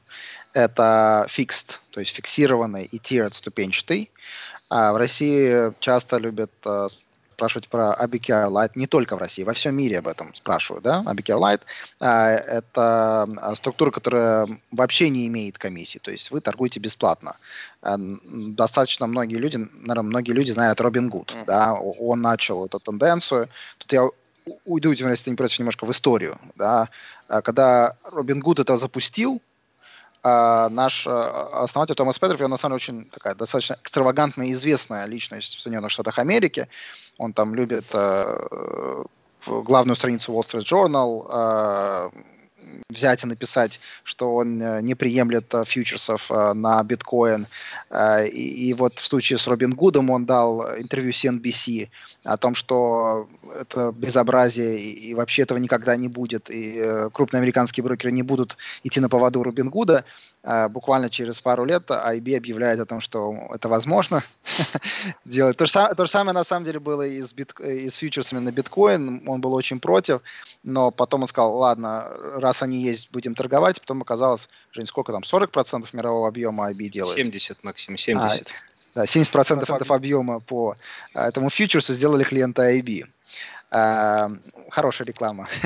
Это 0.53 1.26
fixed, 1.28 1.78
то 1.90 2.01
есть 2.01 2.16
фиксированный 2.16 2.84
и 2.84 2.99
tiered 2.99 3.32
ступенчатый. 3.32 4.11
А 4.68 4.92
в 4.92 4.97
России 4.97 5.72
часто 5.80 6.18
любят 6.18 6.51
э, 6.64 6.88
спрашивать 7.37 7.68
про 7.68 7.95
ABKR 8.01 8.49
Lite, 8.49 8.72
не 8.76 8.87
только 8.87 9.14
в 9.14 9.18
России, 9.18 9.45
во 9.45 9.53
всем 9.53 9.76
мире 9.76 9.99
об 9.99 10.09
этом 10.09 10.34
спрашивают, 10.34 10.84
да, 10.84 11.03
ABKR 11.07 11.39
Lite 11.39 11.61
а, 12.01 12.30
это 12.30 13.28
а, 13.37 13.55
структура, 13.55 13.91
которая 13.91 14.49
вообще 14.72 15.11
не 15.11 15.26
имеет 15.26 15.59
комиссии, 15.59 15.99
то 15.99 16.11
есть 16.11 16.30
вы 16.30 16.41
торгуете 16.41 16.80
бесплатно. 16.80 17.37
А, 17.82 17.97
достаточно 17.99 19.07
многие 19.07 19.37
люди, 19.37 19.57
наверное, 19.57 20.09
многие 20.09 20.32
люди 20.32 20.53
знают 20.53 20.80
Робин 20.80 21.11
Гуд, 21.11 21.34
mm-hmm. 21.34 21.45
да, 21.47 21.74
он 21.74 22.22
начал 22.22 22.64
эту 22.64 22.80
тенденцию. 22.80 23.49
Тут 23.78 23.93
я 23.93 24.09
уйду, 24.64 24.93
если 24.93 25.30
не 25.30 25.37
против, 25.37 25.59
немножко 25.59 25.84
в 25.84 25.91
историю, 25.91 26.39
да, 26.55 26.89
когда 27.28 27.97
Робин 28.05 28.41
Гуд 28.41 28.61
это 28.61 28.78
запустил, 28.78 29.43
а 30.29 30.68
наш 30.70 31.07
а, 31.07 31.62
основатель 31.62 31.95
Томас 31.95 32.18
Петров, 32.18 32.41
он 32.41 32.51
на 32.51 32.57
самом 32.57 32.79
деле 32.79 32.99
очень 32.99 33.05
такая 33.11 33.37
достаточно 33.37 33.77
экстравагантная 33.81 34.51
известная 34.51 35.07
личность 35.07 35.55
в 35.55 35.61
Соединенных 35.61 35.93
Штатах 35.93 36.18
Америки. 36.18 36.66
Он 37.16 37.33
там 37.33 37.55
любит 37.55 37.85
э, 37.93 39.05
главную 39.47 39.95
страницу 39.95 40.33
Wall 40.33 40.41
Street 40.41 40.64
Journal, 40.64 41.27
э, 41.31 42.11
взять 42.89 43.25
и 43.25 43.27
написать, 43.27 43.81
что 44.05 44.35
он 44.35 44.61
э, 44.61 44.81
не 44.83 44.95
приемлет 44.95 45.53
э, 45.55 45.64
фьючерсов 45.64 46.31
э, 46.31 46.53
на 46.55 46.83
биткоин. 46.83 47.47
И, 48.33 48.75
вот 48.77 48.99
в 48.99 49.07
случае 49.07 49.39
с 49.39 49.47
Робин 49.47 49.75
Гудом 49.75 50.11
он 50.11 50.27
дал 50.27 50.62
интервью 50.79 51.11
CNBC 51.11 51.89
о 52.25 52.37
том, 52.37 52.55
что 52.55 53.29
это 53.61 53.93
безобразие 53.93 54.79
и, 54.79 55.14
вообще 55.14 55.43
этого 55.43 55.59
никогда 55.59 55.97
не 55.97 56.09
будет, 56.09 56.51
и 56.51 57.09
крупные 57.12 57.39
американские 57.39 57.85
брокеры 57.85 58.12
не 58.12 58.23
будут 58.23 58.57
идти 58.83 59.01
на 59.01 59.09
поводу 59.09 59.43
Робин 59.43 59.71
Гуда. 59.71 60.05
Буквально 60.71 61.11
через 61.11 61.41
пару 61.41 61.64
лет 61.64 61.91
IB 61.91 62.37
объявляет 62.37 62.79
о 62.79 62.87
том, 62.87 63.01
что 63.01 63.35
это 63.53 63.69
возможно 63.69 64.23
делать. 65.25 65.57
То 65.57 65.67
же, 65.67 65.73
то 65.97 66.05
же 66.05 66.11
самое 66.11 66.35
на 66.35 66.45
самом 66.45 66.64
деле 66.64 66.79
было 66.79 67.03
и 67.03 67.21
с, 67.21 67.35
бит, 67.35 67.59
и 67.61 67.91
с 67.91 67.97
фьючерсами 67.97 68.39
на 68.39 68.53
биткоин. 68.53 69.23
Он 69.27 69.41
был 69.41 69.55
очень 69.55 69.81
против, 69.81 70.21
но 70.62 70.91
потом 70.91 71.23
он 71.23 71.29
сказал, 71.29 71.57
ладно, 71.57 72.09
раз 72.37 72.56
они 72.63 72.83
есть, 72.83 73.11
будем 73.11 73.35
торговать. 73.35 73.81
Потом 73.81 74.03
оказалось, 74.03 74.49
Жень, 74.73 74.87
сколько 74.87 75.13
там, 75.13 75.23
40% 75.23 75.89
мирового 75.93 76.29
объема 76.29 76.71
IB 76.71 76.89
делает? 76.89 77.19
70, 77.19 77.65
Максим, 77.65 77.97
70. 77.97 78.49
А, 78.49 78.67
да, 78.97 79.05
70% 79.05 79.95
объема 79.95 80.41
по 80.41 80.75
а, 81.13 81.29
этому 81.29 81.51
фьючерсу 81.51 81.93
сделали 81.93 82.25
клиенты 82.25 82.63
IB. 82.79 83.05
А, 83.71 84.31
хорошая 84.71 85.07
реклама. 85.07 85.47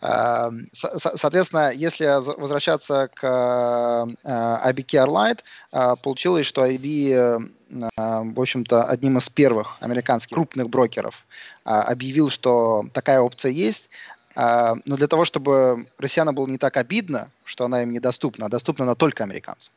А, 0.00 0.50
соответственно, 0.72 1.72
если 1.72 2.06
возвращаться 2.40 3.08
к 3.14 3.24
IB 3.24 4.86
Care 4.86 5.08
Lite, 5.08 5.96
получилось, 6.02 6.46
что 6.46 6.66
IB, 6.66 7.50
в 7.96 8.40
общем-то, 8.40 8.84
одним 8.84 9.18
из 9.18 9.28
первых 9.28 9.76
американских 9.80 10.34
крупных 10.34 10.68
брокеров 10.70 11.26
объявил, 11.64 12.30
что 12.30 12.86
такая 12.92 13.20
опция 13.20 13.50
есть, 13.50 13.90
но 14.38 14.96
для 14.96 15.08
того, 15.08 15.24
чтобы 15.24 15.86
россиянам 15.98 16.32
было 16.32 16.46
не 16.46 16.58
так 16.58 16.76
обидно, 16.76 17.28
что 17.44 17.64
она 17.64 17.82
им 17.82 17.90
недоступна, 17.90 18.46
а 18.46 18.48
доступна 18.48 18.84
она 18.84 18.94
только 18.94 19.24
американцам, 19.24 19.74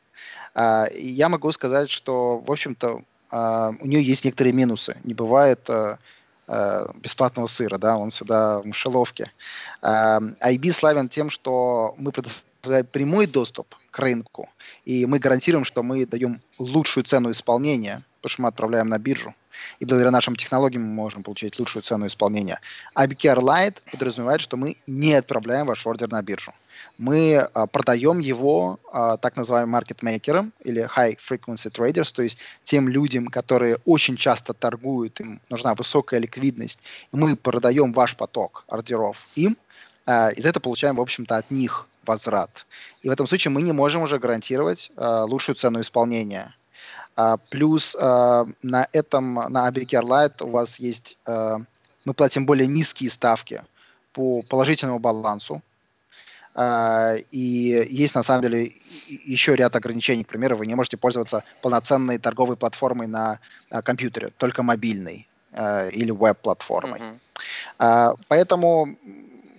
а, 0.54 0.86
я 0.94 1.28
могу 1.28 1.50
сказать, 1.50 1.90
что, 1.90 2.38
в 2.38 2.50
общем-то, 2.50 3.02
а, 3.30 3.74
у 3.80 3.86
нее 3.88 4.04
есть 4.04 4.24
некоторые 4.24 4.52
минусы. 4.52 4.96
Не 5.04 5.14
бывает 5.14 5.68
бесплатного 6.96 7.46
сыра, 7.46 7.78
да, 7.78 7.96
он 7.96 8.10
всегда 8.10 8.60
в 8.60 8.66
мышеловке. 8.66 9.30
IB 9.80 10.72
славен 10.72 11.08
тем, 11.08 11.30
что 11.30 11.94
мы 11.96 12.10
предоставляем 12.12 12.51
прямой 12.62 13.26
доступ 13.26 13.74
к 13.90 13.98
рынку, 13.98 14.48
и 14.84 15.06
мы 15.06 15.18
гарантируем, 15.18 15.64
что 15.64 15.82
мы 15.82 16.06
даем 16.06 16.40
лучшую 16.58 17.04
цену 17.04 17.30
исполнения, 17.30 18.02
потому 18.20 18.30
что 18.30 18.42
мы 18.42 18.48
отправляем 18.48 18.88
на 18.88 18.98
биржу 18.98 19.34
и 19.78 19.84
благодаря 19.84 20.10
нашим 20.10 20.36
технологиям 20.36 20.82
мы 20.82 20.94
можем 20.94 21.22
получить 21.22 21.58
лучшую 21.58 21.82
цену 21.82 22.06
исполнения. 22.06 22.60
IBKR 22.94 23.38
Lite 23.38 23.76
подразумевает, 23.90 24.40
что 24.40 24.56
мы 24.56 24.76
не 24.86 25.14
отправляем 25.14 25.66
ваш 25.66 25.86
ордер 25.86 26.10
на 26.10 26.22
биржу. 26.22 26.52
Мы 26.98 27.36
а, 27.36 27.66
продаем 27.66 28.18
его 28.18 28.78
а, 28.92 29.16
так 29.16 29.36
называемым 29.36 29.70
маркетмейкерам 29.70 30.52
или 30.64 30.84
high 30.84 31.18
frequency 31.18 31.70
traders, 31.70 32.12
то 32.14 32.22
есть 32.22 32.38
тем 32.64 32.88
людям, 32.88 33.28
которые 33.28 33.78
очень 33.84 34.16
часто 34.16 34.52
торгуют, 34.52 35.20
им 35.20 35.40
нужна 35.48 35.74
высокая 35.74 36.20
ликвидность, 36.20 36.80
и 37.12 37.16
мы 37.16 37.36
продаем 37.36 37.92
ваш 37.92 38.16
поток 38.16 38.64
ордеров 38.68 39.26
им, 39.34 39.56
а, 40.06 40.30
и 40.30 40.40
за 40.40 40.48
это 40.48 40.60
получаем, 40.60 40.96
в 40.96 41.00
общем-то, 41.00 41.36
от 41.36 41.50
них 41.50 41.86
возврат. 42.04 42.66
И 43.02 43.08
в 43.08 43.12
этом 43.12 43.26
случае 43.26 43.52
мы 43.52 43.62
не 43.62 43.72
можем 43.72 44.02
уже 44.02 44.18
гарантировать 44.18 44.90
а, 44.96 45.24
лучшую 45.24 45.56
цену 45.56 45.80
исполнения. 45.80 46.54
А, 47.14 47.36
плюс 47.36 47.96
а, 47.98 48.46
на 48.62 48.88
этом, 48.92 49.34
на 49.34 49.68
ABKR 49.68 50.02
Lite 50.02 50.44
у 50.44 50.50
вас 50.50 50.78
есть, 50.78 51.18
а, 51.26 51.58
мы 52.04 52.14
платим 52.14 52.46
более 52.46 52.66
низкие 52.66 53.10
ставки 53.10 53.62
по 54.12 54.42
положительному 54.42 54.98
балансу. 54.98 55.62
А, 56.54 57.14
и 57.30 57.86
есть 57.90 58.14
на 58.14 58.22
самом 58.22 58.42
деле 58.42 58.72
еще 59.08 59.54
ряд 59.56 59.76
ограничений. 59.76 60.24
К 60.24 60.28
примеру, 60.28 60.56
вы 60.56 60.66
не 60.66 60.74
можете 60.74 60.96
пользоваться 60.96 61.44
полноценной 61.60 62.18
торговой 62.18 62.56
платформой 62.56 63.06
на 63.06 63.38
компьютере, 63.84 64.30
только 64.38 64.62
мобильной 64.62 65.26
или 65.92 66.10
веб-платформой. 66.10 67.02
Uh-huh. 67.78 68.16
Поэтому 68.28 68.96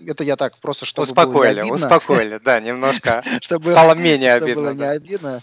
это 0.08 0.24
я 0.24 0.36
так 0.36 0.58
просто, 0.58 0.86
чтобы 0.86 1.08
успокоили, 1.08 1.56
было 1.56 1.64
не 1.66 1.72
обидно. 1.72 1.76
Успокоили, 1.76 2.39
да, 2.43 2.60
немножко 2.60 3.24
чтобы, 3.41 3.72
стало 3.72 3.93
менее 3.95 4.34
обидно. 4.34 4.64
Чтобы 4.64 4.76
было 4.76 4.86
не 4.86 4.91
обидно. 4.91 5.41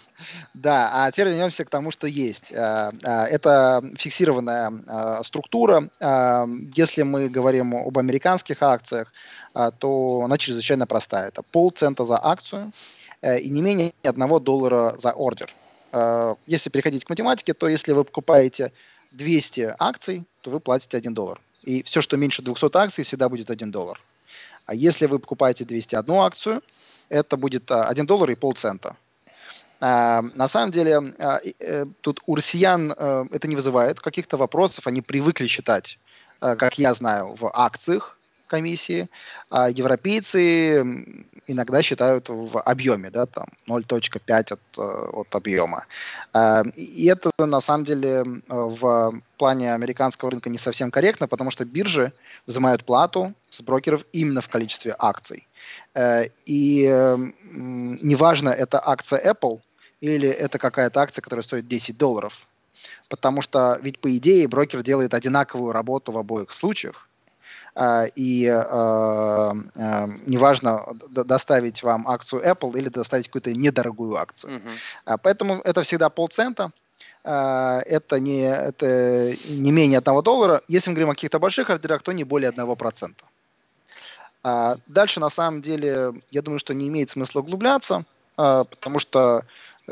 Да, 0.54 0.90
а 0.92 1.10
теперь 1.10 1.28
вернемся 1.28 1.64
к 1.64 1.70
тому, 1.70 1.90
что 1.90 2.06
есть. 2.06 2.52
А, 2.52 2.92
а, 3.04 3.26
это 3.26 3.82
фиксированная 3.96 4.72
а, 4.86 5.22
структура. 5.24 5.88
Если 6.74 7.02
мы 7.02 7.28
говорим 7.28 7.74
об 7.74 7.98
американских 7.98 8.62
акциях, 8.62 9.12
то 9.78 10.22
она 10.24 10.38
чрезвычайно 10.38 10.86
простая. 10.86 11.28
Это 11.28 11.42
полцента 11.42 12.04
за 12.04 12.18
акцию 12.22 12.72
э, 13.20 13.40
и 13.40 13.48
не 13.50 13.62
менее 13.62 13.92
одного 14.04 14.38
доллара 14.38 14.94
за 14.96 15.10
ордер. 15.10 15.50
Если 16.46 16.70
переходить 16.70 17.04
к 17.04 17.10
математике, 17.10 17.52
то 17.52 17.68
если 17.68 17.92
вы 17.92 18.04
покупаете 18.04 18.72
200 19.12 19.74
акций, 19.78 20.24
то 20.42 20.50
вы 20.50 20.60
платите 20.60 20.96
1 20.96 21.14
доллар. 21.14 21.40
И 21.62 21.82
все, 21.82 22.00
что 22.00 22.16
меньше 22.16 22.42
200 22.42 22.76
акций, 22.76 23.04
всегда 23.04 23.28
будет 23.28 23.50
1 23.50 23.70
доллар. 23.70 24.00
А 24.70 24.74
если 24.74 25.06
вы 25.06 25.18
покупаете 25.18 25.64
201 25.64 26.14
акцию, 26.14 26.62
это 27.08 27.36
будет 27.36 27.72
1 27.72 28.04
а, 28.04 28.06
доллар 28.06 28.30
и 28.30 28.36
полцента. 28.36 28.96
А, 29.80 30.22
на 30.36 30.46
самом 30.46 30.70
деле, 30.70 30.96
а, 31.18 31.40
э, 31.58 31.86
тут 32.00 32.20
у 32.26 32.36
россиян 32.36 32.94
э, 32.96 33.24
это 33.32 33.48
не 33.48 33.56
вызывает 33.56 33.98
каких-то 33.98 34.36
вопросов. 34.36 34.86
Они 34.86 35.02
привыкли 35.02 35.48
считать, 35.48 35.98
как 36.38 36.78
я 36.78 36.94
знаю, 36.94 37.34
в 37.34 37.50
акциях 37.52 38.16
комиссии, 38.50 39.08
а 39.50 39.70
европейцы 39.70 40.82
иногда 41.46 41.82
считают 41.82 42.28
в 42.28 42.60
объеме, 42.60 43.10
да, 43.10 43.26
там 43.26 43.46
0.5 43.66 44.52
от, 44.52 44.60
э, 44.78 44.80
от 44.80 45.34
объема. 45.34 45.84
Э, 46.34 46.62
и 46.76 47.06
это 47.06 47.30
на 47.38 47.60
самом 47.60 47.84
деле 47.84 48.24
в 48.48 49.20
плане 49.38 49.74
американского 49.74 50.30
рынка 50.30 50.50
не 50.50 50.58
совсем 50.58 50.90
корректно, 50.90 51.28
потому 51.28 51.50
что 51.50 51.64
биржи 51.64 52.12
взимают 52.46 52.84
плату 52.84 53.32
с 53.50 53.62
брокеров 53.62 54.04
именно 54.12 54.40
в 54.40 54.48
количестве 54.48 54.94
акций. 54.98 55.46
Э, 55.94 56.24
и 56.46 56.88
неважно, 57.52 58.50
это 58.50 58.80
акция 58.84 59.32
Apple 59.32 59.60
или 60.00 60.28
это 60.28 60.58
какая-то 60.58 61.00
акция, 61.00 61.22
которая 61.22 61.44
стоит 61.44 61.68
10 61.68 61.96
долларов, 61.98 62.46
потому 63.08 63.42
что 63.42 63.78
ведь 63.82 63.98
по 63.98 64.08
идее 64.16 64.48
брокер 64.48 64.82
делает 64.82 65.14
одинаковую 65.14 65.72
работу 65.72 66.12
в 66.12 66.18
обоих 66.18 66.52
случаях, 66.52 66.94
а, 66.94 67.09
и 68.16 68.46
а, 68.46 69.52
а, 69.76 70.06
неважно 70.26 70.84
доставить 71.08 71.82
вам 71.82 72.08
акцию 72.08 72.42
Apple 72.42 72.76
или 72.78 72.88
доставить 72.88 73.26
какую-то 73.26 73.52
недорогую 73.52 74.16
акцию. 74.16 74.60
Uh-huh. 75.06 75.18
Поэтому 75.22 75.60
это 75.62 75.82
всегда 75.82 76.10
полцента. 76.10 76.72
Это 77.22 78.18
не, 78.18 78.42
это 78.42 79.34
не 79.48 79.72
менее 79.72 79.98
одного 79.98 80.22
доллара. 80.22 80.62
Если 80.68 80.88
мы 80.90 80.94
говорим 80.94 81.10
о 81.10 81.14
каких-то 81.14 81.38
больших 81.38 81.68
ордерах, 81.68 82.02
то 82.02 82.12
не 82.12 82.24
более 82.24 82.48
одного 82.48 82.76
процента. 82.76 83.24
Дальше, 84.86 85.20
на 85.20 85.28
самом 85.28 85.60
деле, 85.60 86.14
я 86.30 86.40
думаю, 86.40 86.58
что 86.58 86.72
не 86.72 86.88
имеет 86.88 87.10
смысла 87.10 87.40
углубляться, 87.40 88.04
потому 88.36 88.98
что 88.98 89.42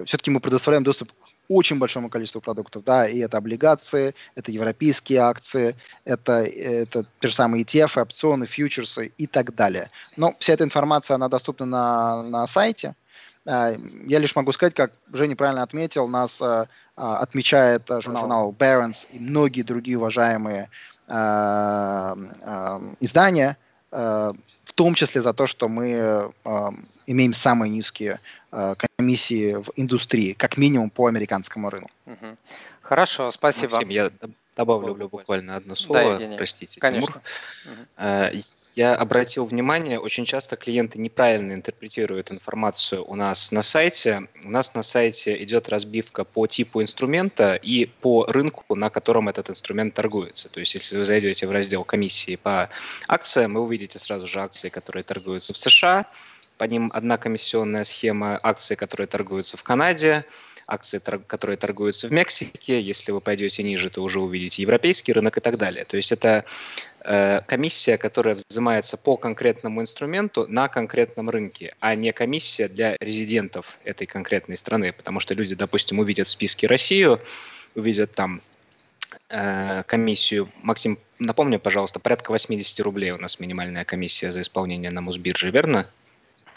все-таки 0.07 0.31
мы 0.31 0.41
предоставляем 0.41 0.85
доступ 0.85 1.13
очень 1.49 1.79
большому 1.79 2.11
количеству 2.11 2.41
продуктов, 2.41 2.85
да, 2.85 3.07
и 3.07 3.19
это 3.19 3.39
облигации, 3.39 4.15
это 4.35 4.53
европейские 4.53 5.21
акции, 5.21 5.75
это, 6.05 6.45
это 6.45 7.05
те 7.21 7.29
же 7.29 7.35
самые 7.35 7.65
ETF, 7.65 8.03
опционы, 8.03 8.47
фьючерсы 8.47 9.13
и 9.17 9.27
так 9.27 9.55
далее. 9.55 9.91
Но 10.17 10.37
вся 10.39 10.53
эта 10.53 10.65
информация, 10.65 11.15
она 11.15 11.29
доступна 11.29 11.67
на, 11.67 12.23
на 12.23 12.47
сайте. 12.47 12.95
А, 13.47 13.73
я 14.07 14.19
лишь 14.19 14.37
могу 14.37 14.53
сказать, 14.53 14.75
как 14.75 14.93
Женя 15.13 15.37
правильно 15.37 15.63
отметил, 15.63 16.07
нас 16.07 16.43
а, 16.43 16.69
а, 16.97 17.19
отмечает 17.19 17.89
журнал, 17.89 18.23
журнал 18.23 18.57
Barron's 18.57 19.07
и 19.13 19.19
многие 19.19 19.63
другие 19.63 19.97
уважаемые 19.97 20.69
издания, 23.01 23.57
том 24.79 24.95
числе 24.95 25.21
за 25.21 25.33
то, 25.33 25.47
что 25.47 25.69
мы 25.69 26.33
имеем 27.07 27.33
самые 27.33 27.71
низкие 27.71 28.21
Э, 28.51 28.75
комиссии 28.97 29.55
в 29.55 29.71
индустрии, 29.77 30.33
как 30.33 30.57
минимум 30.57 30.89
по 30.89 31.07
американскому 31.07 31.69
рынку. 31.69 31.91
Хорошо, 32.81 33.31
спасибо. 33.31 33.73
Максим, 33.73 33.91
я 33.91 34.11
добавлю 34.57 35.09
буквально 35.09 35.57
одно 35.57 35.75
слово, 35.75 36.19
да, 36.19 36.37
простите, 36.37 36.81
Конечно. 36.81 37.23
Тимур. 37.63 37.77
Угу. 37.77 38.39
Я 38.79 38.95
обратил 38.95 39.45
внимание, 39.45 39.99
очень 39.99 40.25
часто 40.25 40.55
клиенты 40.55 41.01
неправильно 41.01 41.53
интерпретируют 41.53 42.31
информацию 42.31 43.05
у 43.05 43.17
нас 43.17 43.51
на 43.51 43.65
сайте. 43.65 44.29
У 44.45 44.51
нас 44.51 44.73
на 44.77 44.85
сайте 44.85 45.43
идет 45.43 45.69
разбивка 45.69 46.23
по 46.23 46.47
типу 46.47 46.81
инструмента 46.81 47.57
и 47.57 47.87
по 47.87 48.25
рынку, 48.27 48.77
на 48.77 48.89
котором 48.89 49.29
этот 49.29 49.51
инструмент 49.51 49.95
торгуется. 49.95 50.49
То 50.49 50.61
есть, 50.61 50.75
если 50.75 50.97
вы 50.97 51.05
зайдете 51.05 51.49
в 51.49 51.51
раздел 51.51 51.83
комиссии 51.83 52.37
по 52.37 52.71
акциям, 53.09 53.55
вы 53.55 53.63
увидите 53.63 53.99
сразу 53.99 54.29
же 54.29 54.39
акции, 54.39 54.69
которые 54.69 55.03
торгуются 55.03 55.55
в 55.55 55.59
США, 55.59 56.07
по 56.57 56.63
ним 56.63 56.93
одна 56.95 57.19
комиссионная 57.19 57.83
схема 57.83 58.39
акции, 58.41 58.77
которые 58.77 59.09
торгуются 59.09 59.57
в 59.57 59.65
Канаде, 59.65 60.25
акции, 60.69 61.01
которые 61.27 61.57
торгуются 61.57 62.09
в 62.09 62.13
Мексике. 62.13 62.81
Если 62.81 63.11
вы 63.11 63.21
пойдете 63.21 63.63
ниже, 63.63 63.89
то 63.89 64.03
уже 64.03 64.21
увидите 64.21 64.63
европейский 64.63 65.13
рынок 65.13 65.39
и 65.39 65.41
так 65.41 65.57
далее. 65.57 65.85
То 65.85 65.97
есть 65.97 66.13
это 66.13 66.45
э, 67.01 67.41
комиссия, 67.47 67.97
которая 67.97 68.37
взимается 68.49 68.99
по 68.99 69.17
конкретному 69.17 69.81
инструменту 69.81 70.47
на 70.47 70.69
конкретном 70.69 71.31
рынке, 71.31 71.75
а 71.81 71.95
не 71.95 72.13
комиссия 72.13 72.69
для 72.69 72.97
резидентов 73.01 73.79
этой 73.85 74.07
конкретной 74.07 74.59
страны. 74.59 74.93
Потому 74.93 75.21
что 75.21 75.35
люди, 75.35 75.55
допустим, 75.55 75.99
увидят 76.01 76.27
в 76.27 76.31
списке 76.31 76.67
Россию, 76.67 77.21
увидят 77.75 78.15
там 78.15 78.43
э, 79.31 79.83
комиссию. 79.87 80.53
Максим, 80.63 80.99
напомни, 81.19 81.57
пожалуйста, 81.57 81.99
порядка 81.99 82.31
80 82.31 82.79
рублей 82.81 83.13
у 83.13 83.19
нас 83.19 83.41
минимальная 83.41 83.87
комиссия 83.87 84.31
за 84.31 84.43
исполнение 84.43 84.91
на 84.91 85.01
Мосбирже, 85.01 85.51
верно? 85.51 85.89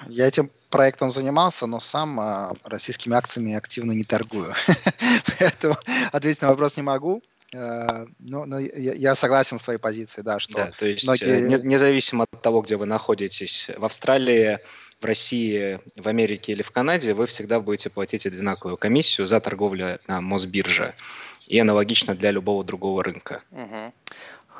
Я 0.08 0.28
этим 0.28 0.50
проектом 0.70 1.12
занимался, 1.12 1.68
но 1.68 1.80
сам 1.80 2.20
а, 2.20 2.54
российскими 2.64 3.16
акциями 3.16 3.54
активно 3.54 3.92
не 3.92 4.04
торгую. 4.04 4.54
Поэтому 5.40 5.78
ответить 6.12 6.42
на 6.42 6.50
вопрос 6.50 6.78
не 6.78 6.84
могу. 6.84 7.22
А, 7.54 8.06
но, 8.20 8.46
но 8.46 8.60
я, 8.60 8.94
я 8.94 9.16
согласен 9.16 9.60
с 9.60 9.64
твоей 9.64 9.80
позицией, 9.80 10.24
да, 10.24 10.40
что 10.40 10.54
да, 10.54 10.72
то 10.78 10.86
есть 10.86 11.04
многие... 11.06 11.42
не, 11.42 11.58
независимо 11.68 12.26
от 12.32 12.42
того, 12.42 12.62
где 12.62 12.78
вы 12.78 12.86
находитесь, 12.86 13.70
в 13.76 13.84
Австралии, 13.84 14.60
в 15.02 15.06
России, 15.06 15.80
в 15.96 16.08
Америке 16.08 16.54
или 16.54 16.62
в 16.62 16.72
Канаде, 16.72 17.14
вы 17.14 17.26
всегда 17.26 17.60
будете 17.60 17.90
платить 17.90 18.26
одинаковую 18.26 18.78
комиссию 18.78 19.28
за 19.28 19.40
торговлю 19.40 20.00
на 20.08 20.22
Мосбирже. 20.22 20.94
И 21.48 21.60
аналогично 21.60 22.16
для 22.16 22.32
любого 22.32 22.64
другого 22.64 23.04
рынка. 23.04 23.44
Угу. 23.52 23.94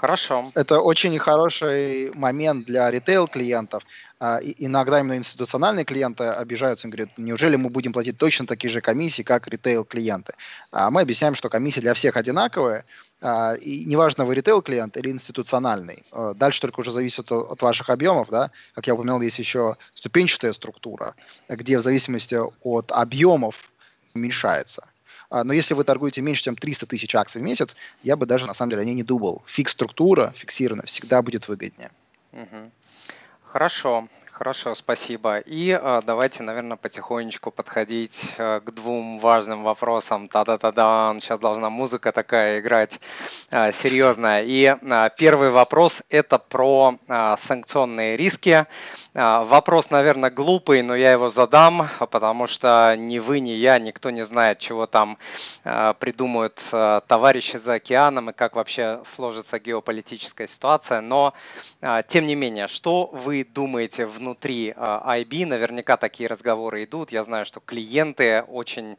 Хорошо. 0.02 0.52
Это 0.56 0.80
очень 0.80 1.20
хороший 1.20 2.12
момент 2.16 2.66
для 2.66 2.90
ритейл-клиентов. 2.90 3.84
А, 4.20 4.40
иногда 4.42 5.00
именно 5.00 5.16
институциональные 5.16 5.86
клиенты 5.86 6.24
обижаются 6.24 6.88
и 6.88 6.92
говорят, 6.92 7.10
неужели 7.18 7.56
мы 7.56 7.70
будем 7.70 7.94
платить 7.94 8.18
точно 8.18 8.48
такие 8.48 8.72
же 8.72 8.82
комиссии, 8.82 9.22
как 9.22 9.48
ритейл-клиенты? 9.48 10.34
А 10.72 10.90
мы 10.90 11.02
объясняем, 11.02 11.36
что 11.36 11.50
комиссии 11.50 11.82
для 11.82 11.94
всех 11.94 12.18
одинаковые, 12.18 12.84
а, 13.22 13.54
и 13.54 13.86
неважно, 13.86 14.26
вы 14.26 14.34
ритейл-клиент 14.34 14.98
или 14.98 15.12
институциональный. 15.12 16.04
Дальше 16.34 16.62
только 16.62 16.80
уже 16.80 16.92
зависит 16.92 17.32
от 17.32 17.62
ваших 17.62 17.92
объемов, 17.92 18.30
да. 18.32 18.50
Как 18.74 18.88
я 18.88 18.96
упомянул, 18.96 19.22
есть 19.22 19.38
еще 19.38 19.78
ступенчатая 19.94 20.54
структура, 20.54 21.14
где 21.48 21.78
в 21.78 21.82
зависимости 21.82 22.40
от 22.64 22.92
объемов 22.92 23.72
уменьшается. 24.16 24.91
А, 25.32 25.46
но 25.46 25.54
если 25.54 25.74
вы 25.74 25.86
торгуете 25.86 26.22
меньше, 26.22 26.44
чем 26.44 26.58
300 26.58 26.86
тысяч 26.86 27.16
акций 27.16 27.40
в 27.40 27.44
месяц, 27.44 27.76
я 28.04 28.18
бы 28.18 28.26
даже 28.26 28.46
на 28.46 28.54
самом 28.54 28.72
деле 28.72 28.82
о 28.82 28.86
ней 28.86 28.94
не 28.94 29.04
думал. 29.04 29.42
Фикс-структура 29.48 30.34
фиксированная 30.36 30.86
всегда 30.86 31.22
будет 31.22 31.48
выгоднее. 31.48 31.90
Хорошо. 33.46 34.10
Хорошо, 34.42 34.74
спасибо. 34.74 35.38
И 35.38 35.70
э, 35.70 36.02
давайте, 36.04 36.42
наверное, 36.42 36.76
потихонечку 36.76 37.52
подходить 37.52 38.34
э, 38.40 38.60
к 38.62 38.72
двум 38.72 39.20
важным 39.20 39.62
вопросам. 39.62 40.28
Та-да-та-да, 40.28 41.16
сейчас 41.22 41.40
должна 41.40 41.70
музыка 41.70 42.12
такая 42.12 42.60
играть 42.60 43.00
э, 43.52 43.72
серьезная. 43.72 44.42
И 44.42 44.64
э, 44.64 45.10
первый 45.16 45.52
вопрос– 45.52 46.02
это 46.10 46.40
про 46.40 46.98
э, 47.08 47.36
санкционные 47.38 48.18
риски. 48.18 48.66
Э, 49.14 49.44
вопрос, 49.44 49.92
наверное, 49.92 50.32
глупый, 50.32 50.82
но 50.82 50.96
я 50.96 51.12
его 51.12 51.30
задам, 51.30 51.88
потому 52.10 52.48
что 52.48 52.96
ни 52.98 53.20
вы, 53.20 53.42
ни 53.42 53.52
я, 53.52 53.78
никто 53.78 54.10
не 54.10 54.26
знает, 54.26 54.58
чего 54.58 54.88
там 54.88 55.20
э, 55.66 55.94
придумают 56.00 56.60
э, 56.72 57.02
товарищи 57.06 57.58
за 57.58 57.74
океаном 57.74 58.32
и 58.32 58.34
как 58.34 58.56
вообще 58.56 59.02
сложится 59.06 59.60
геополитическая 59.60 60.48
ситуация. 60.48 61.00
Но, 61.00 61.36
э, 61.82 62.02
тем 62.08 62.26
не 62.26 62.34
менее, 62.34 62.68
что 62.68 63.06
вы 63.14 63.44
думаете 63.44 64.08
внутри 64.08 64.31
внутри 64.32 64.70
IB, 64.72 65.46
наверняка 65.46 65.98
такие 65.98 66.30
разговоры 66.30 66.86
идут. 66.86 67.12
Я 67.12 67.26
знаю, 67.26 67.44
что 67.44 67.60
клиенты 67.60 68.44
очень 68.48 68.98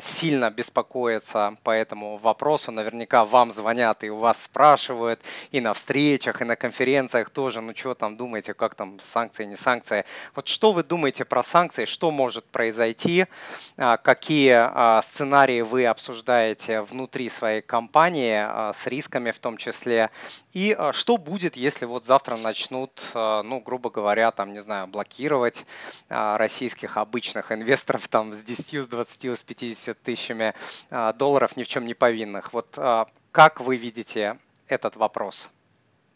сильно 0.00 0.50
беспокоятся 0.50 1.56
по 1.64 1.72
этому 1.72 2.16
вопросу. 2.16 2.70
Наверняка 2.70 3.24
вам 3.24 3.50
звонят 3.50 4.04
и 4.04 4.10
у 4.10 4.18
вас 4.18 4.40
спрашивают 4.40 5.20
и 5.50 5.60
на 5.60 5.74
встречах, 5.74 6.42
и 6.42 6.44
на 6.44 6.54
конференциях 6.54 7.30
тоже. 7.30 7.60
Ну 7.60 7.72
что 7.74 7.94
там 7.94 8.16
думаете, 8.16 8.54
как 8.54 8.76
там 8.76 9.00
санкции, 9.00 9.46
не 9.46 9.56
санкции? 9.56 10.04
Вот 10.36 10.46
что 10.46 10.70
вы 10.70 10.84
думаете 10.84 11.24
про 11.24 11.42
санкции? 11.42 11.84
Что 11.84 12.12
может 12.12 12.44
произойти? 12.44 13.26
Какие 13.76 15.00
сценарии 15.02 15.62
вы 15.62 15.86
обсуждаете 15.86 16.82
внутри 16.82 17.30
своей 17.30 17.62
компании 17.62 18.72
с 18.72 18.86
рисками 18.86 19.32
в 19.32 19.40
том 19.40 19.56
числе? 19.56 20.10
И 20.52 20.78
что 20.92 21.16
будет, 21.16 21.56
если 21.56 21.84
вот 21.84 22.04
завтра 22.04 22.36
начнут, 22.36 23.02
ну, 23.14 23.60
грубо 23.60 23.90
говоря, 23.90 24.30
там, 24.30 24.52
не 24.52 24.60
знаю, 24.60 24.67
блокировать 24.86 25.66
российских 26.08 26.96
обычных 26.96 27.52
инвесторов 27.52 28.08
там 28.08 28.34
с 28.34 28.42
10, 28.42 28.84
с 28.84 28.88
20, 28.88 29.38
с 29.38 29.42
50 29.42 30.02
тысячами 30.02 30.54
долларов 31.18 31.56
ни 31.56 31.64
в 31.64 31.68
чем 31.68 31.86
не 31.86 31.94
повинных? 31.94 32.52
Вот 32.52 32.78
как 33.32 33.60
вы 33.60 33.76
видите 33.76 34.38
этот 34.66 34.96
вопрос 34.96 35.50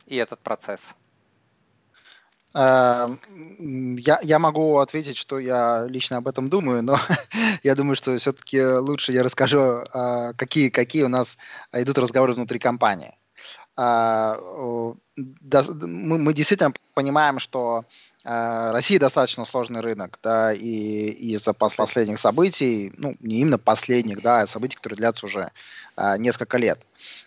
и 0.06 0.16
этот 0.16 0.40
процесс? 0.40 0.94
Я, 2.54 4.18
я 4.22 4.38
могу 4.38 4.78
ответить, 4.78 5.16
что 5.16 5.38
я 5.38 5.86
лично 5.88 6.18
об 6.18 6.28
этом 6.28 6.50
думаю, 6.50 6.82
но 6.82 6.98
я 7.62 7.74
думаю, 7.74 7.96
что 7.96 8.16
все-таки 8.18 8.62
лучше 8.62 9.12
я 9.12 9.22
расскажу, 9.22 9.82
какие, 10.36 10.68
какие 10.68 11.04
у 11.04 11.08
нас 11.08 11.38
идут 11.72 11.96
разговоры 11.96 12.34
внутри 12.34 12.58
компании. 12.58 13.16
Мы, 13.76 14.94
мы 15.16 16.34
действительно 16.34 16.74
понимаем, 16.92 17.38
что 17.38 17.86
Россия 18.24 19.00
достаточно 19.00 19.44
сложный 19.44 19.80
рынок, 19.80 20.18
да, 20.22 20.52
и 20.52 21.10
из-за 21.34 21.52
последних 21.54 22.20
событий, 22.20 22.92
ну, 22.96 23.16
не 23.20 23.40
именно 23.40 23.58
последних, 23.58 24.22
да, 24.22 24.40
а 24.40 24.46
событий, 24.46 24.76
которые 24.76 24.96
длятся 24.96 25.26
уже 25.26 25.50
несколько 26.18 26.56
лет. 26.56 26.78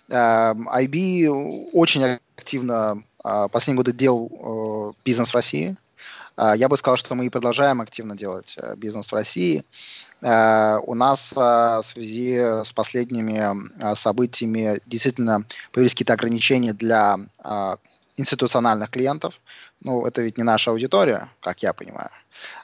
IB 0.09 1.69
очень 1.73 2.19
активно 2.37 3.03
а, 3.25 3.47
последние 3.47 3.77
годы 3.77 3.91
делал 3.91 4.29
э, 4.31 4.93
бизнес 5.03 5.31
в 5.31 5.33
России. 5.33 5.75
А, 6.37 6.55
я 6.55 6.69
бы 6.69 6.77
сказал, 6.77 6.95
что 6.95 7.15
мы 7.15 7.25
и 7.25 7.29
продолжаем 7.29 7.81
активно 7.81 8.15
делать 8.15 8.53
э, 8.57 8.75
бизнес 8.77 9.11
в 9.11 9.15
России. 9.15 9.65
А, 10.21 10.77
у 10.85 10.93
нас 10.93 11.33
в 11.35 11.81
связи 11.83 12.37
с 12.37 12.71
последними 12.71 13.95
событиями 13.95 14.79
действительно 14.85 15.43
появились 15.71 15.93
какие-то 15.93 16.13
ограничения 16.13 16.73
для 16.73 17.17
институциональных 18.17 18.89
клиентов. 18.89 19.41
Ну, 19.81 20.05
это 20.05 20.21
ведь 20.21 20.37
не 20.37 20.43
наша 20.43 20.71
аудитория, 20.71 21.29
как 21.41 21.63
я 21.63 21.73
понимаю. 21.73 22.09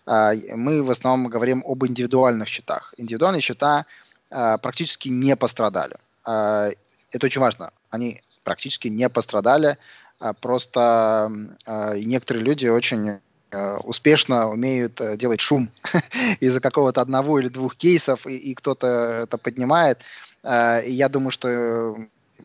Мы 0.05 0.83
в 0.83 0.91
основном 0.91 1.29
говорим 1.29 1.63
об 1.65 1.85
индивидуальных 1.85 2.47
счетах. 2.47 2.93
Индивидуальные 2.97 3.41
счета 3.41 3.85
практически 4.29 5.09
не 5.09 5.35
пострадали. 5.35 5.97
Это 6.23 7.25
очень 7.25 7.41
важно. 7.41 7.71
Они 7.89 8.21
практически 8.43 8.87
не 8.87 9.09
пострадали 9.09 9.77
а 10.21 10.33
просто 10.33 11.31
а, 11.65 11.95
некоторые 11.95 12.45
люди 12.45 12.67
очень 12.67 13.19
а, 13.51 13.77
успешно 13.77 14.47
умеют 14.49 15.01
э, 15.01 15.17
делать 15.17 15.41
шум 15.41 15.71
из-за 16.39 16.61
какого-то 16.61 17.01
одного 17.01 17.39
или 17.39 17.47
двух 17.47 17.75
кейсов, 17.75 18.27
и, 18.27 18.37
и 18.37 18.53
кто-то 18.53 18.87
это 19.23 19.37
поднимает. 19.37 20.01
И 20.43 20.91
я 20.91 21.07
думаю, 21.09 21.29
что 21.29 21.95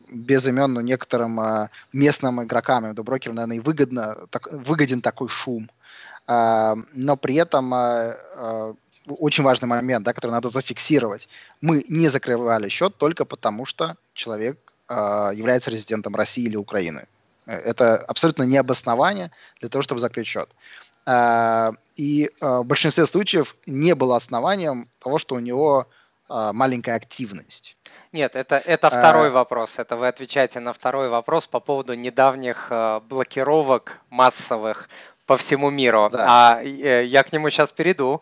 без 0.09 0.47
имен, 0.47 0.73
но 0.73 0.81
некоторым 0.81 1.39
местным 1.93 2.43
игрокам, 2.43 2.93
до 2.93 3.03
брокерам, 3.03 3.35
наверное, 3.35 3.57
и 3.57 3.59
выгодно, 3.59 4.15
так, 4.29 4.51
выгоден 4.51 5.01
такой 5.01 5.29
шум. 5.29 5.69
Но 6.27 7.17
при 7.21 7.35
этом 7.35 7.73
очень 9.07 9.43
важный 9.43 9.67
момент, 9.67 10.05
да, 10.05 10.13
который 10.13 10.31
надо 10.31 10.49
зафиксировать. 10.49 11.29
Мы 11.61 11.85
не 11.87 12.09
закрывали 12.09 12.69
счет 12.69 12.97
только 12.97 13.25
потому, 13.25 13.65
что 13.65 13.95
человек 14.13 14.57
является 14.89 15.71
резидентом 15.71 16.15
России 16.15 16.43
или 16.43 16.57
Украины. 16.57 17.07
Это 17.47 17.97
абсолютно 17.97 18.43
не 18.43 18.57
обоснование 18.57 19.31
для 19.61 19.69
того, 19.69 19.81
чтобы 19.81 20.01
закрыть 20.01 20.27
счет. 20.27 20.49
А, 21.05 21.71
и 21.95 22.29
а, 22.41 22.61
в 22.61 22.65
большинстве 22.65 23.05
случаев 23.05 23.55
не 23.65 23.95
было 23.95 24.17
основанием 24.17 24.89
того, 24.99 25.17
что 25.17 25.35
у 25.35 25.39
него 25.39 25.87
а, 26.27 26.51
маленькая 26.51 26.95
активность. 26.95 27.76
Нет, 28.11 28.35
это, 28.35 28.57
это 28.57 28.89
второй 28.89 29.27
а... 29.27 29.31
вопрос. 29.31 29.79
Это 29.79 29.95
вы 29.95 30.07
отвечаете 30.07 30.59
на 30.59 30.73
второй 30.73 31.09
вопрос 31.09 31.47
по 31.47 31.59
поводу 31.59 31.93
недавних 31.93 32.71
блокировок 33.09 33.99
массовых 34.09 34.89
по 35.27 35.35
всему 35.35 35.69
миру. 35.69 36.09
Да. 36.09 36.25
А 36.27 36.63
э, 36.63 37.03
я 37.05 37.23
к 37.23 37.33
нему 37.33 37.49
сейчас 37.49 37.71
перейду. 37.71 38.21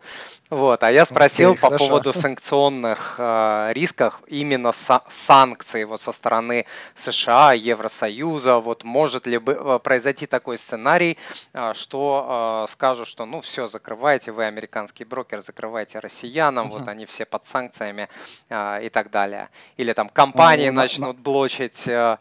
Вот. 0.49 0.83
А 0.83 0.91
я 0.91 1.05
спросил 1.05 1.53
okay, 1.53 1.59
по 1.59 1.67
хорошо. 1.67 1.85
поводу 1.85 2.13
санкционных 2.13 3.15
э, 3.19 3.71
рисков, 3.73 4.19
именно 4.27 4.69
са- 4.69 5.03
санкций 5.07 5.85
вот 5.85 6.01
со 6.01 6.11
стороны 6.11 6.65
США, 6.95 7.53
Евросоюза. 7.53 8.59
Вот 8.59 8.83
может 8.83 9.27
ли 9.27 9.37
бы, 9.37 9.53
э, 9.53 9.79
произойти 9.79 10.25
такой 10.25 10.57
сценарий, 10.57 11.17
э, 11.53 11.73
что 11.73 12.65
э, 12.65 12.71
скажут, 12.71 13.07
что 13.07 13.25
ну 13.25 13.41
все, 13.41 13.67
закрывайте, 13.67 14.31
вы 14.31 14.45
американский 14.45 15.05
брокер, 15.05 15.41
закрывайте 15.41 15.99
россиянам, 15.99 16.67
uh-huh. 16.67 16.79
вот 16.79 16.87
они 16.87 17.05
все 17.05 17.25
под 17.25 17.45
санкциями 17.45 18.09
э, 18.49 18.85
и 18.85 18.89
так 18.89 19.11
далее. 19.11 19.49
Или 19.77 19.93
там 19.93 20.09
компании 20.09 20.69
uh-huh. 20.69 20.81
начнут 20.83 21.19
блочить 21.19 21.87
э, 21.87 22.17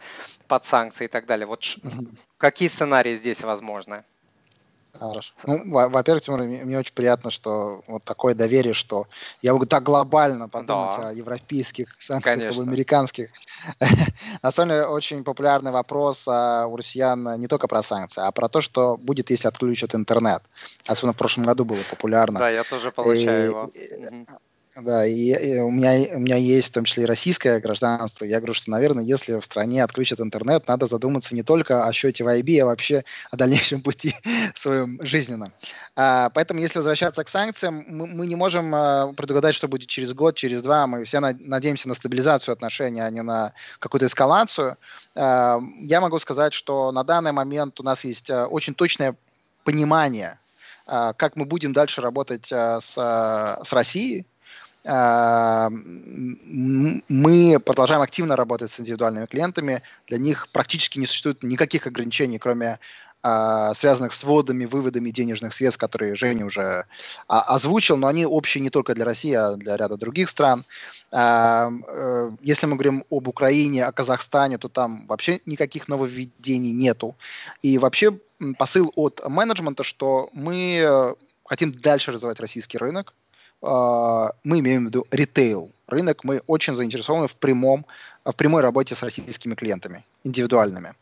под 0.46 0.64
санкции 0.66 1.06
и 1.06 1.08
так 1.08 1.24
далее. 1.24 1.46
Вот 1.46 1.62
uh-huh. 1.62 2.04
какие 2.36 2.68
сценарии 2.68 3.16
здесь 3.16 3.40
возможны? 3.40 4.04
Хорошо. 4.98 5.32
Ну, 5.46 5.88
во-первых, 5.88 6.22
Тимур, 6.22 6.42
мне 6.42 6.78
очень 6.78 6.94
приятно, 6.94 7.30
что 7.30 7.82
вот 7.88 8.04
такое 8.04 8.34
доверие, 8.34 8.74
что 8.74 9.06
я 9.42 9.52
могу 9.52 9.66
так 9.66 9.82
глобально 9.82 10.48
подумать 10.48 10.96
да. 10.96 11.08
о 11.08 11.12
европейских 11.12 11.96
санкциях, 11.98 12.38
Конечно. 12.38 12.62
об 12.62 12.68
американских. 12.68 13.30
На 14.42 14.52
самом 14.52 14.70
деле, 14.70 14.86
очень 14.86 15.24
популярный 15.24 15.72
вопрос 15.72 16.26
а, 16.28 16.66
у 16.66 16.76
россиян 16.76 17.40
не 17.40 17.48
только 17.48 17.66
про 17.66 17.82
санкции, 17.82 18.22
а 18.24 18.30
про 18.30 18.48
то, 18.48 18.60
что 18.60 18.96
будет, 18.96 19.30
если 19.30 19.48
отключат 19.48 19.94
интернет. 19.94 20.42
Особенно 20.86 21.12
в 21.12 21.16
прошлом 21.16 21.44
году 21.44 21.64
было 21.64 21.80
популярно. 21.90 22.38
Да, 22.38 22.50
я 22.50 22.62
тоже 22.64 22.92
получаю 22.92 23.44
его. 23.44 23.70
Да, 24.76 25.06
и, 25.06 25.30
и 25.30 25.58
у, 25.60 25.70
меня, 25.70 26.16
у 26.16 26.18
меня 26.18 26.34
есть 26.34 26.70
в 26.70 26.72
том 26.72 26.84
числе 26.84 27.04
и 27.04 27.06
российское 27.06 27.60
гражданство. 27.60 28.24
Я 28.24 28.38
говорю, 28.38 28.54
что, 28.54 28.72
наверное, 28.72 29.04
если 29.04 29.38
в 29.38 29.44
стране 29.44 29.84
отключат 29.84 30.18
интернет, 30.20 30.66
надо 30.66 30.86
задуматься 30.86 31.36
не 31.36 31.44
только 31.44 31.86
о 31.86 31.92
счете 31.92 32.24
в 32.24 32.28
IB, 32.28 32.60
а 32.60 32.66
вообще 32.66 33.04
о 33.30 33.36
дальнейшем 33.36 33.82
пути 33.82 34.16
своем 34.56 34.98
жизненном. 35.00 35.52
А, 35.94 36.28
поэтому, 36.30 36.58
если 36.58 36.80
возвращаться 36.80 37.22
к 37.22 37.28
санкциям, 37.28 37.84
мы, 37.86 38.08
мы 38.08 38.26
не 38.26 38.34
можем 38.34 38.74
а, 38.74 39.12
предугадать, 39.12 39.54
что 39.54 39.68
будет 39.68 39.88
через 39.88 40.12
год, 40.12 40.34
через 40.34 40.60
два. 40.62 40.88
Мы 40.88 41.04
все 41.04 41.20
на, 41.20 41.36
надеемся 41.38 41.88
на 41.88 41.94
стабилизацию 41.94 42.52
отношений, 42.52 43.00
а 43.00 43.10
не 43.10 43.22
на 43.22 43.52
какую-то 43.78 44.06
эскалацию. 44.06 44.76
А, 45.14 45.60
я 45.82 46.00
могу 46.00 46.18
сказать, 46.18 46.52
что 46.52 46.90
на 46.90 47.04
данный 47.04 47.32
момент 47.32 47.78
у 47.78 47.84
нас 47.84 48.04
есть 48.04 48.28
а, 48.28 48.48
очень 48.48 48.74
точное 48.74 49.14
понимание, 49.62 50.40
а, 50.86 51.12
как 51.12 51.36
мы 51.36 51.44
будем 51.44 51.72
дальше 51.72 52.00
работать 52.00 52.52
а, 52.52 52.80
с, 52.80 52.94
с 53.62 53.72
Россией, 53.72 54.22
а, 54.22 54.33
мы 54.86 55.80
продолжаем 57.58 58.02
активно 58.02 58.36
работать 58.36 58.70
с 58.70 58.78
индивидуальными 58.80 59.24
клиентами. 59.26 59.82
Для 60.08 60.18
них 60.18 60.48
практически 60.52 60.98
не 60.98 61.06
существует 61.06 61.42
никаких 61.42 61.86
ограничений, 61.86 62.38
кроме 62.38 62.78
а, 63.26 63.72
связанных 63.72 64.12
с 64.12 64.22
вводами, 64.22 64.66
выводами 64.66 65.08
денежных 65.08 65.54
средств, 65.54 65.80
которые 65.80 66.14
Женя 66.14 66.44
уже 66.44 66.84
а, 67.26 67.40
озвучил, 67.40 67.96
но 67.96 68.06
они 68.06 68.26
общие 68.26 68.60
не 68.60 68.68
только 68.68 68.94
для 68.94 69.06
России, 69.06 69.32
а 69.32 69.56
для 69.56 69.78
ряда 69.78 69.96
других 69.96 70.28
стран. 70.28 70.66
Э, 71.10 71.70
если 72.42 72.66
мы 72.66 72.74
говорим 72.74 73.04
об 73.08 73.28
Украине, 73.28 73.86
о 73.86 73.92
Казахстане, 73.92 74.58
то 74.58 74.68
там 74.68 75.06
вообще 75.06 75.40
никаких 75.46 75.88
нововведений 75.88 76.72
нету. 76.72 77.16
И 77.62 77.78
вообще 77.78 78.18
посыл 78.58 78.92
от 78.94 79.26
менеджмента, 79.26 79.84
что 79.84 80.28
мы 80.34 80.82
э, 80.84 81.14
хотим 81.46 81.72
дальше 81.72 82.12
развивать 82.12 82.40
российский 82.40 82.76
рынок, 82.76 83.14
мы 83.64 84.58
имеем 84.60 84.84
в 84.84 84.86
виду 84.88 85.06
ритейл 85.10 85.74
рынок, 85.86 86.24
мы 86.24 86.42
очень 86.46 86.74
заинтересованы 86.74 87.26
в, 87.26 87.36
прямом, 87.36 87.86
в 88.24 88.32
прямой 88.32 88.62
работе 88.62 88.94
с 88.94 89.02
российскими 89.02 89.54
клиентами, 89.54 90.04
индивидуальными. 90.24 90.94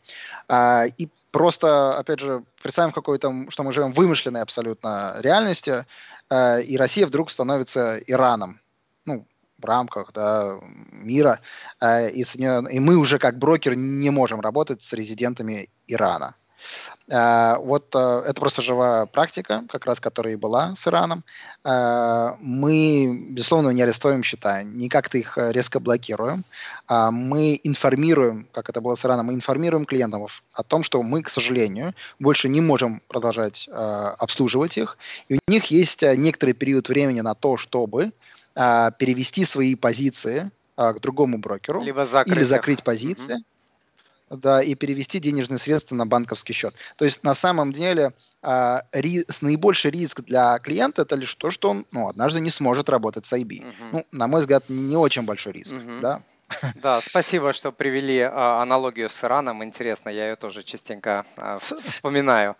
А, 0.47 0.85
и 0.97 1.07
просто, 1.31 1.97
опять 1.97 2.19
же, 2.19 2.43
представим 2.61 2.91
какой-то, 2.91 3.45
что 3.49 3.63
мы 3.63 3.71
живем 3.71 3.91
в 3.91 3.97
вымышленной 3.97 4.41
абсолютно 4.41 5.15
реальности, 5.19 5.85
а, 6.29 6.59
и 6.59 6.77
Россия 6.77 7.05
вдруг 7.05 7.31
становится 7.31 7.97
Ираном, 8.07 8.59
ну, 9.05 9.25
в 9.57 9.65
рамках 9.65 10.11
да, 10.13 10.59
мира, 10.91 11.39
и, 11.81 12.21
и 12.21 12.79
мы 12.79 12.97
уже 12.97 13.17
как 13.17 13.37
брокер 13.37 13.75
не 13.75 14.09
можем 14.09 14.41
работать 14.41 14.81
с 14.81 14.91
резидентами 14.91 15.69
Ирана. 15.87 16.35
Э, 17.09 17.57
вот 17.59 17.93
э, 17.95 18.23
это 18.25 18.39
просто 18.39 18.61
живая 18.61 19.05
практика, 19.05 19.63
как 19.69 19.85
раз 19.85 19.99
которая 19.99 20.33
и 20.33 20.37
была 20.37 20.73
с 20.75 20.87
Ираном. 20.87 21.23
Э, 21.63 22.35
мы, 22.39 23.27
безусловно, 23.29 23.69
не 23.69 23.81
арестуем 23.81 24.23
счета, 24.23 24.63
не 24.63 24.89
как-то 24.89 25.17
их 25.17 25.37
резко 25.37 25.79
блокируем. 25.79 26.45
А 26.87 27.11
мы 27.11 27.59
информируем, 27.63 28.47
как 28.51 28.69
это 28.69 28.81
было 28.81 28.95
с 28.95 29.05
Ираном, 29.05 29.27
мы 29.27 29.33
информируем 29.33 29.85
клиентов 29.85 30.43
о 30.53 30.63
том, 30.63 30.83
что 30.83 31.01
мы, 31.03 31.21
к 31.23 31.29
сожалению, 31.29 31.93
больше 32.19 32.49
не 32.49 32.61
можем 32.61 33.01
продолжать 33.07 33.69
обслуживать 34.19 34.77
их. 34.77 34.97
И 35.29 35.35
у 35.35 35.51
них 35.51 35.65
есть 35.65 36.01
некоторый 36.01 36.53
период 36.53 36.89
времени 36.89 37.21
на 37.21 37.35
то, 37.35 37.57
чтобы 37.57 38.11
перевести 38.53 39.45
свои 39.45 39.75
позиции 39.75 40.51
к 40.75 40.99
другому 41.01 41.37
брокеру 41.37 41.81
Либо 41.81 42.05
закрыть 42.05 42.37
или 42.37 42.43
закрыть 42.43 42.83
позиции. 42.83 43.37
Mm-hmm 43.37 43.52
да, 44.37 44.61
и 44.61 44.75
перевести 44.75 45.19
денежные 45.19 45.59
средства 45.59 45.95
на 45.95 46.05
банковский 46.05 46.53
счет. 46.53 46.73
То 46.97 47.05
есть 47.05 47.23
на 47.23 47.33
самом 47.33 47.71
деле 47.71 48.13
э, 48.41 48.79
ри, 48.91 49.25
наибольший 49.41 49.91
риск 49.91 50.21
для 50.21 50.59
клиента 50.59 51.03
это 51.03 51.15
лишь 51.15 51.35
то, 51.35 51.51
что 51.51 51.69
он 51.69 51.85
ну, 51.91 52.07
однажды 52.07 52.39
не 52.39 52.49
сможет 52.49 52.89
работать 52.89 53.25
с 53.25 53.33
IB. 53.33 53.61
Угу. 53.61 53.73
Ну, 53.91 54.05
на 54.11 54.27
мой 54.27 54.41
взгляд, 54.41 54.65
не 54.69 54.95
очень 54.95 55.23
большой 55.23 55.53
риск. 55.53 55.73
Угу. 55.73 55.99
Да? 56.01 56.21
Да, 56.75 57.01
спасибо, 57.01 57.53
что 57.53 57.71
привели 57.71 58.19
а, 58.19 58.61
аналогию 58.61 59.09
с 59.09 59.23
Ираном. 59.23 59.63
Интересно, 59.63 60.09
я 60.09 60.29
ее 60.29 60.35
тоже 60.35 60.63
частенько 60.63 61.25
а, 61.37 61.59
вспоминаю 61.59 62.55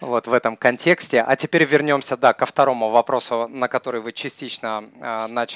вот 0.00 0.26
в 0.26 0.32
этом 0.32 0.56
контексте. 0.56 1.20
А 1.22 1.36
теперь 1.36 1.64
вернемся, 1.64 2.16
да, 2.16 2.32
ко 2.32 2.46
второму 2.46 2.90
вопросу, 2.90 3.48
на 3.48 3.68
который 3.68 4.00
вы 4.00 4.12
частично 4.12 4.84
а, 5.00 5.28
на, 5.28 5.46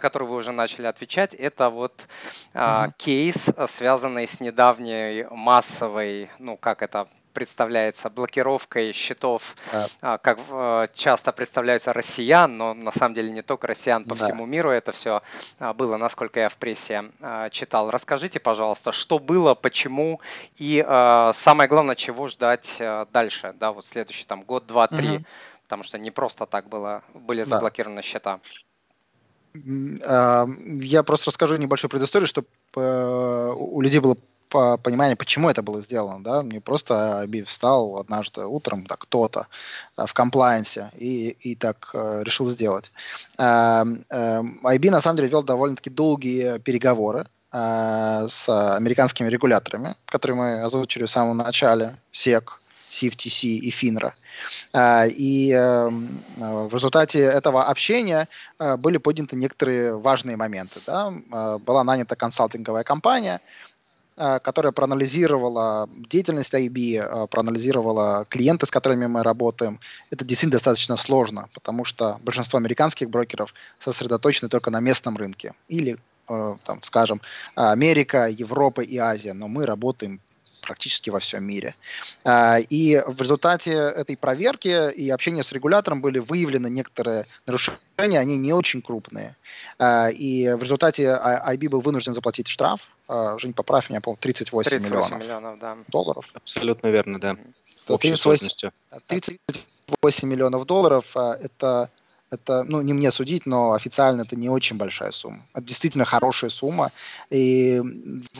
который 0.00 0.28
вы 0.28 0.36
уже 0.36 0.52
начали 0.52 0.86
отвечать. 0.86 1.34
Это 1.34 1.70
вот 1.70 2.06
кейс, 2.96 3.48
связанный 3.68 4.26
с 4.26 4.40
недавней 4.40 5.26
массовой, 5.30 6.30
ну 6.38 6.56
как 6.56 6.82
это 6.82 7.08
представляется 7.32 8.10
блокировкой 8.10 8.92
счетов, 8.92 9.56
да. 10.00 10.18
как 10.18 10.38
э, 10.50 10.86
часто 10.94 11.32
представляются 11.32 11.92
россиян, 11.92 12.56
но 12.56 12.74
на 12.74 12.92
самом 12.92 13.14
деле 13.14 13.30
не 13.30 13.42
только 13.42 13.66
россиян, 13.66 14.04
по 14.04 14.14
да. 14.14 14.26
всему 14.26 14.46
миру 14.46 14.70
это 14.70 14.92
все 14.92 15.22
а, 15.58 15.72
было, 15.72 15.96
насколько 15.96 16.40
я 16.40 16.48
в 16.48 16.56
прессе 16.56 17.10
а, 17.20 17.50
читал. 17.50 17.90
Расскажите, 17.90 18.40
пожалуйста, 18.40 18.92
что 18.92 19.18
было, 19.18 19.54
почему 19.54 20.20
и 20.56 20.84
э, 20.86 21.30
самое 21.34 21.68
главное, 21.68 21.94
чего 21.94 22.28
ждать 22.28 22.76
э, 22.78 23.06
дальше, 23.12 23.54
да, 23.58 23.72
вот 23.72 23.84
следующий 23.84 24.24
там 24.24 24.42
год, 24.42 24.66
два, 24.66 24.86
три, 24.88 25.16
угу. 25.16 25.24
потому 25.64 25.82
что 25.82 25.98
не 25.98 26.10
просто 26.10 26.46
так 26.46 26.68
было, 26.68 27.02
были 27.14 27.42
заблокированы 27.42 27.96
да. 27.96 28.02
счета. 28.02 28.40
Я 29.54 31.02
просто 31.02 31.30
расскажу 31.30 31.56
небольшую 31.56 31.90
предысторию, 31.90 32.26
чтобы 32.26 32.48
у 32.74 33.82
людей 33.82 34.00
было 34.00 34.16
понимание, 34.52 35.16
почему 35.16 35.48
это 35.48 35.62
было 35.62 35.80
сделано, 35.80 36.22
да, 36.22 36.42
не 36.42 36.60
просто 36.60 37.20
Аби 37.20 37.42
встал 37.42 37.98
однажды 37.98 38.44
утром, 38.46 38.86
так 38.86 39.00
кто-то 39.00 39.46
э, 39.96 40.06
в 40.06 40.14
комплайенсе 40.14 40.90
и, 40.96 41.36
и 41.40 41.54
так 41.54 41.90
э, 41.94 42.22
решил 42.24 42.46
сделать. 42.46 42.92
Э, 43.38 43.84
э, 44.10 44.40
IB 44.40 44.90
на 44.90 45.00
самом 45.00 45.16
деле 45.16 45.28
вел 45.28 45.42
довольно-таки 45.42 45.90
долгие 45.90 46.58
переговоры 46.58 47.26
э, 47.52 48.26
с 48.28 48.76
американскими 48.76 49.28
регуляторами, 49.28 49.94
которые 50.06 50.36
мы 50.36 50.62
озвучили 50.62 51.04
в 51.04 51.10
самом 51.10 51.36
начале, 51.36 51.94
SEC, 52.12 52.44
CFTC 52.90 53.46
и 53.46 53.70
FINRA. 53.70 54.12
Э, 54.72 55.08
и 55.08 55.50
эм, 55.52 56.20
в 56.36 56.74
результате 56.74 57.20
этого 57.20 57.64
общения 57.64 58.28
были 58.78 58.98
подняты 58.98 59.36
некоторые 59.36 59.96
важные 59.96 60.36
моменты. 60.36 60.80
Да? 60.86 61.12
Была 61.58 61.84
нанята 61.84 62.16
консалтинговая 62.16 62.84
компания, 62.84 63.40
Э, 63.40 63.71
которая 64.42 64.72
проанализировала 64.72 65.88
деятельность 66.10 66.54
IB, 66.54 66.98
э, 66.98 67.26
проанализировала 67.26 68.24
клиенты, 68.28 68.66
с 68.66 68.70
которыми 68.70 69.06
мы 69.06 69.22
работаем. 69.22 69.80
Это 70.10 70.24
действительно 70.24 70.52
достаточно 70.52 70.96
сложно, 70.96 71.48
потому 71.54 71.84
что 71.84 72.18
большинство 72.22 72.58
американских 72.58 73.10
брокеров 73.10 73.52
сосредоточены 73.78 74.48
только 74.48 74.70
на 74.70 74.80
местном 74.80 75.16
рынке. 75.16 75.54
Или, 75.68 75.98
э, 76.28 76.56
там, 76.64 76.82
скажем, 76.82 77.20
Америка, 77.56 78.28
Европа 78.28 78.82
и 78.82 78.96
Азия. 78.96 79.32
Но 79.32 79.48
мы 79.48 79.66
работаем 79.66 80.20
практически 80.60 81.10
во 81.10 81.18
всем 81.18 81.42
мире. 81.42 81.74
И 82.70 83.02
в 83.04 83.20
результате 83.20 83.72
этой 83.72 84.16
проверки 84.16 84.92
и 84.92 85.10
общения 85.10 85.42
с 85.42 85.50
регулятором 85.50 86.00
были 86.00 86.20
выявлены 86.20 86.68
некоторые 86.68 87.26
нарушения, 87.46 88.20
они 88.20 88.36
не 88.36 88.52
очень 88.52 88.80
крупные. 88.80 89.34
И 89.82 90.54
в 90.56 90.62
результате 90.62 91.06
IB 91.06 91.68
был 91.68 91.80
вынужден 91.80 92.14
заплатить 92.14 92.46
штраф 92.46 92.91
а, 92.91 92.91
Жень, 93.08 93.52
поправь 93.52 93.90
меня, 93.90 94.00
по-моему, 94.00 94.18
38, 94.20 94.70
38 94.70 94.88
миллионов, 94.88 95.24
миллионов 95.24 95.58
да. 95.58 95.76
долларов. 95.88 96.26
Абсолютно 96.34 96.88
верно, 96.88 97.20
да. 97.20 97.36
38, 97.86 98.48
38 99.08 100.28
миллионов 100.28 100.66
долларов 100.66 101.16
а, 101.16 101.34
это 101.34 101.90
это, 102.32 102.64
ну, 102.64 102.80
не 102.80 102.94
мне 102.94 103.12
судить, 103.12 103.44
но 103.44 103.74
официально 103.74 104.22
это 104.22 104.36
не 104.36 104.48
очень 104.48 104.76
большая 104.76 105.12
сумма. 105.12 105.40
Это 105.52 105.66
действительно 105.66 106.06
хорошая 106.06 106.48
сумма. 106.48 106.90
И 107.28 107.78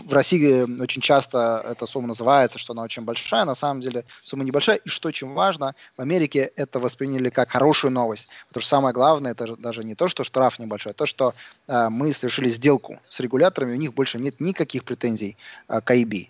в 0.06 0.12
России 0.14 0.81
очень 0.81 1.02
часто 1.02 1.62
эта 1.69 1.85
сумма 1.85 2.09
называется, 2.09 2.59
что 2.59 2.73
она 2.73 2.82
очень 2.82 3.02
большая. 3.02 3.44
На 3.44 3.55
самом 3.55 3.82
деле 3.82 4.05
сумма 4.23 4.44
небольшая. 4.44 4.77
И 4.77 4.89
что 4.89 5.09
очень 5.09 5.31
важно, 5.35 5.74
в 5.98 6.01
Америке 6.01 6.51
это 6.56 6.81
восприняли 6.81 7.28
как 7.28 7.51
хорошую 7.51 7.90
новость. 7.90 8.28
Потому 8.48 8.62
что 8.62 8.70
самое 8.70 8.94
главное, 8.94 9.32
это 9.32 9.56
даже 9.56 9.85
не 9.85 9.94
то, 9.94 10.09
что 10.09 10.24
штраф 10.24 10.59
небольшой, 10.59 10.93
а 10.93 10.94
то, 10.94 11.05
что 11.05 11.35
э, 11.69 11.89
мы 11.90 12.14
совершили 12.14 12.48
сделку 12.48 12.98
с 13.10 13.20
регуляторами, 13.20 13.73
у 13.73 13.77
них 13.77 13.93
больше 13.93 14.19
нет 14.19 14.40
никаких 14.40 14.85
претензий 14.85 15.36
э, 15.69 15.82
к 15.82 15.90
IB. 15.90 16.28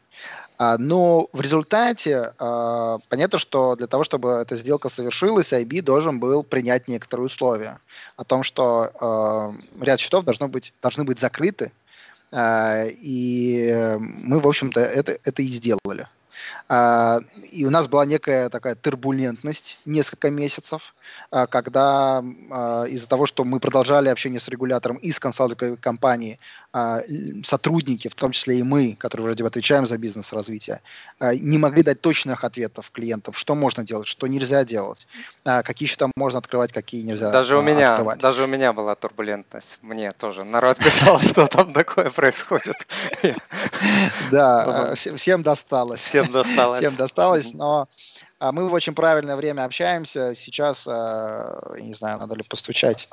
А, 0.62 0.78
но 0.78 1.28
в 1.32 1.40
результате 1.40 2.34
а, 2.38 2.98
понятно, 3.08 3.40
что 3.40 3.74
для 3.74 3.88
того, 3.88 4.04
чтобы 4.04 4.30
эта 4.30 4.54
сделка 4.54 4.88
совершилась, 4.88 5.52
IB 5.52 5.82
должен 5.82 6.20
был 6.20 6.44
принять 6.44 6.86
некоторые 6.86 7.26
условия 7.26 7.80
о 8.16 8.22
том, 8.22 8.44
что 8.44 8.92
а, 9.00 9.54
ряд 9.80 9.98
счетов 9.98 10.24
должно 10.24 10.46
быть, 10.46 10.72
должны 10.80 11.02
быть 11.02 11.18
закрыты, 11.18 11.72
и 12.32 13.96
мы, 13.98 14.40
в 14.40 14.48
общем-то, 14.48 14.80
это, 14.80 15.18
это 15.24 15.42
и 15.42 15.48
сделали. 15.48 16.06
А, 16.68 17.20
и 17.50 17.64
у 17.66 17.70
нас 17.70 17.86
была 17.88 18.06
некая 18.06 18.48
такая 18.48 18.74
турбулентность 18.74 19.78
несколько 19.84 20.30
месяцев, 20.30 20.94
а, 21.30 21.46
когда 21.46 22.24
а, 22.50 22.84
из-за 22.84 23.08
того, 23.08 23.26
что 23.26 23.44
мы 23.44 23.60
продолжали 23.60 24.08
общение 24.08 24.40
с 24.40 24.48
регулятором 24.48 24.96
и 24.96 25.12
с 25.12 25.20
консалтинговой 25.20 25.76
компанией, 25.76 26.38
сотрудники, 27.44 28.08
в 28.08 28.14
том 28.14 28.32
числе 28.32 28.60
и 28.60 28.62
мы, 28.62 28.96
которые 28.98 29.26
вроде 29.26 29.44
бы 29.44 29.48
отвечаем 29.48 29.84
за 29.84 29.98
бизнес-развитие, 29.98 30.80
не 31.20 31.58
могли 31.58 31.82
дать 31.82 32.00
точных 32.00 32.44
ответов 32.44 32.90
клиентам, 32.90 33.34
что 33.34 33.54
можно 33.54 33.84
делать, 33.84 34.06
что 34.06 34.26
нельзя 34.26 34.64
делать, 34.64 35.06
какие 35.44 35.86
счета 35.86 36.10
можно 36.16 36.38
открывать, 36.38 36.72
какие 36.72 37.02
нельзя 37.02 37.30
даже 37.30 37.58
у 37.58 37.62
меня, 37.62 37.90
открывать. 37.90 38.20
Даже 38.20 38.44
у 38.44 38.46
меня 38.46 38.72
была 38.72 38.94
турбулентность, 38.94 39.80
мне 39.82 40.12
тоже. 40.12 40.44
Народ 40.44 40.78
писал, 40.78 41.20
что 41.20 41.46
там 41.46 41.74
такое 41.74 42.08
происходит. 42.08 42.86
Да, 44.30 44.94
всем 45.16 45.42
досталось. 45.42 46.00
Всем 46.00 46.31
досталось. 46.32 46.78
Всем 46.78 46.96
досталось, 46.96 47.52
но 47.54 47.88
а, 48.42 48.50
мы 48.50 48.68
в 48.68 48.74
очень 48.74 48.92
правильное 48.92 49.36
время 49.36 49.64
общаемся. 49.64 50.34
Сейчас, 50.34 50.84
а, 50.88 51.76
не 51.78 51.94
знаю, 51.94 52.18
надо 52.18 52.34
ли 52.34 52.42
постучать. 52.42 53.08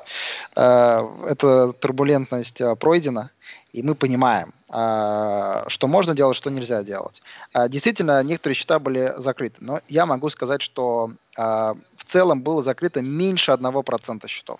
А, 0.56 1.08
эта 1.28 1.72
турбулентность 1.74 2.62
пройдена, 2.80 3.30
и 3.72 3.84
мы 3.84 3.94
понимаем, 3.94 4.54
что 4.68 5.88
можно 5.88 6.16
делать, 6.16 6.38
что 6.38 6.52
нельзя 6.52 6.84
делать. 6.84 7.24
Действительно, 7.70 8.22
некоторые 8.24 8.56
счета 8.56 8.78
были 8.78 9.14
закрыты, 9.18 9.58
но 9.60 9.82
я 9.88 10.06
могу 10.06 10.30
сказать, 10.30 10.62
что 10.62 11.12
в 11.36 12.06
целом 12.06 12.42
было 12.42 12.62
закрыто 12.62 13.02
меньше 13.02 13.52
1% 13.52 14.28
счетов. 14.28 14.60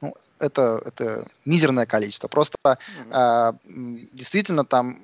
Ну, 0.00 0.14
это, 0.38 0.80
это 0.84 1.26
мизерное 1.44 1.86
количество. 1.86 2.28
Просто 2.28 2.56
mm-hmm. 2.64 4.08
действительно 4.12 4.64
там 4.64 5.00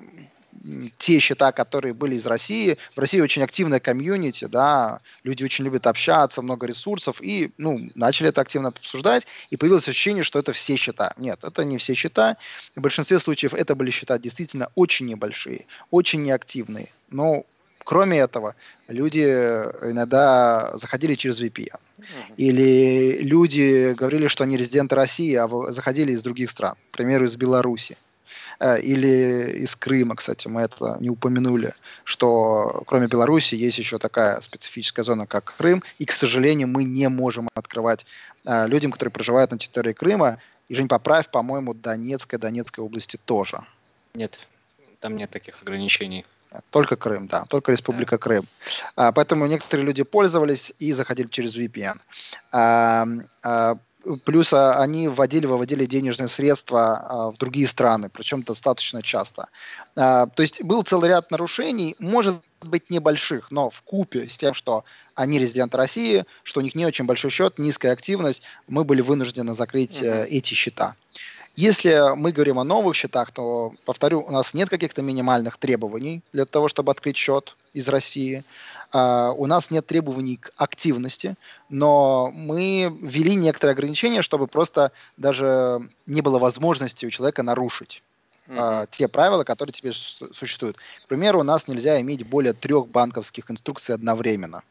те 0.97 1.19
счета, 1.19 1.51
которые 1.51 1.93
были 1.93 2.15
из 2.15 2.25
России. 2.25 2.77
В 2.95 2.99
России 2.99 3.19
очень 3.19 3.43
активная 3.43 3.79
комьюнити, 3.79 4.45
да, 4.45 5.01
люди 5.23 5.43
очень 5.43 5.65
любят 5.65 5.87
общаться, 5.87 6.41
много 6.41 6.67
ресурсов, 6.67 7.21
и, 7.21 7.51
ну, 7.57 7.89
начали 7.95 8.29
это 8.29 8.41
активно 8.41 8.69
обсуждать, 8.69 9.25
и 9.49 9.57
появилось 9.57 9.87
ощущение, 9.87 10.23
что 10.23 10.39
это 10.39 10.53
все 10.53 10.75
счета. 10.75 11.13
Нет, 11.17 11.39
это 11.43 11.63
не 11.63 11.77
все 11.77 11.93
счета. 11.93 12.37
В 12.75 12.81
большинстве 12.81 13.19
случаев 13.19 13.53
это 13.53 13.75
были 13.75 13.91
счета 13.91 14.17
действительно 14.17 14.69
очень 14.75 15.05
небольшие, 15.05 15.65
очень 15.91 16.23
неактивные. 16.23 16.89
Но 17.09 17.45
Кроме 17.85 18.17
этого, 18.17 18.55
люди 18.87 19.21
иногда 19.21 20.71
заходили 20.75 21.13
через 21.13 21.39
VPN. 21.39 21.79
Или 22.35 23.19
люди 23.21 23.93
говорили, 23.93 24.27
что 24.27 24.43
они 24.43 24.57
резиденты 24.57 24.95
России, 24.95 25.35
а 25.35 25.47
заходили 25.71 26.11
из 26.11 26.23
других 26.23 26.49
стран, 26.49 26.75
к 26.89 26.97
примеру, 26.97 27.25
из 27.25 27.37
Беларуси. 27.37 27.95
Э, 28.59 28.79
или 28.79 29.63
из 29.63 29.75
Крыма, 29.75 30.15
кстати, 30.15 30.47
мы 30.47 30.61
это 30.61 30.97
не 30.99 31.09
упомянули, 31.09 31.73
что 32.03 32.83
кроме 32.87 33.07
Беларуси 33.07 33.55
есть 33.55 33.77
еще 33.77 33.97
такая 33.99 34.39
специфическая 34.41 35.03
зона, 35.03 35.27
как 35.27 35.55
Крым, 35.57 35.83
и, 35.99 36.05
к 36.05 36.11
сожалению, 36.11 36.67
мы 36.67 36.83
не 36.83 37.09
можем 37.09 37.49
открывать 37.53 38.05
э, 38.45 38.67
людям, 38.67 38.91
которые 38.91 39.11
проживают 39.11 39.51
на 39.51 39.57
территории 39.57 39.93
Крыма. 39.93 40.37
И, 40.67 40.75
Жень, 40.75 40.87
поправь, 40.87 41.29
по-моему, 41.29 41.73
Донецкой, 41.73 42.39
Донецкой 42.39 42.83
области 42.83 43.19
тоже. 43.25 43.59
Нет, 44.13 44.39
там 44.99 45.15
нет 45.15 45.29
таких 45.29 45.61
ограничений. 45.61 46.25
Только 46.69 46.95
Крым, 46.95 47.27
да, 47.27 47.45
только 47.45 47.71
Республика 47.71 48.17
Крым. 48.17 48.45
А, 48.95 49.11
поэтому 49.11 49.45
некоторые 49.45 49.85
люди 49.85 50.03
пользовались 50.03 50.73
и 50.79 50.93
заходили 50.93 51.27
через 51.27 51.57
VPN. 51.57 51.99
А, 52.51 53.05
а, 53.43 53.77
плюс 54.23 54.53
а, 54.53 54.79
они 54.81 55.07
вводили, 55.07 55.45
выводили 55.45 55.85
денежные 55.85 56.27
средства 56.27 56.97
а, 56.97 57.31
в 57.31 57.37
другие 57.37 57.67
страны, 57.67 58.09
причем 58.09 58.43
достаточно 58.43 59.01
часто. 59.01 59.47
А, 59.95 60.27
то 60.27 60.41
есть 60.41 60.61
был 60.63 60.83
целый 60.83 61.09
ряд 61.09 61.31
нарушений, 61.31 61.95
может 61.99 62.35
быть 62.61 62.89
небольших, 62.89 63.51
но 63.51 63.69
в 63.69 63.81
купе 63.81 64.27
с 64.29 64.37
тем, 64.37 64.53
что 64.53 64.83
они 65.13 65.39
резиденты 65.39 65.77
России, 65.77 66.25
что 66.43 66.59
у 66.59 66.63
них 66.63 66.75
не 66.75 66.85
очень 66.85 67.05
большой 67.05 67.31
счет, 67.31 67.57
низкая 67.57 67.93
активность, 67.93 68.41
мы 68.67 68.83
были 68.83 69.01
вынуждены 69.01 69.53
закрыть 69.55 70.01
mm-hmm. 70.01 70.27
эти 70.27 70.53
счета. 70.53 70.95
Если 71.55 72.15
мы 72.15 72.33
говорим 72.33 72.59
о 72.59 72.65
новых 72.65 72.97
счетах, 72.97 73.31
то, 73.31 73.73
повторю, 73.85 74.21
у 74.27 74.31
нас 74.31 74.53
нет 74.53 74.69
каких-то 74.69 75.01
минимальных 75.01 75.57
требований 75.57 76.21
для 76.33 76.45
того, 76.45 76.67
чтобы 76.67 76.91
открыть 76.91 77.15
счет 77.15 77.55
из 77.73 77.87
России. 77.87 78.43
Uh, 78.95 79.33
у 79.37 79.45
нас 79.45 79.71
нет 79.71 79.85
требований 79.85 80.37
к 80.37 80.53
активности, 80.55 81.35
но 81.67 82.31
мы 82.33 82.97
ввели 83.01 83.35
некоторые 83.35 83.73
ограничения, 83.73 84.21
чтобы 84.21 84.47
просто 84.47 84.93
даже 85.17 85.81
не 86.05 86.21
было 86.21 86.39
возможности 86.39 87.05
у 87.05 87.09
человека 87.09 87.43
нарушить 87.43 88.03
mm-hmm. 88.47 88.87
те 88.91 89.09
правила, 89.09 89.43
которые 89.43 89.73
теперь 89.73 89.93
существуют. 89.93 90.77
К 91.03 91.07
примеру, 91.09 91.41
у 91.41 91.43
нас 91.43 91.67
нельзя 91.67 91.99
иметь 91.99 92.25
более 92.25 92.53
трех 92.53 92.87
банковских 92.87 93.51
инструкций 93.51 93.95
одновременно. 93.95 94.63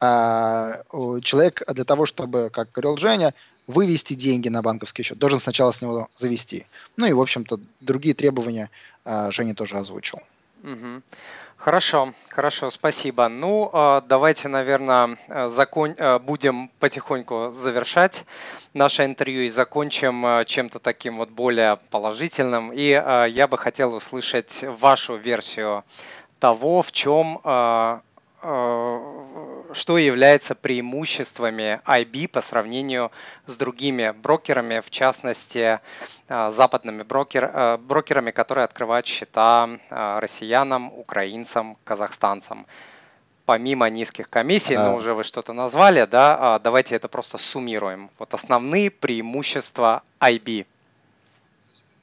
Uh, 0.00 1.20
человек 1.20 1.62
для 1.72 1.84
того, 1.84 2.04
чтобы, 2.04 2.50
как 2.52 2.72
говорил 2.72 2.96
Женя, 2.96 3.32
вывести 3.68 4.14
деньги 4.14 4.48
на 4.48 4.60
банковский 4.60 5.04
счет, 5.04 5.18
должен 5.18 5.38
сначала 5.38 5.70
с 5.70 5.80
него 5.80 6.08
завести. 6.16 6.66
Ну 6.96 7.06
и, 7.06 7.12
в 7.12 7.20
общем-то, 7.20 7.60
другие 7.80 8.16
требования 8.16 8.70
Женя 9.30 9.54
тоже 9.54 9.76
озвучил. 9.76 10.18
Угу. 10.66 11.02
Хорошо, 11.56 12.12
хорошо, 12.28 12.70
спасибо. 12.70 13.28
Ну, 13.28 13.70
а, 13.72 14.00
давайте, 14.00 14.48
наверное, 14.48 15.16
закон... 15.48 15.94
Э, 15.96 16.18
будем 16.18 16.70
потихоньку 16.80 17.52
завершать 17.52 18.24
наше 18.74 19.04
интервью 19.04 19.42
и 19.42 19.48
закончим 19.48 20.26
э, 20.26 20.44
чем-то 20.44 20.80
таким 20.80 21.18
вот 21.18 21.30
более 21.30 21.76
положительным. 21.90 22.72
И 22.72 22.90
э, 22.90 23.26
я 23.28 23.46
бы 23.46 23.56
хотел 23.58 23.94
услышать 23.94 24.64
вашу 24.64 25.14
версию 25.14 25.84
того, 26.40 26.82
в 26.82 26.90
чем 26.90 27.40
что 29.76 29.98
является 29.98 30.54
преимуществами 30.54 31.82
IB 31.84 32.28
по 32.28 32.40
сравнению 32.40 33.12
с 33.44 33.56
другими 33.56 34.10
брокерами, 34.10 34.80
в 34.80 34.90
частности, 34.90 35.80
а, 36.28 36.50
западными 36.50 37.02
брокер, 37.02 37.50
а, 37.52 37.76
брокерами, 37.76 38.30
которые 38.30 38.64
открывают 38.64 39.06
счета 39.06 39.68
а, 39.90 40.18
россиянам, 40.20 40.90
украинцам, 40.98 41.76
казахстанцам. 41.84 42.66
Помимо 43.44 43.88
низких 43.90 44.28
комиссий, 44.30 44.76
ну 44.76 44.96
уже 44.96 45.14
вы 45.14 45.22
что-то 45.22 45.52
назвали, 45.52 46.04
да, 46.06 46.58
давайте 46.58 46.96
это 46.96 47.06
просто 47.06 47.38
суммируем. 47.38 48.10
Вот 48.18 48.34
основные 48.34 48.90
преимущества 48.90 50.02
IB. 50.20 50.66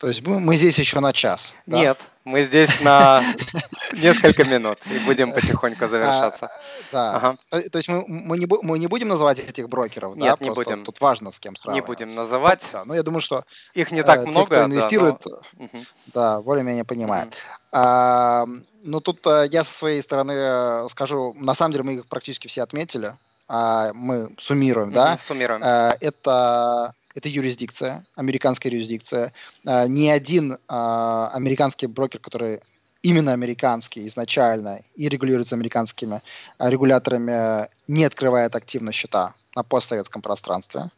То 0.03 0.09
есть 0.09 0.27
мы, 0.27 0.57
здесь 0.57 0.77
еще 0.77 0.99
на 0.99 1.13
час. 1.13 1.53
Да? 1.65 1.77
Нет, 1.77 2.09
мы 2.25 2.43
здесь 2.43 2.81
на 2.81 3.23
несколько 3.93 4.43
минут 4.43 4.80
и 4.85 4.99
будем 5.05 5.31
потихоньку 5.31 5.88
завершаться. 5.88 6.47
А, 6.47 6.49
да. 6.91 7.15
Ага. 7.15 7.38
То, 7.47 7.69
то 7.69 7.77
есть 7.77 7.88
мы, 7.88 8.03
мы, 8.05 8.38
не, 8.38 8.45
мы 8.45 8.80
не 8.80 8.88
будем 8.88 9.07
называть 9.07 9.39
этих 9.39 9.69
брокеров, 9.69 10.17
Нет, 10.17 10.38
да? 10.38 10.45
не 10.45 10.51
Просто 10.51 10.71
будем. 10.71 10.84
Тут 10.84 10.99
важно 10.99 11.31
с 11.31 11.39
кем 11.39 11.55
сравнивать. 11.55 11.88
Не 11.88 11.88
будем 11.88 12.15
называть. 12.15 12.69
Да, 12.73 12.84
но 12.84 12.95
я 12.95 13.03
думаю, 13.03 13.21
что 13.21 13.45
их 13.73 13.93
не 13.93 14.03
так 14.03 14.25
э, 14.25 14.25
много. 14.25 14.47
Те, 14.47 14.55
кто 14.55 14.65
инвестирует, 14.65 15.21
да, 15.25 15.38
но... 15.57 15.69
да 16.07 16.41
более-менее 16.41 16.84
понимают. 16.84 17.30
Угу. 17.30 17.38
А, 17.71 18.45
ну 18.84 18.99
тут 18.99 19.25
э, 19.25 19.47
я 19.51 19.63
со 19.63 19.73
своей 19.73 20.01
стороны 20.01 20.34
э, 20.34 20.88
скажу, 20.89 21.34
на 21.38 21.53
самом 21.53 21.71
деле 21.71 21.84
мы 21.85 21.93
их 21.93 22.07
практически 22.07 22.49
все 22.49 22.63
отметили. 22.63 23.13
А, 23.47 23.93
мы 23.93 24.35
суммируем, 24.38 24.89
угу, 24.89 24.95
да? 24.95 25.17
Суммируем. 25.17 25.61
А, 25.63 25.95
это 26.01 26.93
это 27.15 27.30
юрисдикция, 27.30 28.06
американская 28.15 28.72
юрисдикция. 28.72 29.34
А, 29.65 29.88
ни 29.88 30.07
один 30.07 30.57
а, 30.68 31.30
американский 31.34 31.88
брокер, 31.88 32.19
который 32.19 32.61
именно 33.02 33.34
американский 33.34 34.07
изначально 34.07 34.81
и 34.95 35.10
регулируется 35.10 35.56
американскими 35.56 36.22
а, 36.57 36.69
регуляторами, 36.69 37.68
не 37.88 38.06
открывает 38.06 38.56
активно 38.56 38.91
счета 38.91 39.34
на 39.56 39.64
постсоветском 39.64 40.22
пространстве. 40.22 40.90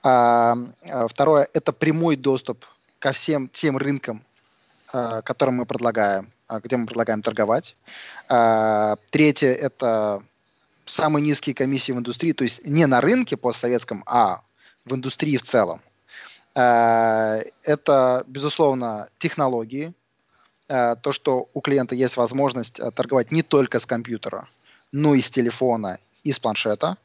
Второе– 0.00 1.48
это 1.52 1.72
прямой 1.72 2.14
доступ 2.14 2.64
ко 3.00 3.10
всем 3.10 3.48
тем 3.48 3.76
рынкам, 3.76 4.22
которым 4.92 5.56
мы 5.56 5.66
предлагаем, 5.66 6.30
где 6.62 6.76
мы 6.76 6.86
предлагаем 6.86 7.22
торговать. 7.22 7.74
Третье– 8.28 9.52
это 9.54 10.22
самые 10.84 11.24
низкие 11.24 11.54
комиссии 11.54 11.90
в 11.90 11.98
индустрии, 11.98 12.32
то 12.32 12.44
есть 12.44 12.64
не 12.64 12.86
на 12.86 13.00
рынке 13.00 13.36
постсоветском, 13.36 14.04
а 14.06 14.42
в 14.86 14.94
индустрии 14.94 15.36
в 15.36 15.42
целом. 15.42 15.80
Э, 16.54 17.42
это, 17.62 18.24
безусловно, 18.26 19.08
технологии, 19.18 19.92
э, 20.68 20.96
то, 21.02 21.12
что 21.12 21.48
у 21.52 21.60
клиента 21.60 21.94
есть 21.94 22.16
возможность 22.16 22.80
э, 22.80 22.90
торговать 22.92 23.30
не 23.30 23.42
только 23.42 23.78
с 23.78 23.84
компьютера, 23.84 24.48
но 24.92 25.14
и 25.14 25.20
с 25.20 25.28
телефона, 25.28 25.98
и 26.24 26.32
с 26.32 26.40
планшета. 26.40 26.96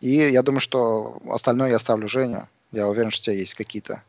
И 0.00 0.16
я 0.16 0.42
думаю, 0.42 0.60
что 0.60 1.18
остальное 1.30 1.70
я 1.70 1.76
оставлю 1.76 2.08
Женю. 2.08 2.48
Я 2.72 2.88
уверен, 2.88 3.10
что 3.10 3.22
у 3.22 3.24
тебя 3.24 3.36
есть 3.36 3.54
какие-то 3.54 4.02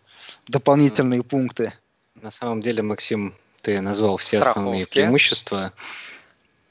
дополнительные 0.48 1.22
пункты. 1.24 1.74
На 2.16 2.32
самом 2.32 2.62
деле, 2.62 2.82
Максим, 2.82 3.36
ты 3.62 3.80
назвал 3.82 4.18
все 4.18 4.40
Страховки. 4.42 4.60
основные 4.60 4.88
преимущества. 4.88 5.74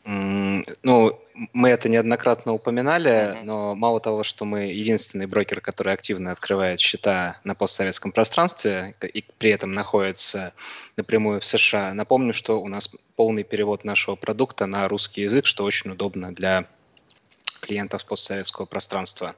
Ну, 0.04 1.18
мы 1.52 1.70
это 1.70 1.88
неоднократно 1.88 2.52
упоминали, 2.52 3.10
mm-hmm. 3.10 3.42
но 3.44 3.74
мало 3.74 4.00
того, 4.00 4.22
что 4.22 4.44
мы 4.44 4.64
единственный 4.64 5.26
брокер, 5.26 5.60
который 5.60 5.94
активно 5.94 6.30
открывает 6.30 6.78
счета 6.78 7.38
на 7.42 7.54
постсоветском 7.54 8.12
пространстве 8.12 8.94
и 9.02 9.24
при 9.38 9.50
этом 9.50 9.72
находится 9.72 10.52
напрямую 10.96 11.40
в 11.40 11.46
США, 11.46 11.94
напомню, 11.94 12.34
что 12.34 12.60
у 12.60 12.68
нас 12.68 12.90
полный 13.16 13.44
перевод 13.44 13.84
нашего 13.84 14.14
продукта 14.14 14.66
на 14.66 14.86
русский 14.88 15.22
язык, 15.22 15.46
что 15.46 15.64
очень 15.64 15.90
удобно 15.90 16.34
для 16.34 16.66
клиентов 17.60 18.04
постсоветского 18.04 18.66
пространства. 18.66 19.34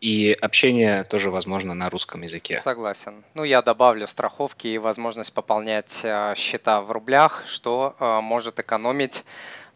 И 0.00 0.36
общение 0.40 1.02
тоже 1.02 1.30
возможно 1.30 1.74
на 1.74 1.90
русском 1.90 2.22
языке. 2.22 2.60
Согласен. 2.62 3.24
Ну, 3.34 3.42
я 3.42 3.62
добавлю 3.62 4.06
страховки 4.06 4.68
и 4.68 4.78
возможность 4.78 5.32
пополнять 5.32 6.00
э, 6.04 6.34
счета 6.36 6.82
в 6.82 6.92
рублях, 6.92 7.42
что 7.46 7.96
э, 7.98 8.20
может 8.20 8.60
экономить 8.60 9.24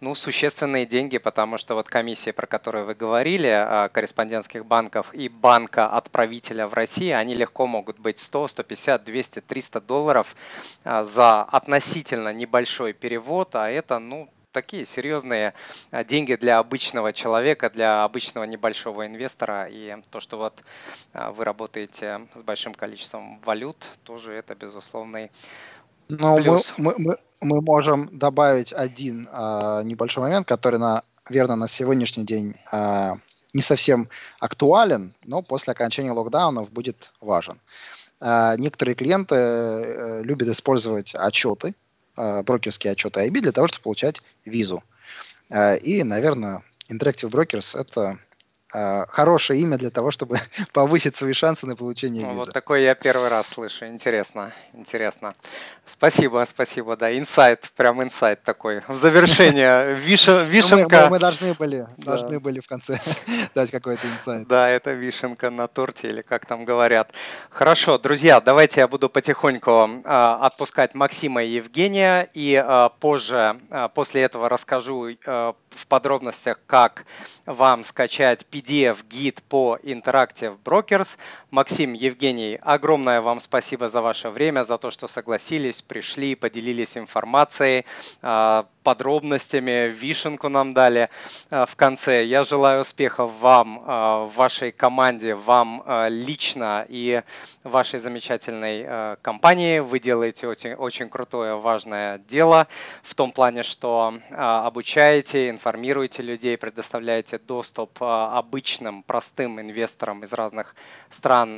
ну, 0.03 0.17
существенные 0.17 0.85
деньги, 0.85 1.19
потому 1.19 1.59
что 1.59 1.77
вот 1.77 1.89
комиссии, 1.89 2.33
про 2.33 2.49
которые 2.49 2.85
вы 2.85 2.95
говорили, 2.95 3.47
а, 3.47 3.89
корреспондентских 3.89 4.67
банков 4.67 5.15
и 5.15 5.29
банка 5.29 5.87
отправителя 5.87 6.67
в 6.67 6.75
России, 6.75 7.11
они 7.11 7.35
легко 7.35 7.69
могут 7.69 8.01
быть 8.01 8.19
100, 8.19 8.49
150, 8.49 9.05
200, 9.05 9.41
300 9.43 9.81
долларов 9.81 10.35
а, 10.83 11.05
за 11.05 11.43
относительно 11.43 12.33
небольшой 12.33 12.95
перевод, 12.95 13.55
а 13.55 13.71
это, 13.71 14.01
ну, 14.01 14.29
такие 14.51 14.85
серьезные 14.85 15.55
а, 15.93 16.03
деньги 16.03 16.35
для 16.35 16.59
обычного 16.59 17.13
человека, 17.13 17.71
для 17.71 18.03
обычного 18.03 18.43
небольшого 18.43 19.07
инвестора. 19.07 19.69
И 19.71 19.97
то, 20.11 20.19
что 20.19 20.37
вот 20.37 20.65
вы 21.15 21.45
работаете 21.45 22.27
с 22.35 22.43
большим 22.43 22.75
количеством 22.75 23.39
валют, 23.45 23.77
тоже 24.03 24.33
это 24.33 24.57
безусловный 24.57 25.31
Но 26.19 26.37
плюс. 26.37 26.75
Мы, 26.77 26.95
мы, 26.99 27.19
мы, 27.41 27.61
можем 27.63 28.11
добавить 28.13 28.73
один 28.73 29.29
э, 29.33 29.81
небольшой 29.85 30.23
момент, 30.23 30.47
который, 30.47 30.79
наверное, 30.79 31.57
на 31.57 31.69
сегодняшний 31.69 32.25
день 32.25 32.55
э, 32.71 33.15
не 33.55 33.63
совсем 33.63 34.09
актуален, 34.39 35.15
но 35.25 35.41
после 35.41 35.73
окончания 35.73 36.13
локдаунов 36.13 36.71
будет 36.71 37.13
важен. 37.23 37.61
Э, 38.21 38.57
некоторые 38.59 38.95
клиенты 38.95 39.37
э, 39.37 40.23
любят 40.23 40.49
использовать 40.49 41.15
отчеты, 41.15 41.75
э, 42.19 42.43
брокерские 42.43 42.93
отчеты 42.93 43.27
IB 43.27 43.41
для 43.41 43.53
того, 43.53 43.69
чтобы 43.69 43.85
получать 43.85 44.21
визу. 44.45 44.83
Э, 45.49 45.79
и, 45.79 46.03
наверное, 46.03 46.63
Interactive 46.91 47.31
Brokers– 47.31 47.79
это 47.81 48.19
хорошее 48.73 49.61
имя 49.61 49.77
для 49.77 49.91
того, 49.91 50.11
чтобы 50.11 50.39
повысить 50.73 51.17
свои 51.17 51.33
шансы 51.33 51.67
на 51.67 51.77
получение 51.77 52.25
визы. 52.25 52.35
Вот 52.35 52.53
такой 52.53 52.83
я 52.83 52.95
первый 52.95 53.29
раз 53.29 53.49
слышу. 53.49 53.87
Интересно, 53.87 54.53
интересно. 54.73 55.35
Спасибо, 55.85 56.45
спасибо, 56.49 56.97
да, 56.97 57.17
инсайт, 57.17 57.71
прям 57.77 58.03
инсайт 58.03 58.43
такой. 58.43 58.83
В 58.89 58.97
завершение, 58.97 59.95
виша, 60.07 60.43
вишенка. 60.45 61.09
Мы, 61.11 61.19
должны 61.19 61.55
были, 61.55 61.87
должны 61.99 62.41
были 62.41 62.61
в 62.61 62.67
конце 62.67 62.99
дать 63.55 63.71
какой-то 63.71 64.07
инсайт. 64.07 64.49
Да, 64.49 64.69
это 64.69 64.93
вишенка 64.93 65.51
на 65.51 65.69
торте, 65.69 66.09
или 66.09 66.23
как 66.23 66.47
там 66.47 66.65
говорят. 66.65 67.13
Хорошо, 67.51 67.99
друзья, 67.99 68.41
давайте 68.41 68.81
я 68.81 68.89
буду 68.89 69.09
потихоньку 69.09 70.03
э, 70.05 70.37
отпускать 70.41 70.95
Максима 70.95 71.43
и 71.43 71.49
Евгения, 71.49 72.29
и 72.33 72.63
э, 72.65 72.89
позже, 73.01 73.61
после 73.95 74.23
этого 74.23 74.49
расскажу 74.49 75.11
в 75.25 75.87
подробностях, 75.89 76.61
как 76.67 77.05
вам 77.47 77.85
скачать 77.85 78.47
PDF-гид 78.63 79.43
по 79.49 79.79
Interactive 79.83 80.57
Brokers. 80.65 81.19
Максим, 81.51 81.93
Евгений, 81.93 82.59
огромное 82.63 83.21
вам 83.21 83.41
спасибо 83.41 83.89
за 83.89 84.01
ваше 84.01 84.31
время, 84.31 84.65
за 84.65 84.79
то, 84.79 84.91
что 84.91 85.09
согласились, 85.09 85.83
пришли, 85.83 86.35
поделились 86.35 86.97
информацией. 86.97 87.85
Подробностями, 88.83 89.89
вишенку 89.89 90.49
нам 90.49 90.75
дали 90.75 91.09
в 91.51 91.77
конце. 91.77 92.25
Я 92.25 92.45
желаю 92.45 92.83
успехов 92.83 93.33
вам, 93.41 93.79
в 93.79 94.33
вашей 94.35 94.73
команде, 94.73 95.35
вам 95.35 95.83
лично 96.09 96.85
и 96.89 97.23
вашей 97.63 98.01
замечательной 98.01 99.17
компании. 99.23 99.79
Вы 99.79 99.99
делаете 99.99 100.49
очень, 100.49 100.75
очень 100.75 101.09
крутое, 101.09 101.57
важное 101.57 102.19
дело 102.19 102.67
в 103.03 103.15
том 103.15 103.33
плане, 103.33 103.63
что 103.63 104.15
обучаете, 104.31 105.51
информируете 105.51 106.23
людей, 106.23 106.57
предоставляете 106.59 107.39
доступ 107.39 108.03
обычным, 108.03 109.03
простым 109.03 109.61
инвесторам 109.61 110.25
из 110.25 110.33
разных 110.33 110.75
стран 111.09 111.57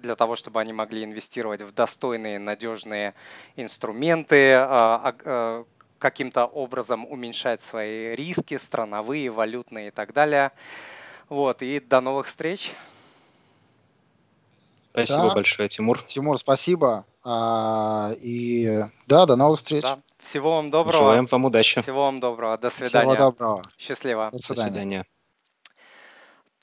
для 0.00 0.14
того, 0.16 0.36
чтобы 0.36 0.60
они 0.60 0.72
могли 0.72 1.04
инвестировать 1.04 1.62
в 1.62 1.72
достойные, 1.72 2.38
надежные 2.38 3.14
инструменты, 3.56 4.52
каким-то 6.02 6.46
образом 6.46 7.06
уменьшать 7.08 7.62
свои 7.62 8.14
риски, 8.16 8.58
страновые, 8.58 9.30
валютные 9.30 9.88
и 9.88 9.90
так 9.92 10.12
далее. 10.12 10.50
Вот, 11.28 11.62
и 11.62 11.78
до 11.78 12.00
новых 12.00 12.26
встреч. 12.26 12.72
Спасибо 14.90 15.28
да. 15.28 15.34
большое, 15.34 15.68
Тимур. 15.68 16.02
Тимур, 16.02 16.38
спасибо. 16.38 17.06
А, 17.24 18.10
и 18.20 18.82
да, 19.06 19.26
до 19.26 19.36
новых 19.36 19.58
встреч. 19.58 19.82
Да. 19.82 20.00
Всего 20.18 20.56
вам 20.56 20.70
доброго. 20.70 21.04
Желаем 21.04 21.26
вам 21.26 21.44
удачи. 21.44 21.80
Всего 21.80 22.02
вам 22.06 22.18
доброго. 22.20 22.58
До 22.58 22.68
свидания. 22.68 23.14
Всего 23.14 23.30
доброго. 23.30 23.62
Счастливо. 23.78 24.30
До 24.32 24.38
свидания. 24.38 24.68
До 24.68 24.70
свидания. 24.70 25.06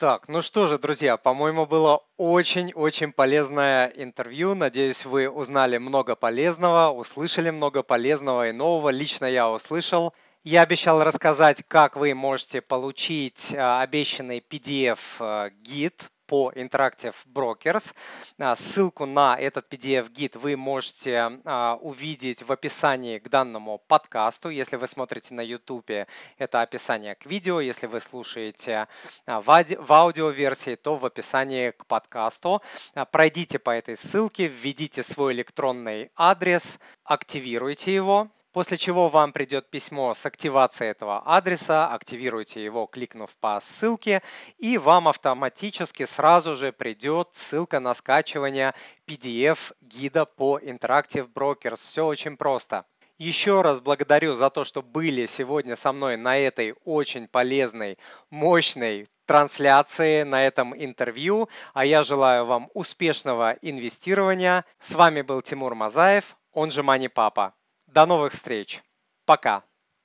Так, 0.00 0.28
ну 0.28 0.40
что 0.40 0.66
же, 0.66 0.78
друзья, 0.78 1.18
по-моему, 1.18 1.66
было 1.66 2.02
очень-очень 2.16 3.12
полезное 3.12 3.92
интервью. 3.94 4.54
Надеюсь, 4.54 5.04
вы 5.04 5.28
узнали 5.28 5.76
много 5.76 6.16
полезного, 6.16 6.90
услышали 6.90 7.50
много 7.50 7.82
полезного 7.82 8.48
и 8.48 8.52
нового. 8.52 8.88
Лично 8.88 9.26
я 9.26 9.50
услышал. 9.50 10.14
Я 10.42 10.62
обещал 10.62 11.04
рассказать, 11.04 11.62
как 11.68 11.96
вы 11.96 12.14
можете 12.14 12.62
получить 12.62 13.54
а, 13.54 13.82
обещанный 13.82 14.38
PDF-гид 14.38 16.10
по 16.30 16.52
Interactive 16.52 17.16
Brokers. 17.26 17.92
А, 18.38 18.54
ссылку 18.54 19.04
на 19.04 19.36
этот 19.36 19.66
PDF-гид 19.68 20.36
вы 20.36 20.56
можете 20.56 21.40
а, 21.44 21.76
увидеть 21.82 22.44
в 22.44 22.52
описании 22.52 23.18
к 23.18 23.28
данному 23.28 23.78
подкасту. 23.78 24.48
Если 24.48 24.76
вы 24.76 24.86
смотрите 24.86 25.34
на 25.34 25.40
YouTube, 25.40 25.90
это 26.38 26.62
описание 26.62 27.16
к 27.16 27.26
видео. 27.26 27.60
Если 27.60 27.88
вы 27.88 28.00
слушаете 28.00 28.86
а, 29.26 29.40
в 29.40 29.92
аудиоверсии, 29.92 30.76
то 30.76 30.94
в 30.94 31.04
описании 31.04 31.72
к 31.72 31.84
подкасту. 31.86 32.62
Пройдите 33.10 33.58
по 33.58 33.70
этой 33.70 33.96
ссылке, 33.96 34.46
введите 34.46 35.02
свой 35.02 35.32
электронный 35.32 36.12
адрес, 36.14 36.78
активируйте 37.02 37.92
его 37.92 38.30
после 38.52 38.76
чего 38.76 39.08
вам 39.08 39.32
придет 39.32 39.70
письмо 39.70 40.14
с 40.14 40.26
активацией 40.26 40.90
этого 40.90 41.22
адреса, 41.24 41.88
активируйте 41.88 42.62
его, 42.64 42.86
кликнув 42.86 43.30
по 43.38 43.60
ссылке, 43.60 44.22
и 44.58 44.78
вам 44.78 45.08
автоматически 45.08 46.04
сразу 46.06 46.54
же 46.54 46.72
придет 46.72 47.28
ссылка 47.32 47.80
на 47.80 47.94
скачивание 47.94 48.74
PDF-гида 49.06 50.26
по 50.26 50.58
Interactive 50.58 51.32
Brokers. 51.32 51.86
Все 51.88 52.06
очень 52.06 52.36
просто. 52.36 52.84
Еще 53.20 53.60
раз 53.60 53.82
благодарю 53.82 54.34
за 54.34 54.48
то, 54.48 54.64
что 54.64 54.80
были 54.80 55.26
сегодня 55.26 55.76
со 55.76 55.92
мной 55.92 56.16
на 56.16 56.38
этой 56.38 56.74
очень 56.86 57.28
полезной, 57.28 57.98
мощной 58.30 59.06
трансляции, 59.26 60.22
на 60.22 60.46
этом 60.46 60.74
интервью. 60.74 61.50
А 61.74 61.84
я 61.84 62.02
желаю 62.02 62.46
вам 62.46 62.70
успешного 62.72 63.58
инвестирования. 63.60 64.64
С 64.78 64.92
вами 64.92 65.20
был 65.20 65.42
Тимур 65.42 65.74
Мазаев, 65.74 66.34
он 66.52 66.70
же 66.70 66.82
Мани 66.82 67.08
Папа. 67.08 67.52
До 67.92 68.06
новых 68.06 68.34
встреч. 68.34 68.82
Пока. 69.24 69.64